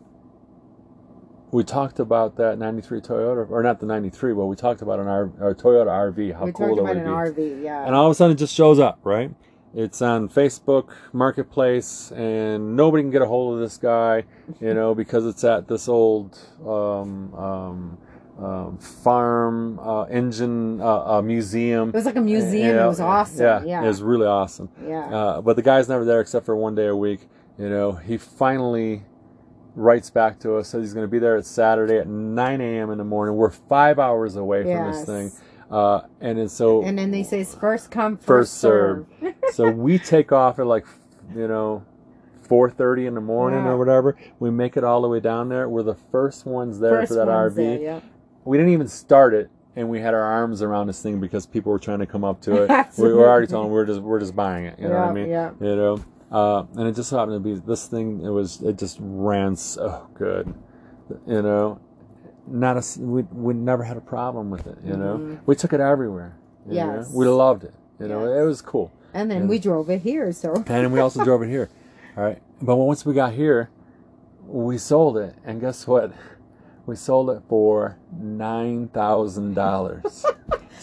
we 1.50 1.64
talked 1.64 1.98
about 1.98 2.36
that 2.36 2.58
ninety 2.58 2.82
three 2.82 3.00
Toyota, 3.00 3.48
or 3.50 3.62
not 3.62 3.80
the 3.80 3.86
ninety 3.86 4.10
three, 4.10 4.34
but 4.34 4.46
we 4.46 4.56
talked 4.56 4.82
about 4.82 5.00
an 5.00 5.06
R, 5.06 5.30
our 5.40 5.54
Toyota 5.54 5.86
RV. 5.86 6.34
How 6.34 6.44
we 6.44 6.52
cool 6.52 6.76
talked 6.76 6.80
about 6.80 6.96
would 6.96 6.96
an 6.98 7.34
be. 7.34 7.42
RV. 7.42 7.62
Yeah. 7.64 7.86
And 7.86 7.94
all 7.94 8.06
of 8.06 8.12
a 8.12 8.14
sudden, 8.14 8.36
it 8.36 8.38
just 8.38 8.54
shows 8.54 8.78
up, 8.78 9.00
right? 9.04 9.30
It's 9.74 10.00
on 10.02 10.28
Facebook 10.28 10.90
Marketplace, 11.12 12.12
and 12.12 12.76
nobody 12.76 13.02
can 13.02 13.10
get 13.10 13.22
a 13.22 13.26
hold 13.26 13.54
of 13.54 13.60
this 13.60 13.76
guy, 13.76 14.24
you 14.60 14.72
know, 14.72 14.94
because 15.02 15.26
it's 15.26 15.42
at 15.44 15.66
this 15.66 15.88
old 15.88 16.38
um, 16.64 17.34
um, 17.34 17.98
um, 18.38 18.78
farm 18.78 19.78
uh, 19.80 20.04
engine 20.04 20.80
uh, 20.80 21.16
uh, 21.18 21.22
museum. 21.22 21.88
it 21.88 21.94
was 21.94 22.04
like 22.06 22.16
a 22.16 22.20
museum. 22.20 22.76
Yeah, 22.76 22.84
it 22.84 22.88
was 22.88 23.00
awesome. 23.00 23.44
Yeah, 23.44 23.64
Yeah. 23.64 23.84
it 23.84 23.86
was 23.88 24.02
really 24.02 24.26
awesome. 24.26 24.68
yeah. 24.86 25.06
Uh, 25.08 25.40
but 25.40 25.56
the 25.56 25.62
guy's 25.62 25.88
never 25.88 26.04
there 26.04 26.20
except 26.20 26.46
for 26.46 26.56
one 26.56 26.74
day 26.74 26.86
a 26.86 26.96
week. 26.96 27.28
You 27.58 27.68
know, 27.68 27.92
he 27.92 28.16
finally 28.16 29.02
writes 29.76 30.10
back 30.10 30.38
to 30.40 30.56
us, 30.56 30.68
says 30.68 30.82
he's 30.82 30.94
going 30.94 31.04
to 31.06 31.10
be 31.10 31.18
there 31.18 31.36
at 31.36 31.46
Saturday 31.46 31.98
at 31.98 32.06
9 32.08 32.60
a.m. 32.60 32.90
in 32.90 32.98
the 32.98 33.04
morning. 33.04 33.34
We're 33.36 33.50
five 33.50 33.98
hours 33.98 34.36
away 34.36 34.62
from 34.62 34.92
this 34.92 35.04
thing. 35.04 35.32
Uh, 35.70 36.02
and 36.20 36.38
then 36.38 36.48
so 36.48 36.82
and 36.82 36.98
then 36.98 37.10
they 37.10 37.22
say 37.22 37.40
it's 37.40 37.54
first 37.54 37.90
come, 37.90 38.16
First 38.16 38.26
first, 38.26 38.54
serve. 38.60 39.06
serve. 39.20 39.34
so 39.52 39.70
we 39.70 39.98
take 39.98 40.30
off 40.32 40.58
at 40.58 40.66
like 40.66 40.86
you 41.34 41.48
know 41.48 41.84
4.30 42.48 43.06
in 43.08 43.14
the 43.14 43.20
morning 43.20 43.64
Yeah. 43.64 43.70
or 43.70 43.78
whatever 43.78 44.16
we 44.38 44.50
make 44.50 44.76
it 44.76 44.84
all 44.84 45.00
the 45.02 45.08
way 45.08 45.20
down 45.20 45.48
there 45.48 45.68
we're 45.68 45.82
the 45.82 45.94
first 46.12 46.44
ones 46.44 46.78
there 46.78 47.00
first 47.00 47.12
for 47.12 47.14
that 47.16 47.28
rv 47.28 47.54
there, 47.54 47.80
yeah. 47.80 48.00
we 48.44 48.58
didn't 48.58 48.72
even 48.72 48.88
start 48.88 49.32
it 49.32 49.50
and 49.76 49.88
we 49.88 50.00
had 50.00 50.12
our 50.12 50.22
arms 50.22 50.60
around 50.60 50.86
this 50.86 51.00
thing 51.02 51.18
because 51.20 51.46
people 51.46 51.72
were 51.72 51.78
trying 51.78 52.00
to 52.00 52.06
come 52.06 52.22
up 52.24 52.42
to 52.42 52.62
it 52.64 52.86
we 52.98 53.12
were 53.12 53.26
already 53.26 53.46
telling 53.46 53.66
them 53.68 53.72
we're 53.72 53.86
just 53.86 54.00
we're 54.00 54.20
just 54.20 54.36
buying 54.36 54.66
it 54.66 54.78
you 54.78 54.86
know 54.88 54.98
what 55.00 55.08
i 55.08 55.12
mean 55.12 55.28
yeah. 55.30 55.50
you 55.60 55.74
know 55.76 56.04
uh, 56.30 56.64
and 56.76 56.86
it 56.88 56.94
just 56.94 57.10
happened 57.10 57.32
to 57.32 57.40
be 57.40 57.58
this 57.66 57.86
thing 57.86 58.20
it 58.22 58.28
was 58.28 58.60
it 58.60 58.76
just 58.76 58.98
ran 59.00 59.56
so 59.56 60.06
good 60.14 60.52
you 61.26 61.40
know 61.40 61.80
not 62.46 62.76
a 62.76 63.00
we, 63.00 63.22
we 63.32 63.54
never 63.54 63.82
had 63.82 63.96
a 63.96 64.00
problem 64.00 64.50
with 64.50 64.66
it 64.66 64.78
you 64.84 64.96
know 64.96 65.16
Mhm. 65.18 65.38
we 65.46 65.54
took 65.56 65.72
it 65.72 65.80
everywhere? 65.80 66.36
Yes. 66.68 67.10
we 67.12 67.26
loved 67.26 67.64
it 67.64 67.74
you 68.00 68.08
know 68.08 68.20
Yes. 68.28 68.40
it 68.42 68.46
was 68.46 68.62
cool 68.62 68.90
And 69.14 69.30
then 69.30 69.42
Yeah. 69.42 69.48
we 69.48 69.58
drove 69.60 69.90
it 69.90 70.00
here, 70.02 70.32
so 70.32 70.62
and 70.66 70.92
we 70.92 70.98
also 70.98 71.22
drove 71.24 71.40
it 71.42 71.48
here. 71.48 71.68
All 72.16 72.24
right. 72.24 72.42
But 72.60 72.74
once 72.76 73.06
we 73.06 73.14
got 73.14 73.32
here, 73.32 73.68
we 74.44 74.76
sold 74.76 75.16
it. 75.16 75.34
And 75.44 75.60
guess 75.60 75.86
what? 75.86 76.10
We 76.84 76.96
sold 76.96 77.30
it 77.30 77.40
for 77.48 77.96
nine 78.18 78.88
thousand 78.88 79.54
dollars. 79.54 80.26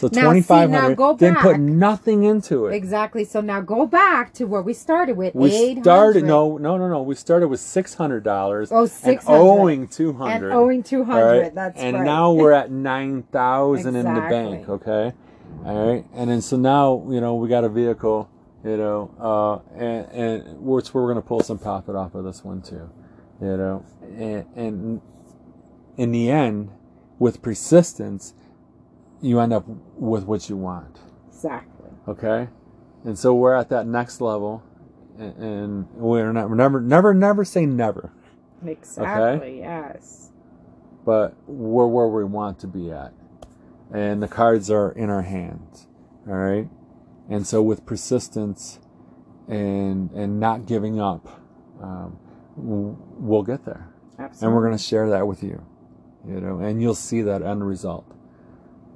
So 0.02 0.08
Now, 0.08 0.14
see, 0.14 0.22
twenty 0.22 0.42
five 0.42 0.72
now 0.72 0.96
go 0.96 1.16
Didn't 1.16 1.38
put 1.38 1.60
nothing 1.60 2.24
into 2.24 2.66
it. 2.66 2.74
exactly. 2.74 3.24
So 3.24 3.40
now 3.40 3.62
go 3.62 3.86
back 3.86 4.34
to 4.34 4.46
where 4.46 4.64
we 4.64 4.74
started 4.74 5.16
with 5.16 5.36
We 5.36 5.80
started 5.80 6.24
no 6.26 6.58
no 6.58 6.76
no 6.76 6.88
no. 6.90 7.04
We 7.04 7.14
started 7.14 7.50
with 7.50 7.60
six 7.60 7.94
hundred 7.94 8.24
dollars. 8.24 8.72
Oh, 8.72 8.82
and 8.82 8.90
600. 8.90 9.38
owing 9.40 9.88
200. 9.88 10.34
And 10.34 10.54
owing 10.54 10.82
two 10.82 11.04
All 11.04 11.24
right? 11.24 11.54
That's 11.54 11.80
and 11.80 11.98
right. 11.98 12.04
now 12.04 12.32
we're 12.32 12.52
at 12.52 12.72
nine 12.72 13.22
thousand 13.32 13.96
in 13.96 14.12
the 14.12 14.22
bank. 14.22 14.68
Okay, 14.68 15.14
all 15.64 15.88
right. 15.94 16.06
And 16.16 16.32
then 16.32 16.42
so 16.42 16.58
now 16.58 17.06
you 17.08 17.22
know 17.22 17.36
we 17.36 17.48
got 17.48 17.64
a 17.64 17.70
vehicle, 17.70 18.28
you 18.64 18.78
know, 18.78 19.12
uh, 19.20 19.80
and 19.80 20.08
and 20.12 20.62
which 20.62 20.96
we're 20.96 21.08
gonna 21.10 21.22
pull 21.22 21.44
some 21.44 21.60
profit 21.60 21.96
off 21.96 22.16
of 22.16 22.24
this 22.24 22.44
one 22.44 22.64
too, 22.64 22.90
you 23.40 23.56
know, 23.56 23.86
and 24.18 24.46
and 24.56 25.02
in 25.96 26.12
the 26.12 26.32
end, 26.32 26.72
with 27.20 27.44
persistence, 27.44 28.34
you 29.22 29.40
end 29.40 29.54
up 29.54 29.66
with 29.96 30.24
what 30.26 30.50
you 30.50 30.58
want. 30.58 31.00
exactly. 31.28 31.90
Okay, 32.08 32.48
and 33.04 33.18
so 33.18 33.34
we're 33.34 33.54
at 33.56 33.70
that 33.70 33.86
next 33.88 34.22
level, 34.22 34.64
and, 35.18 35.38
and 35.38 35.90
we're 35.94 36.32
not, 36.32 36.50
never 36.52 36.82
never 36.82 37.14
never 37.14 37.46
say 37.46 37.66
never 37.66 38.12
Exactly. 38.66 39.60
Yes. 39.60 40.30
but 41.06 41.36
we're 41.48 41.88
where 41.88 42.08
we 42.08 42.24
want 42.24 42.60
to 42.60 42.68
be 42.68 42.92
at. 42.92 43.14
And 43.94 44.22
the 44.24 44.28
cards 44.28 44.70
are 44.70 44.92
in 44.92 45.10
our 45.10 45.24
hands. 45.24 45.88
All 46.28 46.34
right. 46.36 46.70
And 47.30 47.46
so 47.46 47.62
with 47.62 47.86
persistence 47.86 48.80
and 49.48 50.12
and 50.12 50.40
not 50.40 50.66
giving 50.66 51.00
up, 51.00 51.28
um, 51.82 52.18
we'll 52.56 53.44
get 53.44 53.66
there. 53.66 53.90
Absolutely. 54.20 54.46
And 54.46 54.56
we're 54.56 54.66
going 54.66 54.78
to 54.78 54.84
share 54.84 55.10
that 55.10 55.28
with 55.28 55.44
you. 55.44 55.66
You 56.28 56.40
know, 56.40 56.60
and 56.60 56.82
you'll 56.82 56.94
see 56.96 57.22
that 57.24 57.42
end 57.42 57.66
result. 57.68 58.06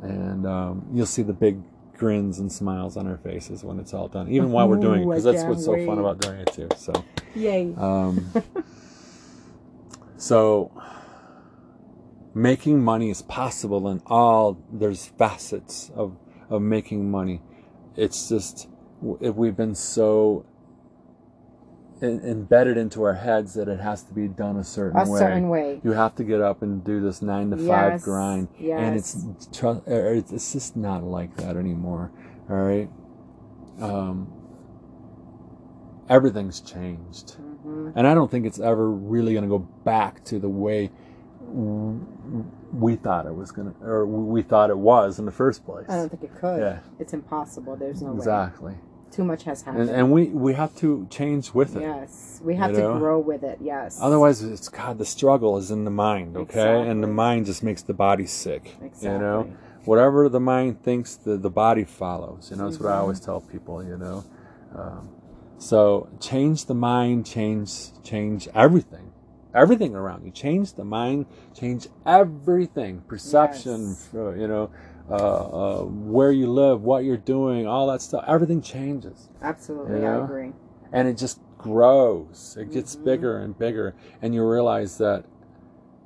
And 0.02 0.46
um, 0.46 0.86
you'll 0.94 1.06
see 1.06 1.24
the 1.24 1.34
big 1.34 1.62
grins 1.98 2.40
and 2.40 2.52
smiles 2.52 2.98
on 2.98 3.08
our 3.08 3.18
faces 3.18 3.64
when 3.64 3.80
it's 3.80 3.94
all 3.94 4.08
done, 4.08 4.30
even 4.30 4.52
while 4.52 4.68
we're 4.68 4.78
doing 4.78 5.04
it, 5.04 5.06
because 5.06 5.24
that's 5.24 5.44
what's 5.44 5.66
so 5.66 5.74
fun 5.86 5.98
about 5.98 6.20
doing 6.20 6.40
it 6.40 6.52
too. 6.54 6.68
So. 6.78 6.94
Yay. 7.36 7.74
Um, 7.78 8.32
so 10.18 10.72
making 12.34 12.84
money 12.84 13.10
is 13.10 13.22
possible 13.22 13.88
in 13.90 14.02
all 14.06 14.62
there's 14.72 15.06
facets 15.06 15.90
of 15.96 16.18
of 16.50 16.62
making 16.62 17.10
money. 17.10 17.42
It's 17.96 18.30
just 18.30 18.68
if 19.22 19.36
we've 19.36 19.56
been 19.56 19.76
so 19.76 20.46
in, 22.02 22.20
embedded 22.22 22.78
into 22.78 23.04
our 23.04 23.14
heads 23.14 23.54
that 23.56 23.68
it 23.68 23.80
has 23.80 24.04
to 24.04 24.14
be 24.14 24.28
done 24.28 24.58
a 24.58 24.64
certain 24.64 24.96
way. 24.98 25.04
a 25.08 25.12
way. 25.12 25.20
certain 25.20 25.50
way. 25.50 25.82
You 25.84 25.92
have 25.92 26.16
to 26.16 26.24
get 26.24 26.42
up 26.42 26.62
and 26.62 26.84
do 26.84 27.00
this 27.02 27.22
nine 27.22 27.50
to 27.52 27.58
five 27.58 27.94
Yes, 27.94 28.04
grind, 28.04 28.48
and 28.60 28.96
it's 28.96 29.26
yes. 29.26 29.50
tru- 29.54 29.84
er, 29.88 30.14
it's 30.14 30.32
it's 30.32 30.54
just 30.54 30.76
not 30.76 31.04
like 31.04 31.36
that 31.38 31.56
anymore. 31.58 32.12
All 32.50 32.58
right. 32.58 32.90
Um, 33.82 34.32
everything's 36.10 36.62
changed. 36.62 37.32
hmm 37.32 37.90
And 37.96 38.08
I 38.08 38.14
don't 38.14 38.30
think 38.30 38.46
it's 38.46 38.60
ever 38.60 38.90
really 38.90 39.34
going 39.34 39.44
to 39.44 39.50
go 39.50 39.60
back 39.60 40.24
to 40.26 40.40
the 40.40 40.50
way 40.50 40.92
we 42.74 42.96
thought 42.96 43.26
it 43.26 43.34
was 43.36 43.52
going 43.52 43.74
to, 43.74 43.86
or 43.86 44.06
we 44.06 44.42
thought 44.42 44.70
it 44.70 44.78
was 44.78 45.20
in 45.20 45.26
the 45.26 45.32
first 45.32 45.66
place. 45.66 45.86
I 45.90 45.96
don't 45.98 46.10
think 46.10 46.24
it 46.24 46.36
could. 46.36 46.60
Yeah. 46.60 46.80
It's 47.00 47.14
impossible. 47.14 47.76
There's 47.76 48.02
no 48.02 48.12
way. 48.12 48.18
exactly. 48.18 48.76
Too 49.16 49.24
much 49.24 49.44
has 49.44 49.62
happened. 49.62 49.90
And, 49.90 49.98
and 49.98 50.12
we, 50.12 50.26
we 50.26 50.54
have 50.56 50.76
to 50.78 51.08
change 51.10 51.54
with 51.54 51.78
it. 51.78 51.82
yes, 51.82 52.42
we 52.44 52.56
have 52.56 52.74
to 52.74 52.80
know? 52.80 52.98
grow 53.00 53.18
with 53.18 53.44
it. 53.44 53.60
Yes. 53.62 53.98
Otherwise, 54.02 54.44
it's 54.44 54.68
God. 54.68 54.98
The 54.98 55.06
struggle 55.06 55.58
is 55.58 55.72
in 55.72 55.86
the 55.86 55.92
mind, 55.92 56.36
okay, 56.36 56.82
and 56.90 57.02
the 57.02 57.08
mind 57.08 57.46
just 57.46 57.64
makes 57.64 57.82
the 57.82 57.94
body 57.94 58.26
sick. 58.26 58.76
Exactly. 58.82 59.10
You 59.10 59.18
know, 59.20 59.54
whatever 59.86 60.28
the 60.28 60.42
mind 60.42 60.84
thinks, 60.84 61.16
the 61.16 61.38
the 61.38 61.50
body 61.50 61.86
follows. 61.86 62.50
You 62.52 62.58
know, 62.58 62.70
that's 62.70 62.82
what 62.82 62.92
I 62.92 62.98
always 62.98 63.22
tell 63.22 63.40
people. 63.40 63.82
You 63.82 63.98
know, 63.98 64.26
um, 64.76 65.10
so 65.60 66.10
change 66.20 66.66
the 66.66 66.76
mind, 66.76 67.26
change 67.26 67.72
change 68.04 68.50
everything, 68.54 69.14
everything 69.54 69.96
around 69.96 70.26
you. 70.26 70.32
Change 70.32 70.74
the 70.74 70.84
mind, 70.84 71.26
change 71.58 71.88
everything. 72.06 73.02
Perception, 73.08 73.90
Yes. 73.90 74.10
you 74.14 74.48
know, 74.50 74.72
uh, 75.10 75.14
uh, 75.14 75.84
where 75.84 76.32
you 76.32 76.48
live, 76.48 76.82
what 76.82 77.04
you're 77.04 77.18
doing, 77.18 77.68
all 77.68 77.88
that 77.88 78.02
stuff. 78.02 78.24
Everything 78.28 78.62
changes 78.62 79.30
Absolutely, 79.42 80.00
You 80.00 80.06
I 80.08 80.24
agree. 80.24 80.52
and 80.92 81.08
it 81.08 81.18
just 81.18 81.40
grows. 81.58 82.58
It 82.60 82.72
gets 82.72 82.96
Mhm. 82.96 83.04
bigger 83.06 83.38
and 83.38 83.58
bigger, 83.58 83.96
and 84.22 84.34
you 84.34 84.48
realize 84.48 84.98
that 84.98 85.26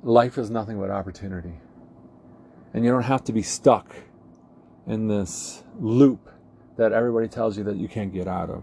life 0.02 0.38
is 0.38 0.50
nothing 0.50 0.78
but 0.78 0.90
opportunity. 0.90 1.60
And 2.72 2.84
you 2.84 2.90
don't 2.90 3.02
have 3.02 3.24
to 3.24 3.32
be 3.32 3.42
stuck 3.42 3.94
in 4.86 5.08
this 5.08 5.64
loop 5.80 6.28
that 6.76 6.92
everybody 6.92 7.28
tells 7.28 7.58
you 7.58 7.64
that 7.64 7.76
you 7.76 7.88
can't 7.88 8.12
get 8.12 8.28
out 8.28 8.50
of. 8.50 8.62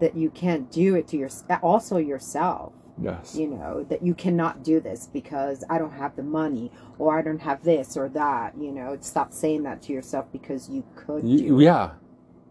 That 0.00 0.16
you 0.16 0.30
can't 0.30 0.70
do 0.70 0.94
it 0.94 1.08
to 1.08 1.16
your 1.16 1.30
also 1.62 1.96
yourself. 1.96 2.72
Yes. 3.00 3.36
You 3.36 3.48
know 3.48 3.84
that 3.90 4.02
you 4.02 4.14
cannot 4.14 4.62
do 4.62 4.80
this 4.80 5.08
because 5.12 5.62
I 5.68 5.78
don't 5.78 5.92
have 5.92 6.16
the 6.16 6.22
money 6.22 6.70
or 6.98 7.18
I 7.18 7.22
don't 7.22 7.40
have 7.42 7.62
this 7.62 7.96
or 7.96 8.08
that. 8.10 8.54
You 8.58 8.72
know, 8.72 8.96
stop 9.00 9.32
saying 9.32 9.64
that 9.64 9.82
to 9.82 9.92
yourself 9.92 10.26
because 10.32 10.68
you 10.70 10.82
could 10.94 11.22
do 11.22 11.28
You, 11.28 11.60
it. 11.60 11.64
yeah. 11.64 11.90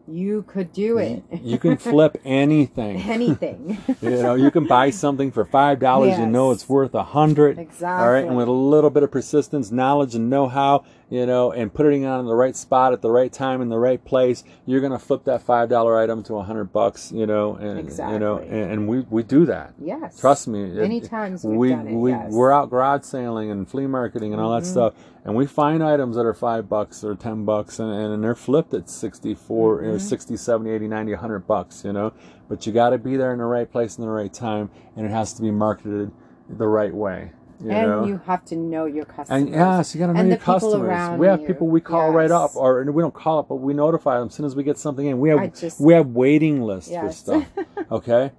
You 0.08 0.44
could 0.44 0.72
do 0.72 1.00
it. 1.00 1.24
You 1.42 1.58
can 1.58 1.78
flip 1.78 2.22
anything. 2.26 2.98
anything. 3.02 3.80
you 4.04 4.10
know, 4.12 4.36
you 4.36 4.52
can 4.52 4.68
buy 4.68 4.92
something 4.92 5.32
for 5.32 5.46
five 5.46 5.80
dollars. 5.80 6.14
and 6.14 6.32
know 6.32 6.52
it's 6.52 6.70
worth 6.70 6.94
a 6.94 7.02
hundred. 7.02 7.58
exactly. 7.58 8.06
All 8.06 8.12
right, 8.12 8.24
and 8.28 8.38
with 8.38 8.48
a 8.48 8.52
little 8.52 8.92
bit 8.92 9.02
of 9.02 9.10
persistence, 9.10 9.72
knowledge, 9.72 10.14
and 10.14 10.30
know-how, 10.30 10.86
you 11.10 11.26
know, 11.26 11.52
and 11.52 11.74
putting 11.74 12.04
it 12.04 12.08
on 12.08 12.26
the 12.26 12.34
right 12.34 12.56
spot 12.56 12.92
at 12.94 13.02
the 13.02 13.12
right 13.12 13.32
time 13.32 13.62
in 13.62 13.70
the 13.70 13.78
right 13.78 14.04
place, 14.04 14.44
you're 14.66 14.82
gonna 14.82 14.98
flip 15.00 15.24
that 15.26 15.42
five 15.42 15.70
dollar 15.70 15.98
item 16.00 16.24
to 16.24 16.36
a 16.38 16.44
hundred 16.44 16.74
bucks. 16.74 17.12
You 17.12 17.26
know, 17.26 17.56
and 17.56 17.90
you 17.90 18.20
know, 18.20 18.38
and, 18.40 18.72
and 18.72 18.88
we 18.88 19.02
we 19.10 19.24
do 19.24 19.46
that. 19.46 19.74
yes. 19.80 20.20
Trust 20.20 20.48
me. 20.48 20.64
it- 20.64 20.76
Many 20.76 21.02
times 21.02 21.44
we've 21.44 21.58
we 21.58 21.74
it. 21.74 21.86
we 21.96 22.12
yes. 22.12 22.32
we're 22.34 22.52
out 22.52 22.70
garage 22.70 23.04
sailing 23.04 23.52
and 23.52 23.68
flea 23.70 23.88
marketing 23.88 24.34
and 24.34 24.42
all 24.42 24.52
that 24.56 24.64
Mhm. 24.64 24.72
stuff, 24.72 24.94
and 25.24 25.36
we 25.36 25.46
find 25.46 25.84
items 25.84 26.16
that 26.16 26.26
are 26.26 26.34
five 26.34 26.68
bucks 26.68 27.04
or 27.04 27.14
ten 27.16 27.46
bucks, 27.46 27.80
and, 27.80 27.92
and 27.92 28.24
they're 28.24 28.36
flipped 28.36 28.74
at 28.74 28.90
64, 28.90 29.82
you 29.84 29.88
know, 29.90 29.96
Mhm. 29.96 30.02
60, 30.02 30.38
70, 30.38 30.70
80, 30.72 30.88
90, 30.88 31.12
100 31.14 31.48
bucks. 31.48 31.86
You 31.86 31.94
know, 31.94 32.14
but 32.50 32.66
you 32.66 32.74
got 32.74 32.90
to 32.92 32.98
be 32.98 33.16
there 33.16 33.32
in 33.32 33.38
the 33.40 33.46
right 33.46 33.72
place 33.72 33.98
in 33.98 34.04
the 34.04 34.10
right 34.10 34.34
time, 34.34 34.70
and 34.96 35.06
it 35.06 35.12
has 35.12 35.34
to 35.34 35.42
be 35.42 35.52
marketed 35.52 36.12
the 36.50 36.68
right 36.68 36.94
way. 36.94 37.32
You 37.64 37.72
and 37.72 37.88
know? 37.90 38.06
you 38.06 38.22
have 38.26 38.44
to 38.46 38.56
know 38.56 38.86
your 38.86 39.06
customers. 39.06 39.30
And 39.44 39.50
yes, 39.50 39.96
you 39.96 40.00
got 40.00 40.08
to 40.08 40.14
know 40.14 40.20
And 40.20 40.30
your 40.30 40.38
the 40.38 40.42
people 40.42 40.54
customers. 40.56 40.88
around 40.90 41.20
We 41.20 41.28
have 41.28 41.42
you. 41.42 41.48
people 41.48 41.68
we 41.68 41.80
call 41.82 42.12
right 42.12 42.30
up, 42.30 42.50
Yes. 42.52 42.56
or 42.58 42.84
we 42.84 43.02
don't 43.02 43.14
call 43.14 43.40
up, 43.40 43.48
but 43.48 43.56
we 43.56 43.74
notify 43.74 44.20
them 44.20 44.28
as 44.28 44.34
soon 44.34 44.46
as 44.46 44.56
we 44.56 44.64
get 44.64 44.78
something 44.78 45.06
in. 45.06 45.20
We 45.20 45.30
have 45.30 45.54
just 45.54 45.80
we 45.80 45.94
have 45.94 46.08
waiting 46.08 46.62
lists 46.62 46.92
for 46.94 47.12
stuff. 47.12 47.46
Okay, 47.92 48.32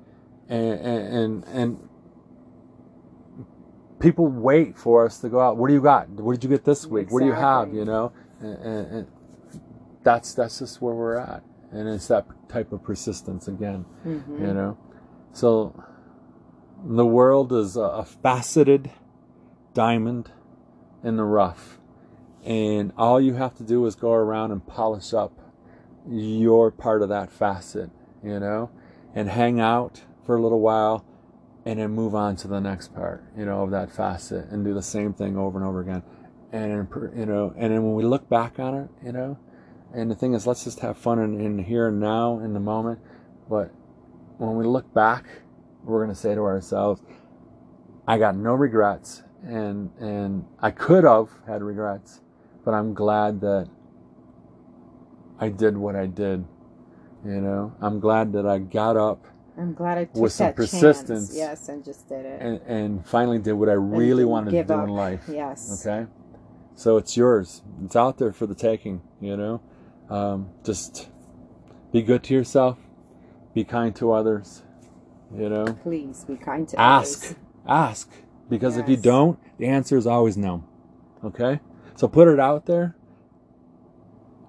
and 0.49 0.81
and 0.81 1.15
and, 1.15 1.45
and 1.47 1.89
people 4.01 4.27
wait 4.27 4.77
for 4.77 5.05
us 5.07 5.21
to 5.21 5.29
go 5.29 5.41
out. 5.41 5.57
What 5.57 5.69
do 5.69 5.75
you 5.75 5.81
got? 5.81 6.09
What 6.11 6.33
did 6.33 6.45
you 6.45 6.51
get 6.51 6.65
this 6.65 6.87
week? 6.87 7.11
What 7.11 7.21
do 7.21 7.27
you 7.27 7.33
have? 7.33 7.73
You 7.73 7.85
know, 7.85 8.13
and, 8.41 8.57
and, 8.59 8.87
and 8.93 9.07
that's 10.03 10.35
that's 10.35 10.59
just 10.59 10.83
where 10.83 10.95
we're 10.95 11.17
at, 11.17 11.43
and 11.73 11.89
it's 11.89 12.09
that 12.09 12.27
type 12.49 12.73
of 12.73 12.83
persistence 12.83 13.49
again. 13.49 13.85
Mhm. 14.05 14.41
You 14.41 14.55
know, 14.55 14.79
so 15.33 15.73
the 16.85 17.07
world 17.07 17.53
is 17.53 17.77
a, 17.77 17.81
a 17.81 18.05
faceted 18.05 18.91
diamond 19.77 20.31
in 21.05 21.17
the 21.17 21.25
rough, 21.25 21.79
and 22.45 22.93
all 22.97 23.21
you 23.21 23.35
have 23.35 23.55
to 23.57 23.63
do 23.63 23.85
is 23.85 23.95
go 23.95 24.13
around 24.13 24.51
and 24.51 24.67
polish 24.67 25.13
up 25.13 25.39
your 26.09 26.71
part 26.71 27.03
of 27.03 27.11
that 27.11 27.31
facet. 27.31 27.91
You 28.25 28.41
know, 28.41 28.71
and 29.15 29.29
hang 29.29 29.61
out 29.61 30.03
for 30.25 30.37
a 30.37 30.43
little 30.43 30.61
while 30.61 31.05
and 31.65 31.81
then 31.81 31.91
move 31.91 32.15
on 32.15 32.37
to 32.37 32.49
the 32.49 32.61
next 32.61 32.95
part, 32.95 33.25
you 33.37 33.45
know, 33.45 33.63
of 33.63 33.71
that 33.73 33.91
facet 33.91 34.49
and 34.51 34.65
do 34.65 34.75
the 34.75 34.83
same 34.83 35.13
thing 35.13 35.37
over 35.37 35.59
and 35.59 35.67
over 35.67 35.81
again. 35.81 36.03
And, 36.53 36.89
you 37.17 37.27
know, 37.27 37.53
and 37.57 37.73
then 37.73 37.83
when 37.83 37.95
we 37.95 38.05
look 38.05 38.29
back 38.29 38.59
on 38.59 38.75
it, 38.75 38.89
you 39.05 39.13
know, 39.13 39.39
and 39.95 40.11
the 40.11 40.15
thing 40.15 40.35
is, 40.35 40.47
let's 40.47 40.65
just 40.65 40.81
have 40.81 40.97
fun 40.97 41.19
in, 41.19 41.41
in 41.41 41.59
here 41.59 41.89
and 41.89 41.99
now 41.99 42.39
in 42.39 42.53
the 42.53 42.61
moment. 42.61 43.01
But 43.49 43.73
when 44.39 44.57
we 44.57 44.65
look 44.65 44.93
back, 44.95 45.25
we're 45.83 46.05
going 46.05 46.15
to 46.15 46.21
say 46.21 46.35
to 46.35 46.43
ourselves, 46.43 47.03
I 48.07 48.19
got 48.19 48.37
no 48.37 48.55
regrets 48.55 49.23
and, 49.47 49.91
and 49.99 50.45
I 50.61 50.71
could 50.71 51.05
have 51.05 51.31
had 51.47 51.63
regrets, 51.63 52.21
but 52.65 52.75
I'm 52.75 52.95
glad 52.95 53.41
that 53.41 53.69
I 55.39 55.49
did 55.49 55.77
what 55.77 55.97
I 55.97 56.07
did. 56.07 56.45
You 57.25 57.41
know, 57.41 57.75
I'm 57.81 57.99
glad 58.01 58.33
that 58.35 58.47
I 58.47 58.59
got 58.59 58.97
up 58.97 59.27
I'm 59.59 59.73
glad 59.73 59.99
I 59.99 60.05
took 60.05 60.17
With 60.17 60.33
some 60.33 60.53
persistence. 60.53 61.29
Chance. 61.29 61.37
Yes, 61.37 61.69
and 61.69 61.85
just 61.85 62.09
did 62.09 62.27
it. 62.27 62.41
and, 62.43 62.61
and 62.63 63.07
finally 63.07 63.39
did 63.39 63.55
what 63.55 63.69
I 63.69 63.73
really 63.73 64.25
wanted 64.25 64.51
to 64.51 64.65
do 64.65 64.75
up. 64.75 64.85
in 64.85 64.91
life. 64.91 65.25
yes. 65.31 65.87
Okay? 65.87 66.07
So 66.75 66.99
it's 66.99 67.17
yours. 67.17 67.63
It's 67.85 67.97
out 67.97 68.19
there 68.19 68.33
for 68.33 68.47
the 68.47 68.55
taking, 68.55 69.01
you 69.21 69.37
know? 69.37 69.63
Um, 70.11 70.51
just 70.63 71.09
be 71.91 72.03
good 72.03 72.23
to 72.25 72.35
yourself, 72.35 72.79
be 73.55 73.65
kind 73.65 73.97
to 73.97 74.13
others, 74.13 74.63
you 75.35 75.49
know? 75.49 75.65
Please 75.83 76.25
be 76.25 76.37
kind 76.37 76.69
to 76.69 76.79
Ask. 76.79 77.25
others. 77.25 77.37
Ask. 77.67 78.11
Because 78.49 78.77
if 78.77 78.89
you 78.89 78.97
don't, 78.97 79.39
the 79.59 79.67
answer 79.67 79.97
is 79.97 80.07
always 80.07 80.37
no. 80.37 80.65
Okay? 81.25 81.61
So 81.97 82.07
put 82.09 82.29
it 82.29 82.39
out 82.39 82.67
there. 82.67 82.95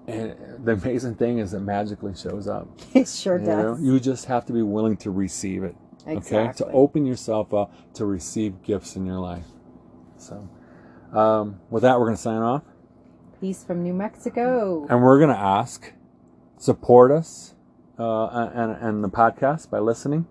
And 0.06 0.34
the 0.64 0.72
amazing 0.72 1.16
thing 1.16 1.38
is 1.38 1.52
it 1.52 1.60
magically 1.60 2.14
shows 2.14 2.48
up. 2.48 2.68
It 2.94 3.08
sure 3.08 3.38
You, 3.38 3.46
know? 3.46 3.74
does. 3.74 3.82
you 3.82 4.00
just 4.00 4.24
have 4.26 4.46
to 4.46 4.52
be 4.52 4.62
willing 4.62 4.96
to 4.98 5.10
receive 5.10 5.62
it. 5.64 5.76
exactly. 6.06 6.38
Okay? 6.66 6.70
To 6.72 6.76
open 6.76 7.04
yourself 7.06 7.52
up 7.52 7.72
to 7.94 8.06
receive 8.06 8.62
gifts 8.62 8.96
in 8.96 9.04
your 9.04 9.18
life. 9.18 9.44
So, 10.16 10.48
um, 11.12 11.60
with 11.70 11.82
that, 11.82 11.98
we're 11.98 12.06
going 12.06 12.16
to 12.16 12.22
sign 12.22 12.40
off. 12.42 12.62
Peace 13.40 13.62
from 13.64 13.82
New 13.82 13.94
Mexico. 13.94 14.86
And 14.88 15.02
we're 15.02 15.18
going 15.18 15.30
to 15.34 15.38
ask, 15.40 15.92
support 16.56 17.10
us 17.10 17.54
uh, 17.98 18.26
and, 18.54 18.72
and 18.80 19.04
the 19.04 19.08
podcast 19.08 19.70
by 19.70 19.78
listening. 19.78 20.26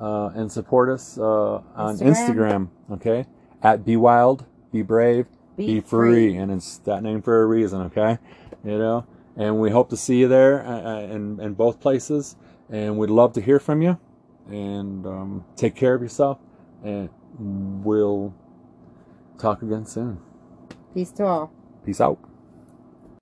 Uh, 0.00 0.28
and 0.34 0.50
support 0.50 0.88
us 0.88 1.18
uh, 1.18 1.60
on 1.76 1.98
Instagram. 1.98 2.14
Instagram. 2.14 2.68
okay? 2.92 3.26
At 3.62 3.84
Be 3.84 3.96
Wild, 3.96 4.46
Be 4.72 4.80
Brave, 4.80 5.26
Be, 5.56 5.80
free. 5.80 6.36
And 6.36 6.50
it's 6.50 6.78
that 6.78 7.02
name 7.02 7.20
for 7.20 7.42
a 7.42 7.46
reason, 7.46 7.82
okay? 7.82 8.18
You 8.64 8.78
know? 8.78 9.06
And 9.36 9.60
we 9.60 9.70
hope 9.70 9.90
to 9.90 9.96
see 9.96 10.18
you 10.18 10.28
there 10.28 10.64
uh, 10.64 10.82
uh, 10.82 11.00
in, 11.00 11.38
in 11.40 11.54
both 11.54 11.80
places. 11.80 12.36
And 12.70 12.96
we'd 12.96 13.10
love 13.10 13.34
to 13.34 13.40
hear 13.40 13.60
from 13.60 13.82
you. 13.82 13.98
And 14.48 15.06
um, 15.06 15.44
take 15.56 15.74
care 15.74 15.94
of 15.94 16.02
yourself. 16.02 16.38
And 16.82 17.10
we'll 17.38 18.34
talk 19.38 19.62
again 19.62 19.86
soon. 19.86 20.20
Peace 20.94 21.10
to 21.12 21.24
all. 21.24 21.52
Peace 21.84 22.00
out. 22.00 22.29